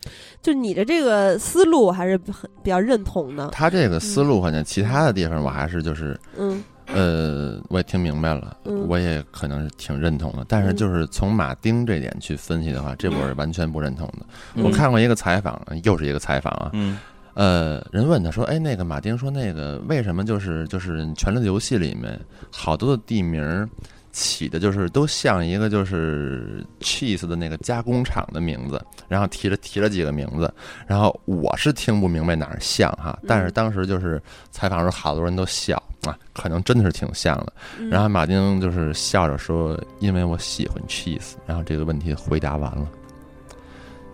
[0.42, 3.48] 就你的这个思路，我还是很比较认同的。
[3.48, 10.44] 他这个思路，好像其他的地方我还是就是嗯呃，我也听明白了，嗯我也可能是挺认同的。
[10.48, 14.26] 但是就是从马丁这点去分析的话，这我是完全不认同的。
[14.54, 16.98] 嗯我看过一个采访，又是一个采访啊，嗯
[17.34, 22.18] 呃，人问他说：“哎，那个马丁说那个为什么就是就是《权力的游戏》里面
[22.50, 23.68] 好多的地名儿
[24.16, 30.50] 起的就是都像一个就是 cheese 的那个加工厂的名字，然后提了提了几个名字，
[30.86, 34.20] 然后我是听不明白哪儿像哈，但是当时就是
[34.50, 35.76] 采访的时候好多人都笑
[36.06, 37.52] 啊，可能真的是挺像的。
[37.78, 42.88] 嗯然后马丁就是笑着说：“因为我喜欢 cheese。”然后这个问题回答完了。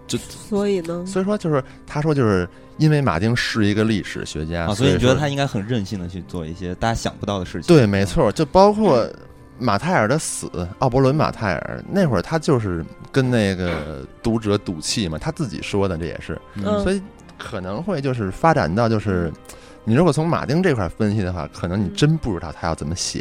[0.08, 2.46] 就所以呢，所以说就是他说就是
[2.76, 7.74] 因为马丁是一个历史学家，啊，所以你觉得他应该很任性的去做一些大家想不到的事情？
[7.74, 9.08] 对，没错，就包括
[9.62, 17.00] 马泰尔的死，奥伯伦马泰尔那会儿他就是跟那个读者赌气嘛，他自己说的这也是，嗯所以
[17.38, 19.32] 可能会就是发展到就是。
[19.84, 23.20] 你如果从马丁这块分析的话，可能你真不知道他要怎么写。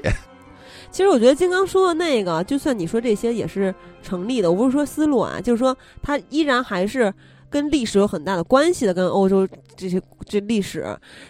[0.92, 3.74] 其实我觉得金刚说的那个，就算你说这些也是
[4.04, 4.52] 成立的。
[4.52, 7.12] 我不是说思路啊，就是说他依然还是
[7.50, 10.86] 跟历史有很大的关系的，跟欧洲这些这历史。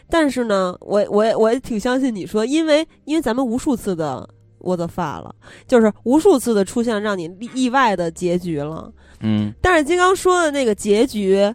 [0.10, 4.30] 但是呢，我我也我也挺相信你说，因为因为咱们无数次的
[4.62, 5.34] 我的发了，
[5.68, 8.92] 就是无数次的出现让你意外的结局了。
[9.20, 11.54] 嗯但是金刚说的那个结局，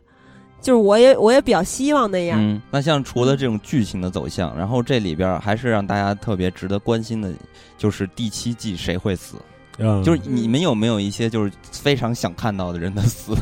[0.60, 2.38] 就是我也我也比较希望那样。
[2.40, 2.60] 嗯。
[2.70, 7.32] 那像除了这种剧情的走向，然后这里边还是让大家特别值得关心的，
[7.76, 9.36] 就是第七季谁会死？
[9.78, 13.34] 嗯，就是你们有没有一些就是非常想看到的人的死？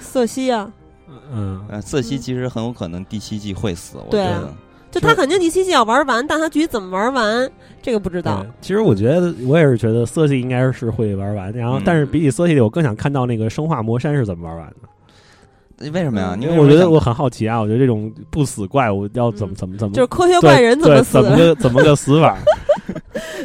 [0.00, 0.72] 瑟 西啊，
[1.30, 4.52] 嗯，呃，瑟西其实很有可能第七季会死，我觉得。
[4.94, 7.50] 就他肯定第七季要玩完，但他具体怎么玩完，
[7.82, 8.46] 这个不知道。
[8.60, 16.34] 其实我觉得我也是觉得色系应该是会玩完，然后嗯但是比起色系，我更想看到那个生化魔山是怎么玩完的，为什么呀？
[16.36, 21.24] 嗯因为我觉得我很好奇啊，我觉得这种不死怪物要怎么嗯怎么怎么就是科学怪人怎么死怎？
[21.24, 22.38] 么个怎么个死法？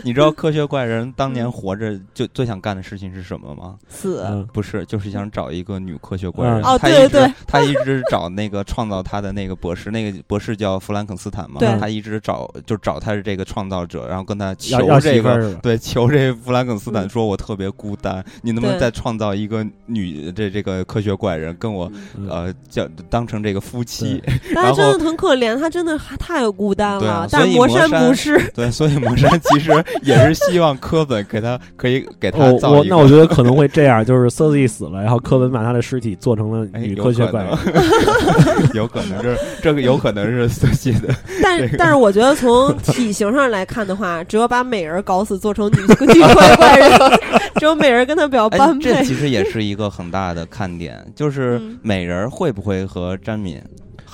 [0.04, 3.76] 你知道科学怪人当年嗯活着就最想干的事情是什么吗？
[3.88, 4.24] 死。
[4.28, 6.62] 嗯不是，就是想找一个女科学怪人。
[6.62, 11.58] 嗯他一直哦对对他一直找那个创造他的那个博士，那个博士叫弗兰肯斯坦嘛。
[11.60, 15.54] 对他一直找就找他的这个创造者，然后跟他求这个。
[15.62, 24.22] 对，求这弗兰肯斯坦嗯说：“我特别孤单，你能不能再创造一个女这这个科学怪人，跟我嗯呃叫当成这个夫妻？”
[24.54, 27.28] 但他然后真的很可怜，他真的太孤单了。
[27.32, 29.72] 但魔山不是，对，所以魔山其实
[30.04, 32.78] 也是希望科本给他可以给他哦，造一个。
[32.80, 41.14] 我那我觉得可能会这样，就是瑟西死了，然后科本把他的尸体做成了哎，女有科学怪人可能， 有可能这这个有可能是瑟西的。
[41.42, 46.22] 但是但是我觉得从体型上来看的话，只有把美人搞死做成女女科学
[46.56, 46.92] 怪人，
[47.56, 48.94] 只有美人跟他比较哎般，配。
[48.94, 53.62] 这其实也是一个很大的看点，就是嗯美人儿会不会和詹敏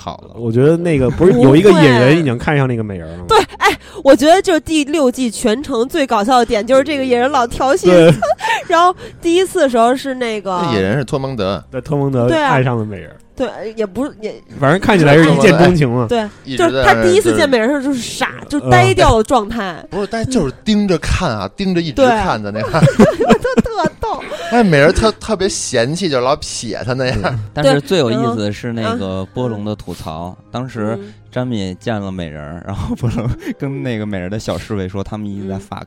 [0.06, 0.36] 好了？
[0.36, 3.24] 我觉得那个不是 有一个野人已经看上那个美人了吗？
[3.28, 7.90] 对，哎，我觉得就是第六季全程最搞笑的点就是这个野人老调戏，
[8.68, 16.06] 然后第一次的时候是那个那野人是托蒙德，对，托蒙德对啊爱上了美人，对，也不是也反正看起来是一见钟情嘛。
[16.08, 16.26] 对，
[16.56, 22.80] 就是他第一次见美人的时候就是傻，就嗯呆掉的状态，不是，呆就是盯着看啊，盯着一直看的那个，
[23.62, 24.22] 特逗。
[24.50, 27.40] 哎，美人特特别嫌弃，就老撇他那样。
[27.52, 35.86] 但是最有意思的是那个波龙的吐槽，当时嗯詹米见了美人儿，然后波龙跟那个美人的小侍卫说，他们一直在嗯 fuck。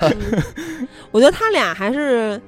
[0.00, 0.42] 嗯
[1.10, 2.40] 我觉得他俩还是。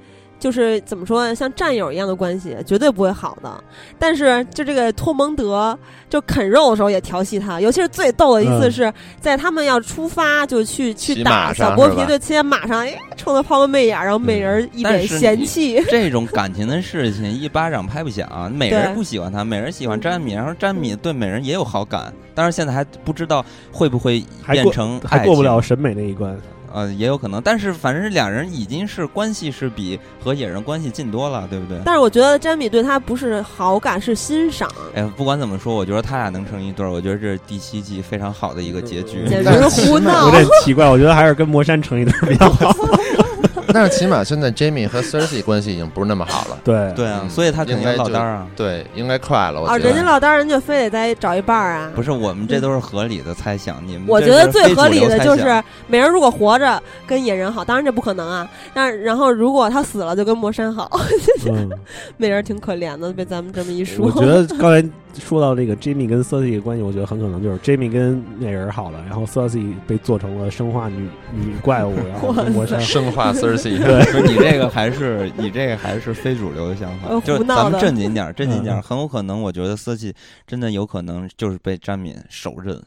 [0.42, 3.62] 就是怎么说，像战友一样的关系，绝对不会好的。
[3.96, 5.78] 但是，就这个托蒙德，
[6.10, 15.80] 就啃肉的时候也调戏他，尤其是最逗的一次嗯是在他们要出发就去去打小剥皮，是吧就骑在马上，哎，冲他抛个媚眼，然后美人一脸嫌弃。
[15.88, 18.28] 这种感情的事情，一巴掌拍不响。
[18.52, 26.36] 美人对不喜欢他，美人喜欢詹米，然后詹米对美人也有好感，但是现在还不知道会不会变成还过不了审美那一关。
[26.72, 31.78] 呃，也有可能，但是反正是两人已经是关系是比和野人关系近多了，对不对？
[31.84, 39.26] 但是我觉得詹米对他不是好感，是欣赏，哎，不管怎么说，我觉得他俩能成一对儿，我觉得这是第七季非常好的一个结局。
[39.28, 40.30] 简直是胡闹有。
[40.30, 42.74] 点奇怪，我觉得还是跟魔山成一对儿比较好。
[43.72, 46.58] 但是起码现在 Jamie 和 Cersei 关系已经不是那么好了。
[46.64, 48.46] 对对啊，嗯所以他肯定应该就有老单啊。
[48.56, 49.60] 对，应该快了。
[49.60, 51.90] 我啊，觉得人家落单人就非得再找一半儿啊。
[51.94, 58.48] 不是，我们这都是合理的猜想，你们我觉得最合理的就是美人如果活着跟野人好，当然这不可能啊。
[58.74, 60.90] 但是然后如果他死了就跟魔山好，
[61.50, 61.70] 嗯，
[62.16, 64.06] 美人挺可怜的，被咱们这么一说。
[64.06, 74.04] 我觉得刚才说到这个 Jimmy 跟 Cersei 的关系，我觉得很可能就是 Jimmy 跟那人好了，然后 Cersei 被做成了生化女女怪物，然后跟魔山生化 Cersei，对。
[74.04, 77.08] 不是你这个还是你这个还是非主流的想法。
[77.08, 80.14] 呃，就是咱们正经点儿，正经点很有可能，我觉得瑟契
[80.46, 82.82] 真的有可能就是被詹敏手刃。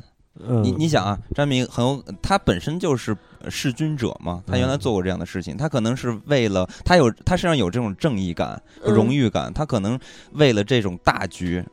[0.46, 3.16] 嗯，你你想啊，詹敏很有他本身就是
[3.50, 8.94] 弑君者嘛，他原来嗯做过这样的事情，他可能是为了他有他身上有这种正义感、嗯。
[8.94, 9.98] 荣誉感，他可能
[10.34, 11.64] 为了这种大局，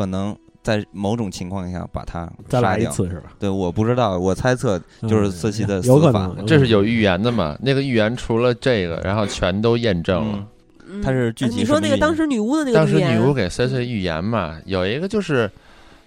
[0.00, 2.90] 可能在某种情况下把他再来一杀掉。
[2.92, 3.32] 次是吧？
[3.38, 7.56] 对，我不知道，我猜测就是嗯瑟契的有可死法能，这是有预言的嘛？
[7.60, 10.38] 那个预言除了这个，然后全都验证了。
[10.38, 10.46] 嗯
[10.92, 15.48] 嗯他是具体你说那个当时女巫的那个当时预言女巫给 Cersei 预言嘛，有一个就是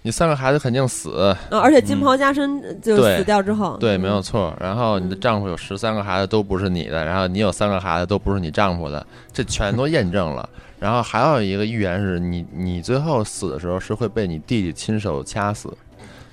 [0.02, 4.54] 你三个孩子肯定死，啊，而且金袍加身就对死掉之后，对，嗯没有错。
[4.60, 10.46] 然后你的丈夫有十三个孩子都不是你的，然后你有三个孩子都不是你丈夫的，这全都验证了。
[10.84, 15.74] 然后还有一个预言是你你最后死的时候是会被你弟弟亲手掐死，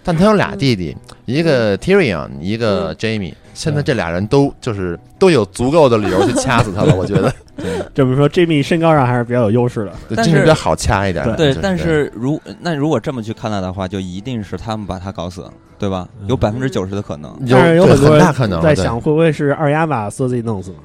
[0.04, 3.34] 但他有俩弟弟，一个 Tyrion，一个 Jamie。
[3.54, 9.94] 现在这俩人都就是都有足够的理由去掐死他了， 我觉得对这么说，Jamie 身高上还是比较有优势的。
[10.18, 11.38] 但是这是比较好掐一点的。
[11.38, 15.50] 对就，但是如那如果这么去看待的话，就一定是他们把他搞死，
[15.80, 16.10] 对吧？
[16.20, 17.32] 嗯有百分之九十的可能。
[17.46, 20.78] 有但是有很多大可能在想，会不会是二丫把 Cersei 弄死呢？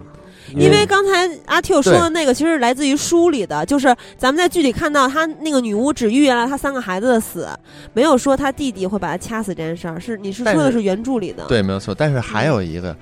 [0.55, 7.48] 因为刚才阿 Q 说的那个，其实来自于书里的，就是咱们在剧里看到他那个女巫只预言了他三个孩子的死，
[7.93, 9.98] 没有说他弟弟会把他掐死这件事儿。
[9.98, 11.44] 是你是说的是原著里的？
[11.47, 11.94] 对，没有错。
[11.94, 12.97] 但是还有一个，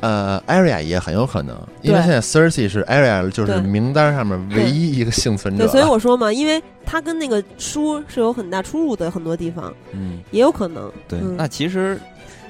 [0.00, 5.72] 呃，Arya 也很有可能，因为现在 Cersei 是 Arya 就是名单上面唯一一个幸存者对，了。
[5.72, 10.90] 所以我说嘛，因为他跟那个书是有很大出入的，很多地方嗯，也有可能。
[11.06, 11.18] 对。
[11.20, 11.98] 嗯那其实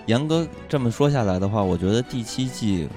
[0.06, 2.88] 严格这么说下来的话，我觉得第七季，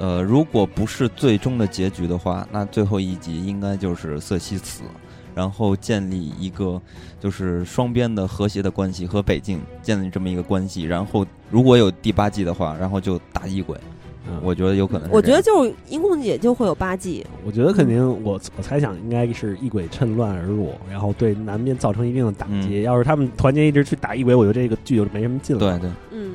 [0.00, 4.82] 呃，如果不是最终的结局的话，那最后一集应该就是瑟西死，
[5.34, 6.80] 然后建立一个
[7.20, 10.82] 就是双边的和谐的关系，和北境建立这么一个关系。
[10.82, 13.76] 然后如果有第八季的话，然后就打异鬼，
[14.28, 15.14] 嗯我觉得有可能是。
[15.14, 22.82] 我觉得就是音控姐就会有八季，我觉得肯定，我我猜想应该是异鬼趁乱而入，然后对南边造成一定的打击。
[22.82, 25.78] 要是他们团结一致去打异鬼，我觉得这个剧就没什么劲了。
[25.78, 26.31] 对对，嗯，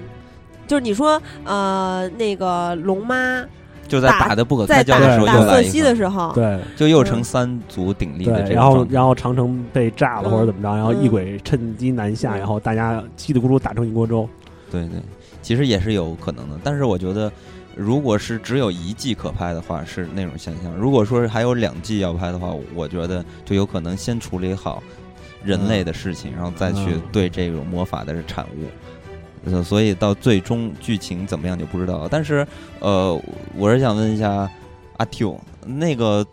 [0.67, 3.43] 就是你说呃那个龙妈
[3.87, 8.85] 就在打打的不可开交的时候打瑟西又来一的时候，对就又成三足鼎立的然后。
[8.89, 14.27] 然后长城被炸了嗯或者怎么着，然后嗯异鬼趁机南下，嗯然后大家叽里咕噜打成一锅粥。
[14.69, 14.99] 对对，
[15.41, 17.31] 其实也是有可能的，但是我觉得，
[17.73, 24.83] 如果是只有一季可拍的话，是那种现象；如果说是还有两季要拍的话，我觉得就有可能先处理好
[25.45, 28.67] 人类的事情，然后再去嗯对这种魔法的产物。
[29.45, 32.09] 呃所以到最终剧情怎么样就不知道了。
[32.09, 32.45] 但是，
[32.79, 33.19] 呃，
[33.55, 34.49] 我是想问一下
[34.97, 36.25] 阿 Q，那个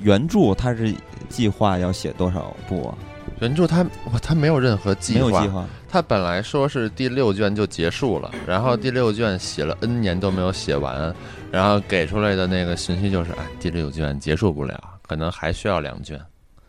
[0.00, 0.94] 原著他是
[1.28, 2.98] 计划要写多少部啊？
[3.40, 5.66] 原著他哇他没有任何计划没有计，划。
[5.88, 11.14] 他本来说是第六卷就结束了，然后第六卷写了 N 年都没有写完，
[11.50, 16.18] 然后给出来的那个信息就是，哎，第六卷结束不了，可能还需要两卷。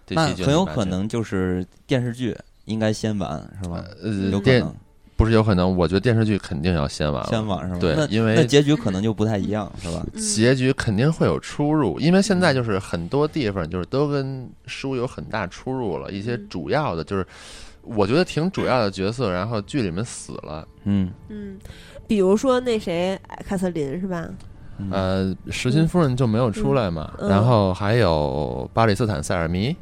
[0.05, 3.83] 第那七卷、很有可能就是电视剧应该先完，是吧？
[4.03, 4.75] 呃有可电能
[5.23, 7.79] 不是有可能，我觉得电视剧肯定要先完了，先完是吧？
[7.79, 10.05] 对因为那结局可能就不太一样，是吧？
[10.13, 17.25] 嗯结局肯定会有出入，因为现在就是很多地方就是都跟书有很大出入了，一些嗯主要的就是
[17.81, 21.57] 我觉得挺主要的角色，然后剧里面死了，嗯，嗯，
[22.07, 24.27] 比如说那谁凯瑟琳是吧？
[24.79, 29.75] 嗯呃，石心夫人就没有出来嘛，嗯然后还有巴里斯坦塞尔弥，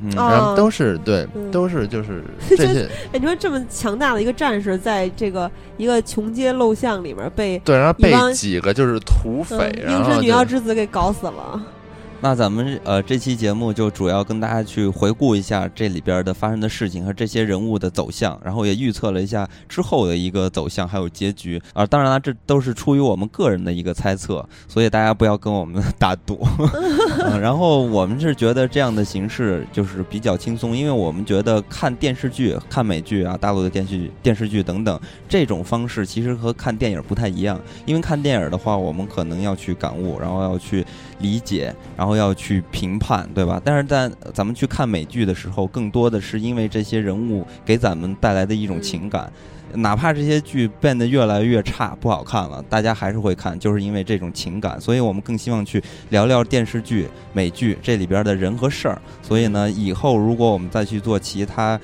[0.00, 9.56] 嗯哦然后都是对嗯，都是就是 就这些哎，你说这么强大的一个战士，在这个一个穷街陋巷里面被对，然后被几个就是土匪，
[9.86, 11.60] 嗯然后应是女妖之子给搞死了。
[12.20, 21.86] 那咱们呃这期节目就主要跟大家去回顾一下这里边的发生的事情和这些人物的走向，然后也预测了一下之后的一个走向还有结局啊。
[21.86, 26.44] 当然了，这都是出于我们个人的一个猜测，所以大家不要跟我们打赌。
[27.40, 34.98] 然后我们是觉得这样的形式就是比较轻松，因为我们觉得看电视剧、看美剧啊、大陆的电视剧、电视剧等等
[35.28, 37.60] 这种方式，其实和看电影不太一样。
[37.84, 40.84] 因为看电影的话，我们可能要去感悟，然后要去
[41.18, 43.60] 理解，然后要去评判，对吧？
[43.64, 49.32] 但是在咱们去看美剧的时候，更多的是因为这些人物给咱们带来的一种情感。
[49.72, 54.80] 哪怕这些剧变得越来越差、不好看了，大家还是会看，就是因为这种情感。
[54.80, 59.02] 所以我们更希望去聊聊电视剧、美剧这里边的人和事儿。
[59.22, 61.78] 所以呢，以后如果我们再去做其他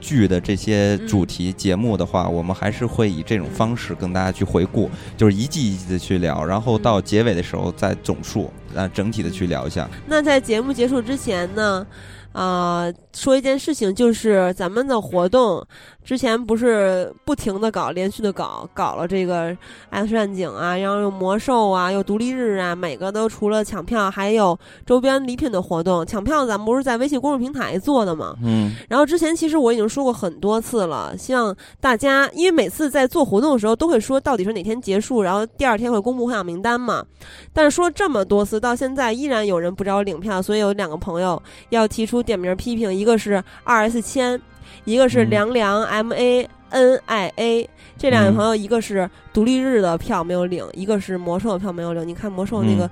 [0.00, 9.88] 剧的这些主题节目的话，我们还是会以这种方式跟大家去回顾，就是一季一季的去聊，然后到结尾的时候再总数，啊，整体的去聊一下。
[10.06, 11.86] 那在节目结束之前呢，
[12.32, 15.66] 啊，说一件事情，就是咱们的活动
[16.04, 19.54] 之前不是不停的搞，连续的搞，搞了这个
[19.90, 26.06] X 战警啊，然后又魔兽啊，又独立日啊，每个都除了抢票，还有周边礼品的活动。
[26.06, 28.36] 抢票咱们不是在微信公众平台做的吗？
[28.44, 37.04] 嗯然后之前其实我已经说过很多次了，希望大家，因为每次在做活动的时候都会说到底是哪天结束，然后第二天会公布获奖名单嘛。
[37.52, 44.40] 但是说这么多次，到现在依然有人不找我领票，所以有两个朋友要提出点名批评，一个是二 S 千，
[44.84, 47.70] 一个是嗯凉凉 M A N I A。
[47.96, 52.06] 这两位嗯朋友，一个是独立日的票没有领，一个是魔兽的票没有领。
[52.06, 52.90] 你看魔兽那个、嗯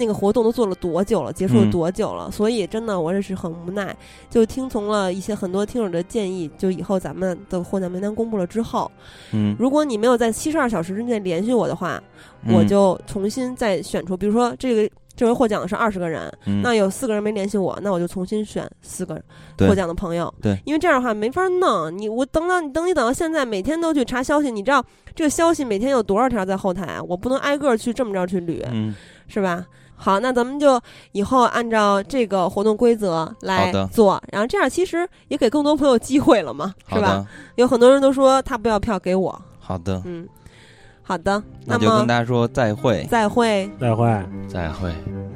[0.00, 2.30] 那个活动都做了多久了，结束了嗯多久了？
[2.30, 3.92] 所以真的我也是很无奈，
[4.30, 8.88] 就听从了一些很多听友的建议，就以后咱们的获奖名单公布了之后，
[9.32, 12.00] 嗯，如果你没有在七十二小时之内联系我的话，
[12.44, 14.88] 嗯我就重新再选出，比如说这个。
[15.18, 19.20] 这回获奖的是二十个人，嗯那有四个人没联系我，那我就重新选四个
[19.56, 20.32] 对获奖的朋友。
[20.40, 21.98] 对因为这样的话没法弄。
[21.98, 24.80] 你我等到你等你等到现在，每天都去查消息，你知道
[25.16, 27.02] 这个消息每天有多少条在后台啊？
[27.02, 28.64] 我不能挨个去这么着去捋。
[28.70, 28.94] 嗯
[29.26, 29.66] 是吧？
[29.96, 30.80] 好，那咱们就
[31.10, 37.26] 以后按照这个活动规则来做，然后这样其实也给更多朋友机会了嘛，是吧？
[37.56, 40.26] 有很多人都说他不要票给我，好的，嗯，
[41.08, 43.06] 好的，那就跟大家说再会。
[43.10, 43.70] 再会。
[43.80, 44.06] 再会。
[44.46, 44.92] 再会。
[45.06, 45.32] 嗯